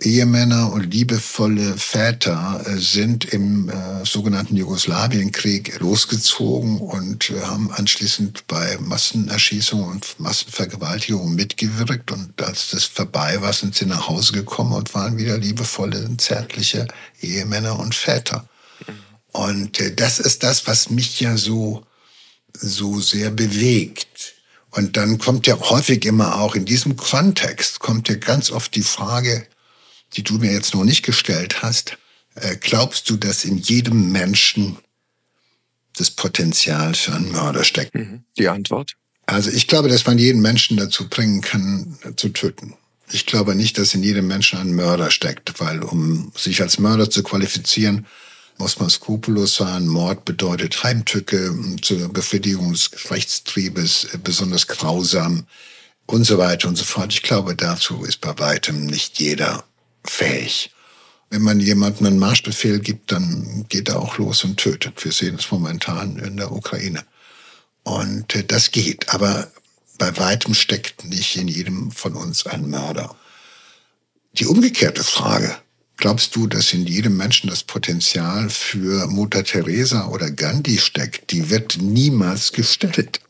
Ehemänner 0.00 0.72
und 0.72 0.94
liebevolle 0.94 1.76
Väter 1.76 2.62
äh, 2.64 2.78
sind 2.78 3.24
im 3.24 3.68
äh, 3.68 4.04
sogenannten 4.04 4.56
Jugoslawienkrieg 4.56 5.80
losgezogen 5.80 6.78
und 6.78 7.30
äh, 7.30 7.40
haben 7.40 7.72
anschließend 7.72 8.46
bei 8.46 8.78
Massenerschießungen 8.78 9.88
und 9.88 10.20
Massenvergewaltigungen 10.20 11.34
mitgewirkt. 11.34 12.12
Und 12.12 12.40
als 12.40 12.70
das 12.70 12.84
vorbei 12.84 13.40
war, 13.42 13.52
sind 13.52 13.74
sie 13.74 13.86
nach 13.86 14.08
Hause 14.08 14.34
gekommen 14.34 14.72
und 14.72 14.94
waren 14.94 15.18
wieder 15.18 15.36
liebevolle, 15.36 16.16
zärtliche 16.16 16.86
Ehemänner 17.20 17.80
und 17.80 17.94
Väter. 17.94 18.48
Und 19.32 19.80
äh, 19.80 19.92
das 19.92 20.20
ist 20.20 20.44
das, 20.44 20.68
was 20.68 20.90
mich 20.90 21.18
ja 21.18 21.36
so, 21.36 21.84
so 22.52 23.00
sehr 23.00 23.30
bewegt. 23.30 24.34
Und 24.70 24.96
dann 24.96 25.18
kommt 25.18 25.48
ja 25.48 25.58
häufig 25.58 26.04
immer 26.04 26.40
auch 26.40 26.54
in 26.54 26.66
diesem 26.66 26.96
Kontext, 26.96 27.80
kommt 27.80 28.08
ja 28.08 28.14
ganz 28.14 28.52
oft 28.52 28.76
die 28.76 28.82
Frage, 28.82 29.44
die 30.14 30.22
du 30.22 30.34
mir 30.34 30.52
jetzt 30.52 30.74
noch 30.74 30.84
nicht 30.84 31.04
gestellt 31.04 31.62
hast, 31.62 31.98
äh, 32.34 32.56
glaubst 32.56 33.08
du, 33.10 33.16
dass 33.16 33.44
in 33.44 33.58
jedem 33.58 34.12
Menschen 34.12 34.78
das 35.96 36.10
Potenzial 36.10 36.94
für 36.94 37.14
einen 37.14 37.32
Mörder 37.32 37.64
steckt? 37.64 37.94
Mhm. 37.94 38.24
Die 38.38 38.48
Antwort? 38.48 38.94
Also 39.26 39.50
ich 39.50 39.66
glaube, 39.66 39.88
dass 39.88 40.06
man 40.06 40.18
jeden 40.18 40.40
Menschen 40.40 40.76
dazu 40.76 41.08
bringen 41.08 41.40
kann, 41.40 41.98
äh, 42.02 42.14
zu 42.16 42.30
töten. 42.30 42.74
Ich 43.10 43.26
glaube 43.26 43.54
nicht, 43.54 43.78
dass 43.78 43.94
in 43.94 44.02
jedem 44.02 44.26
Menschen 44.26 44.58
ein 44.58 44.74
Mörder 44.74 45.10
steckt, 45.10 45.60
weil 45.60 45.82
um 45.82 46.32
sich 46.36 46.60
als 46.60 46.78
Mörder 46.78 47.10
zu 47.10 47.22
qualifizieren, 47.22 48.06
muss 48.58 48.78
man 48.80 48.90
skrupellos 48.90 49.56
sein. 49.56 49.86
Mord 49.86 50.24
bedeutet 50.24 50.82
Heimtücke 50.82 51.54
zur 51.80 52.12
Befriedigung 52.12 52.72
des 52.72 52.90
Geschlechtstriebes, 52.90 54.08
äh, 54.12 54.18
besonders 54.22 54.66
grausam 54.66 55.46
und 56.06 56.24
so 56.24 56.38
weiter 56.38 56.68
und 56.68 56.76
so 56.76 56.84
fort. 56.84 57.12
Ich 57.12 57.22
glaube, 57.22 57.54
dazu 57.54 58.04
ist 58.04 58.20
bei 58.20 58.38
weitem 58.38 58.86
nicht 58.86 59.20
jeder 59.20 59.64
fähig. 60.10 60.70
Wenn 61.30 61.42
man 61.42 61.60
jemandem 61.60 62.06
einen 62.06 62.18
Marschbefehl 62.18 62.78
gibt, 62.78 63.12
dann 63.12 63.66
geht 63.68 63.88
er 63.88 64.00
auch 64.00 64.16
los 64.18 64.44
und 64.44 64.56
tötet. 64.56 65.04
Wir 65.04 65.12
sehen 65.12 65.36
es 65.38 65.50
momentan 65.50 66.18
in 66.18 66.36
der 66.38 66.52
Ukraine. 66.52 67.04
Und 67.82 68.34
äh, 68.34 68.44
das 68.44 68.70
geht. 68.70 69.10
Aber 69.10 69.50
bei 69.98 70.16
weitem 70.16 70.54
steckt 70.54 71.04
nicht 71.04 71.36
in 71.36 71.48
jedem 71.48 71.90
von 71.90 72.14
uns 72.14 72.46
ein 72.46 72.70
Mörder. 72.70 73.14
Die 74.32 74.46
umgekehrte 74.46 75.04
Frage. 75.04 75.56
Glaubst 75.96 76.36
du, 76.36 76.46
dass 76.46 76.72
in 76.72 76.86
jedem 76.86 77.16
Menschen 77.16 77.50
das 77.50 77.64
Potenzial 77.64 78.48
für 78.48 79.08
Mutter 79.08 79.42
Teresa 79.42 80.06
oder 80.06 80.30
Gandhi 80.30 80.78
steckt? 80.78 81.32
Die 81.32 81.50
wird 81.50 81.78
niemals 81.80 82.52
gestellt. 82.52 83.20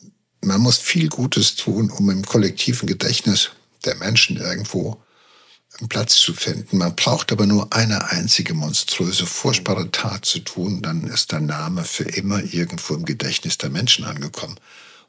Man 0.42 0.60
muss 0.60 0.76
viel 0.76 1.08
Gutes 1.08 1.56
tun, 1.56 1.90
um 1.90 2.10
im 2.10 2.24
kollektiven 2.24 2.86
Gedächtnis 2.86 3.50
der 3.86 3.94
Menschen 3.96 4.36
irgendwo 4.36 5.02
Platz 5.86 6.16
zu 6.16 6.34
finden. 6.34 6.78
Man 6.78 6.96
braucht 6.96 7.30
aber 7.30 7.46
nur 7.46 7.72
eine 7.72 8.10
einzige 8.10 8.54
monströse, 8.54 9.26
furchtbare 9.26 9.92
Tat 9.92 10.24
zu 10.24 10.40
tun, 10.40 10.82
dann 10.82 11.04
ist 11.04 11.30
der 11.30 11.40
Name 11.40 11.84
für 11.84 12.04
immer 12.04 12.42
irgendwo 12.42 12.94
im 12.94 13.04
Gedächtnis 13.04 13.58
der 13.58 13.70
Menschen 13.70 14.04
angekommen. 14.04 14.56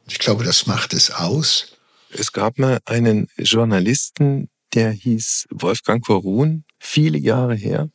Und 0.05 0.11
ich 0.11 0.19
glaube, 0.19 0.43
das 0.43 0.67
macht 0.67 0.93
es 0.93 1.09
aus. 1.09 1.75
Es 2.11 2.31
gab 2.31 2.59
mal 2.59 2.79
einen 2.85 3.27
Journalisten, 3.37 4.49
der 4.73 4.91
hieß 4.91 5.47
Wolfgang 5.49 6.05
Korun, 6.05 6.63
viele 6.79 7.17
Jahre 7.17 7.55
her. 7.55 7.89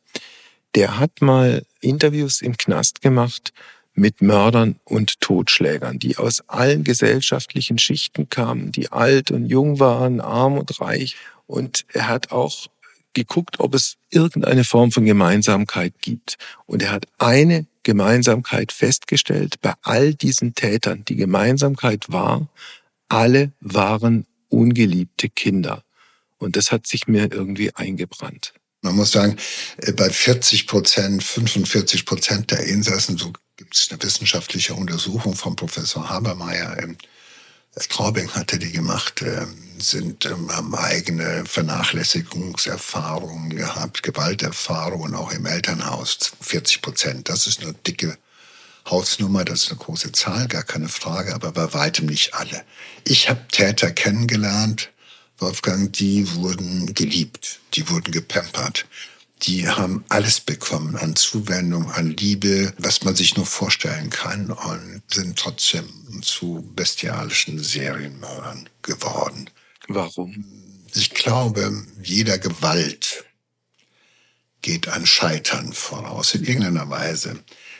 Der 0.75 0.99
hat 0.99 1.21
mal 1.21 1.63
Interviews 1.79 2.41
im 2.41 2.57
Knast 2.57 3.01
gemacht 3.01 3.53
mit 3.93 4.21
Mördern 4.21 4.77
und 4.83 5.21
Totschlägern, 5.21 5.99
die 5.99 6.17
aus 6.17 6.43
allen 6.47 6.83
gesellschaftlichen 6.83 7.77
Schichten 7.77 8.27
kamen, 8.29 8.73
die 8.73 8.91
alt 8.91 9.31
und 9.31 9.45
jung 9.45 9.79
waren, 9.79 10.19
arm 10.19 10.57
und 10.57 10.81
reich. 10.81 11.15
Und 11.47 11.85
er 11.93 12.07
hat 12.07 12.31
auch 12.31 12.67
geguckt, 13.13 13.59
ob 13.59 13.73
es 13.73 13.95
irgendeine 14.09 14.63
Form 14.63 14.91
von 14.91 15.05
Gemeinsamkeit 15.05 15.93
gibt. 16.01 16.37
Und 16.65 16.83
er 16.83 16.91
hat 16.91 17.07
eine 17.17 17.65
Gemeinsamkeit 17.83 18.71
festgestellt 18.71 19.61
bei 19.61 19.73
all 19.81 20.13
diesen 20.13 20.53
Tätern. 20.53 21.05
Die 21.05 21.15
Gemeinsamkeit 21.15 22.05
war, 22.09 22.47
alle 23.07 23.53
waren 23.61 24.25
ungeliebte 24.49 25.29
Kinder. 25.29 25.83
Und 26.37 26.55
das 26.55 26.71
hat 26.71 26.85
sich 26.87 27.07
mir 27.07 27.31
irgendwie 27.31 27.73
eingebrannt. 27.73 28.53
Man 28.81 28.95
muss 28.95 29.11
sagen, 29.11 29.37
äh, 29.77 29.93
bei 29.93 30.09
40 30.09 30.67
Prozent, 30.67 31.23
45 31.23 32.05
Prozent 32.05 32.51
der 32.51 32.65
Insassen, 32.65 33.17
so 33.17 33.33
gibt 33.55 33.75
es 33.75 33.89
eine 33.89 34.01
wissenschaftliche 34.03 34.75
Untersuchung 34.75 35.35
von 35.35 35.55
Professor 35.55 36.09
Habermeier 36.09 36.77
im 36.79 36.97
Straubing 37.77 38.31
hatte 38.31 38.57
die 38.57 38.71
gemacht, 38.71 39.21
ähm, 39.21 39.53
sind, 39.77 40.25
ähm, 40.25 40.49
haben 40.51 40.73
eigene 40.75 41.45
Vernachlässigungserfahrungen 41.45 43.55
gehabt, 43.55 44.01
Gewalterfahrungen 44.03 45.15
auch 45.15 45.31
im 45.31 45.45
Elternhaus, 45.45 46.31
40 46.39 46.81
Prozent. 46.81 47.29
Das 47.29 47.47
ist 47.47 47.61
eine 47.61 47.73
dicke 47.73 48.17
Hausnummer, 48.89 49.43
das 49.43 49.63
ist 49.63 49.71
eine 49.71 49.79
große 49.79 50.13
Zahl, 50.13 50.47
gar 50.47 50.63
keine 50.63 50.89
Frage, 50.89 51.35
aber 51.35 51.51
bei 51.51 51.73
weitem 51.73 52.05
nicht 52.05 52.33
alle. 52.33 52.63
Ich 53.03 53.29
habe 53.29 53.45
Täter 53.51 53.91
kennengelernt, 53.91 54.91
Wolfgang, 55.37 55.91
die 55.91 56.33
wurden 56.35 56.93
geliebt, 56.93 57.59
die 57.73 57.89
wurden 57.89 58.11
gepampert 58.11 58.85
die 59.43 59.67
haben 59.67 60.03
alles 60.09 60.39
bekommen 60.39 60.95
an 60.95 61.15
Zuwendung, 61.15 61.91
an 61.91 62.11
Liebe, 62.11 62.73
was 62.77 63.03
man 63.03 63.15
sich 63.15 63.35
nur 63.35 63.45
vorstellen 63.45 64.09
kann 64.09 64.49
und 64.49 65.01
sind 65.11 65.37
trotzdem 65.37 65.87
zu 66.21 66.69
bestialischen 66.75 67.61
Serienmördern 67.61 68.69
geworden. 68.81 69.49
Warum? 69.87 70.45
Ich 70.93 71.11
glaube, 71.11 71.85
jeder 72.01 72.37
Gewalt 72.39 73.25
geht 74.61 74.87
ein 74.87 75.05
Scheitern 75.05 75.73
voraus, 75.73 76.33
in 76.33 76.43
irgendeiner 76.43 76.89
Weise. 76.89 77.37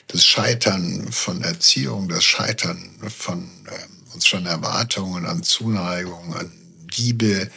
Das 0.08 0.24
Scheitern 0.24 1.12
von 1.12 1.41
Erziehung, 1.41 2.10
das 2.10 2.24
Scheitern 2.24 2.91
von 3.10 3.49
äh, 3.66 4.14
unseren 4.14 4.45
Erwartungen 4.45 5.26
an 5.26 5.41
Zuneigung, 5.41 6.36
an 6.36 6.51
Liebe, 6.95 7.49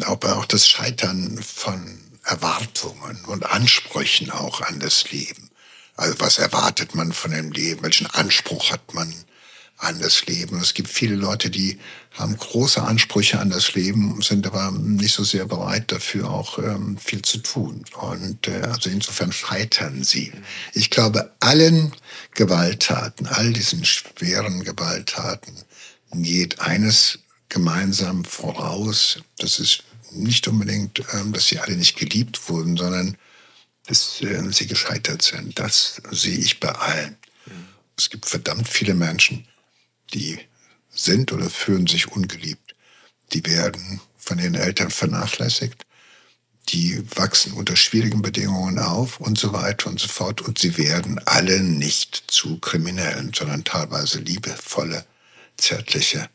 aber 0.00 0.36
auch 0.36 0.46
das 0.46 0.66
Scheitern 0.66 1.38
von 1.38 1.98
Erwartungen 2.24 3.24
und 3.26 3.44
Ansprüchen 3.44 4.30
auch 4.30 4.60
an 4.60 4.80
das 4.80 5.10
Leben. 5.10 5.50
Also 5.96 6.14
was 6.18 6.38
erwartet 6.38 6.94
man 6.94 7.12
von 7.12 7.32
dem 7.32 7.52
Leben? 7.52 7.82
Welchen 7.82 8.06
Anspruch 8.06 8.70
hat 8.70 8.94
man 8.94 9.12
an 9.76 10.00
das 10.00 10.26
Leben? 10.26 10.60
Es 10.60 10.74
gibt 10.74 10.88
viele 10.88 11.16
Leute, 11.16 11.50
die 11.50 11.78
haben 12.12 12.36
große 12.36 12.82
Ansprüche 12.82 13.38
an 13.38 13.50
das 13.50 13.74
Leben, 13.74 14.20
sind 14.22 14.46
aber 14.46 14.70
nicht 14.70 15.14
so 15.14 15.24
sehr 15.24 15.46
bereit 15.46 15.90
dafür 15.90 16.30
auch 16.30 16.58
ähm, 16.58 16.96
viel 16.98 17.22
zu 17.22 17.38
tun. 17.38 17.84
Und 18.00 18.48
äh, 18.48 18.62
also 18.62 18.88
insofern 18.90 19.32
scheitern 19.32 20.04
sie. 20.04 20.32
Ich 20.72 20.90
glaube, 20.90 21.32
allen 21.40 21.92
Gewalttaten, 22.34 23.26
all 23.26 23.52
diesen 23.52 23.84
schweren 23.84 24.62
Gewalttaten 24.62 25.54
geht 26.14 26.60
eines 26.60 27.18
gemeinsam 27.48 28.24
voraus. 28.24 29.18
Das 29.38 29.58
ist 29.58 29.84
nicht 30.14 30.48
unbedingt, 30.48 31.02
ähm, 31.12 31.32
dass 31.32 31.46
sie 31.46 31.58
alle 31.58 31.76
nicht 31.76 31.96
geliebt 31.96 32.48
wurden, 32.48 32.76
sondern 32.76 33.16
dass 33.86 34.20
äh, 34.20 34.52
sie 34.52 34.66
gescheitert 34.66 35.22
sind. 35.22 35.58
Das 35.58 36.00
sehe 36.10 36.38
ich 36.38 36.60
bei 36.60 36.70
allen. 36.70 37.16
Es 37.96 38.10
gibt 38.10 38.26
verdammt 38.26 38.68
viele 38.68 38.94
Menschen, 38.94 39.46
die 40.14 40.38
sind 40.90 41.32
oder 41.32 41.48
fühlen 41.50 41.86
sich 41.86 42.08
ungeliebt. 42.08 42.74
Die 43.32 43.44
werden 43.46 44.00
von 44.16 44.38
ihren 44.38 44.54
Eltern 44.54 44.90
vernachlässigt. 44.90 45.86
Die 46.68 47.02
wachsen 47.16 47.52
unter 47.54 47.76
schwierigen 47.76 48.22
Bedingungen 48.22 48.78
auf 48.78 49.20
und 49.20 49.36
so 49.36 49.52
weiter 49.52 49.88
und 49.88 50.00
so 50.00 50.08
fort. 50.08 50.40
Und 50.40 50.58
sie 50.58 50.78
werden 50.78 51.20
alle 51.26 51.60
nicht 51.60 52.24
zu 52.28 52.58
Kriminellen, 52.58 53.32
sondern 53.34 53.64
teilweise 53.64 54.20
liebevolle, 54.20 55.04
zärtliche 55.56 56.28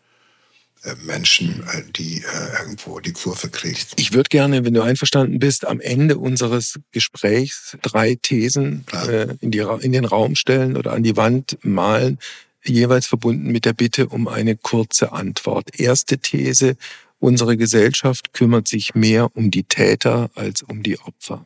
Menschen, 0.96 1.64
äh, 1.74 1.84
die 1.96 2.24
äh, 2.24 2.62
irgendwo 2.62 3.00
die 3.00 3.14
Kurve 3.14 3.50
kriegt. 3.50 3.94
Ich 3.98 4.14
würde 4.14 4.30
gerne, 4.30 4.66
wenn 4.66 4.74
du 4.74 4.82
einverstanden 4.82 5.40
bist, 5.40 5.66
am 5.66 5.80
Ende 5.80 6.18
unseres 6.18 6.80
Gesprächs 6.92 7.78
drei 7.82 8.16
Thesen 8.22 8.86
äh, 9.08 9.36
in, 9.42 9.52
die, 9.52 9.60
in 9.82 9.92
den 9.92 10.06
Raum 10.06 10.36
stellen 10.36 10.78
oder 10.78 10.94
an 10.94 11.04
die 11.04 11.18
Wand 11.18 11.58
malen, 11.62 12.20
jeweils 12.64 13.08
verbunden 13.08 13.52
mit 13.52 13.66
der 13.66 13.74
Bitte 13.74 14.08
um 14.08 14.28
eine 14.28 14.56
kurze 14.56 15.12
Antwort. 15.12 15.80
Erste 15.80 16.18
These, 16.18 16.76
unsere 17.20 17.58
Gesellschaft 17.58 18.34
kümmert 18.34 18.68
sich 18.68 18.96
mehr 18.96 19.36
um 19.36 19.52
die 19.52 19.64
Täter 19.64 20.30
als 20.36 20.62
um 20.62 20.84
die 20.84 21.00
Opfer. 21.00 21.46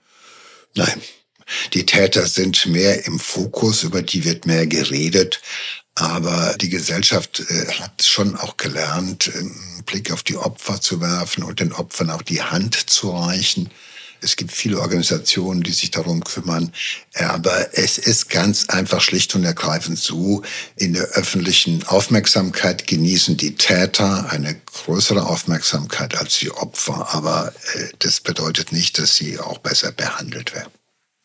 Nein, 0.75 1.01
die 1.73 1.85
Täter 1.85 2.25
sind 2.27 2.65
mehr 2.65 3.05
im 3.05 3.19
Fokus, 3.19 3.83
über 3.83 4.01
die 4.01 4.25
wird 4.25 4.45
mehr 4.45 4.67
geredet. 4.67 5.41
Aber 5.95 6.55
die 6.59 6.69
Gesellschaft 6.69 7.41
äh, 7.41 7.67
hat 7.73 8.03
schon 8.03 8.35
auch 8.35 8.57
gelernt, 8.57 9.29
einen 9.35 9.83
Blick 9.85 10.11
auf 10.11 10.23
die 10.23 10.37
Opfer 10.37 10.79
zu 10.79 11.01
werfen 11.01 11.43
und 11.43 11.59
den 11.59 11.73
Opfern 11.73 12.09
auch 12.09 12.21
die 12.21 12.41
Hand 12.41 12.89
zu 12.89 13.11
reichen. 13.11 13.69
Es 14.23 14.35
gibt 14.35 14.51
viele 14.51 14.79
Organisationen, 14.79 15.63
die 15.63 15.71
sich 15.71 15.89
darum 15.89 16.23
kümmern. 16.23 16.71
Aber 17.15 17.77
es 17.77 17.97
ist 17.97 18.29
ganz 18.29 18.69
einfach 18.69 19.01
schlicht 19.01 19.33
und 19.35 19.43
ergreifend 19.43 19.97
so, 19.97 20.43
in 20.75 20.93
der 20.93 21.05
öffentlichen 21.09 21.83
Aufmerksamkeit 21.87 22.85
genießen 22.85 23.35
die 23.35 23.55
Täter 23.55 24.29
eine 24.29 24.55
größere 24.55 25.25
Aufmerksamkeit 25.25 26.17
als 26.17 26.37
die 26.37 26.51
Opfer. 26.51 27.13
Aber 27.13 27.51
äh, 27.73 27.87
das 27.99 28.21
bedeutet 28.21 28.71
nicht, 28.71 28.99
dass 28.99 29.15
sie 29.15 29.39
auch 29.39 29.57
besser 29.57 29.91
behandelt 29.91 30.53
werden. 30.53 30.71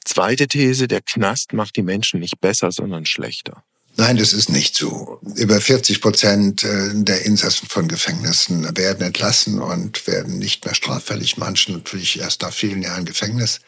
Zweite 0.06 0.46
These, 0.46 0.86
der 0.86 1.02
Knast 1.02 1.52
macht 1.52 1.74
die 1.74 1.82
Menschen 1.82 2.20
nicht 2.20 2.40
besser, 2.40 2.70
sondern 2.70 3.06
schlechter. 3.06 3.64
Nein, 3.96 4.18
das 4.18 4.32
ist 4.32 4.50
nicht 4.50 4.76
so. 4.76 5.20
Über 5.34 5.60
40 5.60 6.00
Prozent 6.00 6.62
äh, 6.62 6.90
der 6.94 7.24
Insassen 7.24 7.66
von 7.68 7.88
Gefängnissen 7.88 8.76
werden 8.76 9.04
entlassen 9.04 9.58
und 9.58 10.06
werden 10.06 10.38
nicht 10.38 10.64
mehr 10.64 10.74
straffällig. 10.74 11.38
Manche 11.38 11.72
natürlich 11.72 12.20
erst 12.20 12.42
nach 12.42 12.52
vielen 12.52 12.82
Jahren 12.82 13.04
Gefängnis. 13.04 13.60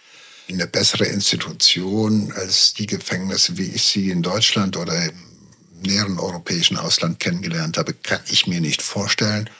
Eine 0.49 0.69
bessere 0.69 1.07
Institution 1.07 2.33
als 2.33 2.73
die 2.73 2.87
Gefängnisse, 2.87 3.59
wie 3.59 3.71
ich 3.71 3.83
sie 3.83 4.11
in 4.11 4.23
Deutschland 4.23 4.77
oder 4.77 5.07
im 5.07 5.19
näheren 5.83 6.21
europäischen 6.21 6.77
Ausland 6.77 7.19
kennengelernt 7.19 7.79
habe, 7.79 7.95
kann 7.95 8.21
ich 8.31 8.47
mir 8.47 8.61
nicht 8.61 8.81
vorstellen. 8.81 9.51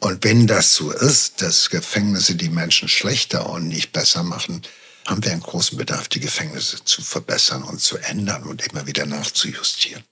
Und 0.00 0.24
wenn 0.24 0.46
das 0.46 0.74
so 0.74 0.90
ist, 0.90 1.40
dass 1.40 1.70
Gefängnisse 1.70 2.34
die 2.34 2.50
Menschen 2.50 2.88
schlechter 2.88 3.48
und 3.48 3.68
nicht 3.68 3.92
besser 3.92 4.22
machen, 4.22 4.62
haben 5.08 5.24
wir 5.24 5.32
einen 5.32 5.40
großen 5.40 5.78
Bedarf, 5.78 6.08
die 6.08 6.20
Gefängnisse 6.20 6.84
zu 6.84 7.02
verbessern 7.02 7.62
und 7.62 7.80
zu 7.80 7.96
ändern 7.96 8.42
und 8.44 8.66
immer 8.70 8.86
wieder 8.86 9.06
nachzujustieren. 9.06 10.04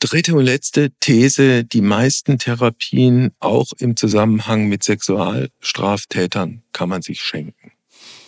Dritte 0.00 0.34
und 0.34 0.44
letzte 0.44 0.90
These, 1.00 1.64
die 1.64 1.82
meisten 1.82 2.38
Therapien 2.38 3.32
auch 3.40 3.72
im 3.78 3.96
Zusammenhang 3.96 4.68
mit 4.68 4.84
Sexualstraftätern 4.84 6.62
kann 6.72 6.88
man 6.88 7.02
sich 7.02 7.20
schenken. 7.20 7.72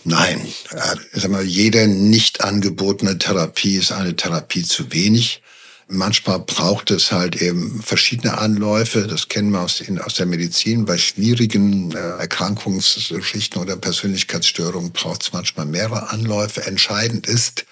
Nein, 0.05 0.41
äh, 0.73 0.97
sag 1.13 1.31
mal, 1.31 1.45
jede 1.45 1.87
nicht 1.87 2.43
angebotene 2.43 3.19
Therapie 3.19 3.77
ist 3.77 3.93
eine 3.93 4.17
Therapie 4.17 4.65
zu 4.65 4.93
wenig. 4.93 5.43
Manchmal 5.91 6.39
braucht 6.39 6.91
es 6.93 7.11
halt 7.11 7.43
eben 7.43 7.83
verschiedene 7.83 8.39
Anläufe. 8.39 9.09
Das 9.09 9.29
kennen 9.29 9.51
wir 9.51 9.61
aus, 9.61 9.83
aus 10.05 10.15
der 10.15 10.27
Medizin. 10.27 10.85
Bei 10.85 10.97
schwierigen 10.97 11.91
äh, 11.93 11.99
Erkrankungsgeschichten 11.99 13.61
oder 13.61 13.77
Persönlichkeitsstörungen 13.77 14.93
braucht 14.93 15.23
es 15.23 15.33
manchmal 15.33 15.67
mehrere 15.67 16.11
Anläufe. 16.11 16.65
Entscheidend 16.65 17.27
ist, 17.27 17.67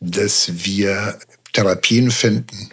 dass 0.00 0.64
wir 0.64 1.18
Therapien 1.52 2.10
finden, 2.10 2.70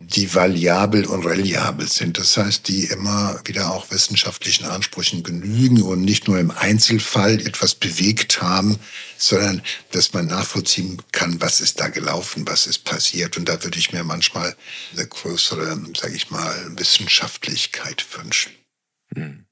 die 0.00 0.34
variabel 0.34 1.06
und 1.06 1.24
reliabel 1.24 1.88
sind. 1.88 2.18
Das 2.18 2.36
heißt, 2.36 2.68
die 2.68 2.84
immer 2.84 3.40
wieder 3.44 3.72
auch 3.72 3.90
wissenschaftlichen 3.90 4.66
Ansprüchen 4.66 5.22
genügen 5.22 5.82
und 5.82 6.02
nicht 6.02 6.28
nur 6.28 6.38
im 6.38 6.50
Einzelfall 6.50 7.40
etwas 7.40 7.74
bewegt 7.74 8.42
haben, 8.42 8.78
sondern 9.16 9.62
dass 9.92 10.12
man 10.12 10.26
nachvollziehen 10.26 11.00
kann, 11.12 11.40
was 11.40 11.60
ist 11.60 11.80
da 11.80 11.88
gelaufen, 11.88 12.46
was 12.46 12.66
ist 12.66 12.84
passiert. 12.84 13.36
Und 13.36 13.48
da 13.48 13.62
würde 13.62 13.78
ich 13.78 13.92
mir 13.92 14.04
manchmal 14.04 14.54
eine 14.92 15.06
größere, 15.06 15.80
sage 15.96 16.14
ich 16.14 16.30
mal, 16.30 16.54
Wissenschaftlichkeit 16.76 18.04
wünschen. 18.16 18.52
Hm. 19.14 19.46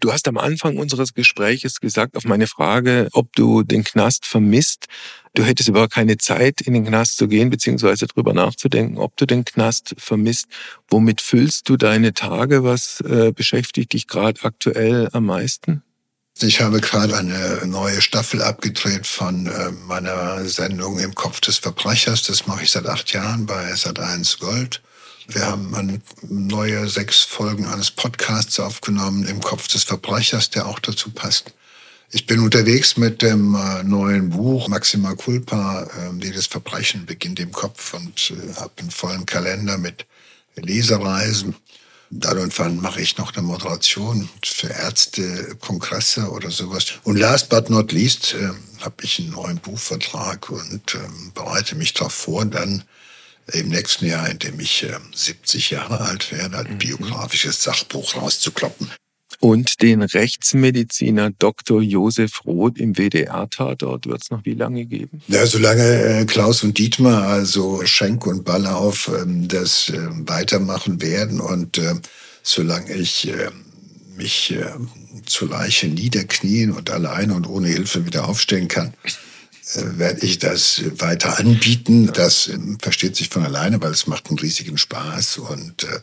Du 0.00 0.12
hast 0.12 0.28
am 0.28 0.38
Anfang 0.38 0.78
unseres 0.78 1.12
Gespräches 1.14 1.80
gesagt, 1.80 2.16
auf 2.16 2.24
meine 2.24 2.46
Frage, 2.46 3.08
ob 3.12 3.34
du 3.36 3.62
den 3.62 3.84
Knast 3.84 4.26
vermisst, 4.26 4.86
du 5.34 5.44
hättest 5.44 5.68
überhaupt 5.68 5.92
keine 5.92 6.18
Zeit, 6.18 6.60
in 6.60 6.74
den 6.74 6.84
Knast 6.84 7.16
zu 7.16 7.28
gehen, 7.28 7.50
beziehungsweise 7.50 8.06
darüber 8.06 8.32
nachzudenken, 8.34 8.98
ob 8.98 9.16
du 9.16 9.26
den 9.26 9.44
Knast 9.44 9.94
vermisst. 9.98 10.46
Womit 10.88 11.20
füllst 11.20 11.68
du 11.68 11.76
deine 11.76 12.14
Tage? 12.14 12.64
Was 12.64 13.00
äh, 13.00 13.32
beschäftigt 13.32 13.92
dich 13.92 14.06
gerade 14.06 14.42
aktuell 14.42 15.08
am 15.12 15.26
meisten? 15.26 15.82
Ich 16.40 16.60
habe 16.60 16.80
gerade 16.80 17.16
eine 17.16 17.62
neue 17.66 18.00
Staffel 18.00 18.42
abgedreht 18.42 19.08
von 19.08 19.46
äh, 19.46 19.72
meiner 19.86 20.44
Sendung 20.44 21.00
Im 21.00 21.14
Kopf 21.14 21.40
des 21.40 21.58
Verbrechers. 21.58 22.22
Das 22.22 22.46
mache 22.46 22.62
ich 22.62 22.70
seit 22.70 22.86
acht 22.86 23.12
Jahren 23.12 23.46
bei 23.46 23.72
Sat1 23.72 24.38
Gold. 24.38 24.80
Wir 25.26 25.44
haben 25.44 26.00
neue 26.22 26.88
sechs 26.88 27.22
Folgen 27.22 27.66
eines 27.66 27.90
Podcasts 27.90 28.60
aufgenommen 28.60 29.26
im 29.26 29.40
Kopf 29.40 29.68
des 29.68 29.84
Verbrechers, 29.84 30.48
der 30.48 30.66
auch 30.66 30.78
dazu 30.78 31.10
passt. 31.10 31.52
Ich 32.10 32.24
bin 32.24 32.40
unterwegs 32.40 32.96
mit 32.96 33.20
dem 33.20 33.54
äh, 33.54 33.82
neuen 33.82 34.30
Buch 34.30 34.68
Maxima 34.68 35.14
Culpa, 35.14 35.82
äh, 35.82 36.24
jedes 36.24 36.46
Verbrechen 36.46 37.04
beginnt 37.04 37.38
im 37.38 37.52
Kopf 37.52 37.92
und 37.92 38.30
äh, 38.30 38.54
habe 38.54 38.72
einen 38.78 38.90
vollen 38.90 39.26
Kalender 39.26 39.76
mit 39.76 40.06
Lesereisen. 40.56 41.54
Dann 42.08 42.38
und 42.38 42.58
wann 42.58 42.80
mache 42.80 43.02
ich 43.02 43.18
noch 43.18 43.34
eine 43.34 43.46
Moderation 43.46 44.26
für 44.42 44.68
Ärzte, 44.68 45.54
Kongresse 45.60 46.30
oder 46.30 46.50
sowas. 46.50 46.86
Und 47.02 47.18
last 47.18 47.50
but 47.50 47.68
not 47.68 47.92
least 47.92 48.32
äh, 48.32 48.52
habe 48.80 48.96
ich 49.02 49.18
einen 49.18 49.32
neuen 49.32 49.58
Buchvertrag 49.58 50.48
und 50.48 50.94
äh, 50.94 50.98
bereite 51.34 51.74
mich 51.74 51.92
darauf 51.92 52.14
vor, 52.14 52.46
dann 52.46 52.84
im 53.52 53.68
nächsten 53.68 54.06
Jahr, 54.06 54.30
in 54.30 54.38
dem 54.38 54.58
ich 54.60 54.82
äh, 54.82 54.96
70 55.14 55.70
Jahre 55.70 56.00
alt 56.00 56.32
werde, 56.32 56.56
ein 56.56 56.72
mhm. 56.72 56.78
biografisches 56.78 57.62
Sachbuch 57.62 58.16
rauszukloppen. 58.16 58.90
Und 59.40 59.82
den 59.82 60.02
Rechtsmediziner 60.02 61.30
Dr. 61.30 61.80
Josef 61.80 62.44
Roth 62.44 62.78
im 62.78 62.96
WDR-Tatort 62.96 64.06
wird 64.06 64.22
es 64.22 64.30
noch 64.30 64.44
wie 64.44 64.54
lange 64.54 64.84
geben? 64.84 65.22
Ja, 65.28 65.46
solange 65.46 65.82
äh, 65.82 66.24
Klaus 66.24 66.64
und 66.64 66.76
Dietmar, 66.76 67.22
also 67.22 67.82
Schenk 67.84 68.26
und 68.26 68.44
Ballauf, 68.44 69.08
ähm, 69.16 69.46
das 69.46 69.90
äh, 69.90 70.08
weitermachen 70.26 71.00
werden 71.00 71.40
und 71.40 71.78
äh, 71.78 71.94
solange 72.42 72.92
ich 72.94 73.28
äh, 73.28 73.50
mich 74.16 74.50
äh, 74.50 74.64
zur 75.24 75.50
Leiche 75.50 75.86
niederknien 75.86 76.72
und 76.72 76.90
alleine 76.90 77.34
und 77.34 77.46
ohne 77.46 77.68
Hilfe 77.68 78.06
wieder 78.06 78.28
aufstehen 78.28 78.66
kann, 78.66 78.92
äh, 79.74 79.98
werde 79.98 80.26
ich 80.26 80.40
das 80.40 80.82
weiter 80.98 81.38
anbieten. 81.38 82.10
Das 82.12 82.48
ähm, 82.48 82.78
versteht 82.80 83.14
sich 83.14 83.28
von 83.28 83.44
alleine, 83.44 83.80
weil 83.80 83.92
es 83.92 84.08
macht 84.08 84.28
einen 84.28 84.40
riesigen 84.40 84.78
Spaß 84.78 85.38
und 85.38 85.84
äh, 85.84 86.00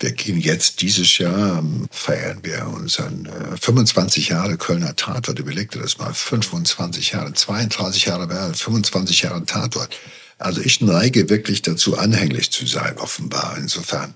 wir 0.00 0.12
gehen 0.12 0.40
jetzt 0.40 0.80
dieses 0.80 1.18
Jahr, 1.18 1.62
feiern 1.90 2.40
wir 2.42 2.66
unseren 2.66 3.28
25 3.60 4.30
Jahre 4.30 4.56
Kölner 4.56 4.96
Tatort. 4.96 5.38
Überleg 5.38 5.70
dir 5.70 5.80
das 5.80 5.98
mal, 5.98 6.12
25 6.12 7.12
Jahre, 7.12 7.32
32 7.34 8.06
Jahre, 8.06 8.54
25 8.54 9.22
Jahre 9.22 9.44
Tatort. 9.44 9.94
Also 10.38 10.62
ich 10.62 10.80
neige 10.80 11.28
wirklich 11.28 11.60
dazu, 11.60 11.98
anhänglich 11.98 12.50
zu 12.50 12.66
sein, 12.66 12.96
offenbar. 12.98 13.58
Insofern, 13.58 14.14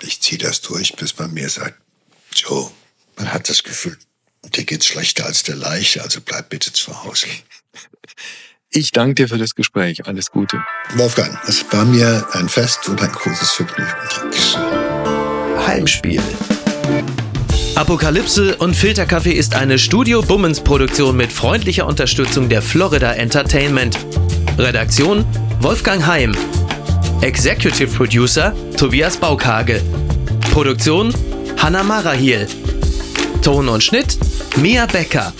ich 0.00 0.22
ziehe 0.22 0.38
das 0.38 0.62
durch, 0.62 0.96
bis 0.96 1.18
man 1.18 1.34
mir 1.34 1.50
sagt, 1.50 1.78
Joe, 2.34 2.70
man 3.16 3.32
hat 3.32 3.50
das 3.50 3.62
Gefühl, 3.62 3.98
dir 4.54 4.64
geht's 4.64 4.86
schlechter 4.86 5.26
als 5.26 5.42
der 5.42 5.56
Leiche, 5.56 6.02
also 6.02 6.22
bleib 6.22 6.48
bitte 6.48 6.72
zu 6.72 7.04
Hause. 7.04 7.26
Ich 8.70 8.90
danke 8.92 9.14
dir 9.14 9.28
für 9.28 9.36
das 9.36 9.54
Gespräch. 9.54 10.06
Alles 10.06 10.30
Gute. 10.30 10.64
Wolfgang, 10.94 11.38
es 11.46 11.62
war 11.70 11.84
mir 11.84 12.26
ein 12.32 12.48
Fest 12.48 12.88
und 12.88 13.02
ein 13.02 13.12
großes 13.12 13.50
Vergnügen. 13.50 14.81
Heimspiel. 15.66 16.20
Apokalypse 17.74 18.56
und 18.56 18.74
Filterkaffee 18.76 19.32
ist 19.32 19.54
eine 19.54 19.78
Studio 19.78 20.22
Bummens 20.22 20.60
Produktion 20.60 21.16
mit 21.16 21.32
freundlicher 21.32 21.86
Unterstützung 21.86 22.48
der 22.48 22.62
Florida 22.62 23.12
Entertainment. 23.12 23.98
Redaktion 24.58 25.24
Wolfgang 25.60 26.06
Heim. 26.06 26.34
Executive 27.22 27.88
Producer 27.96 28.54
Tobias 28.76 29.16
Baukhage. 29.16 29.80
Produktion 30.52 31.14
Hanna 31.56 31.82
Marahiel. 31.82 32.46
Ton 33.42 33.68
und 33.68 33.82
Schnitt 33.82 34.18
Mia 34.56 34.86
Becker. 34.86 35.32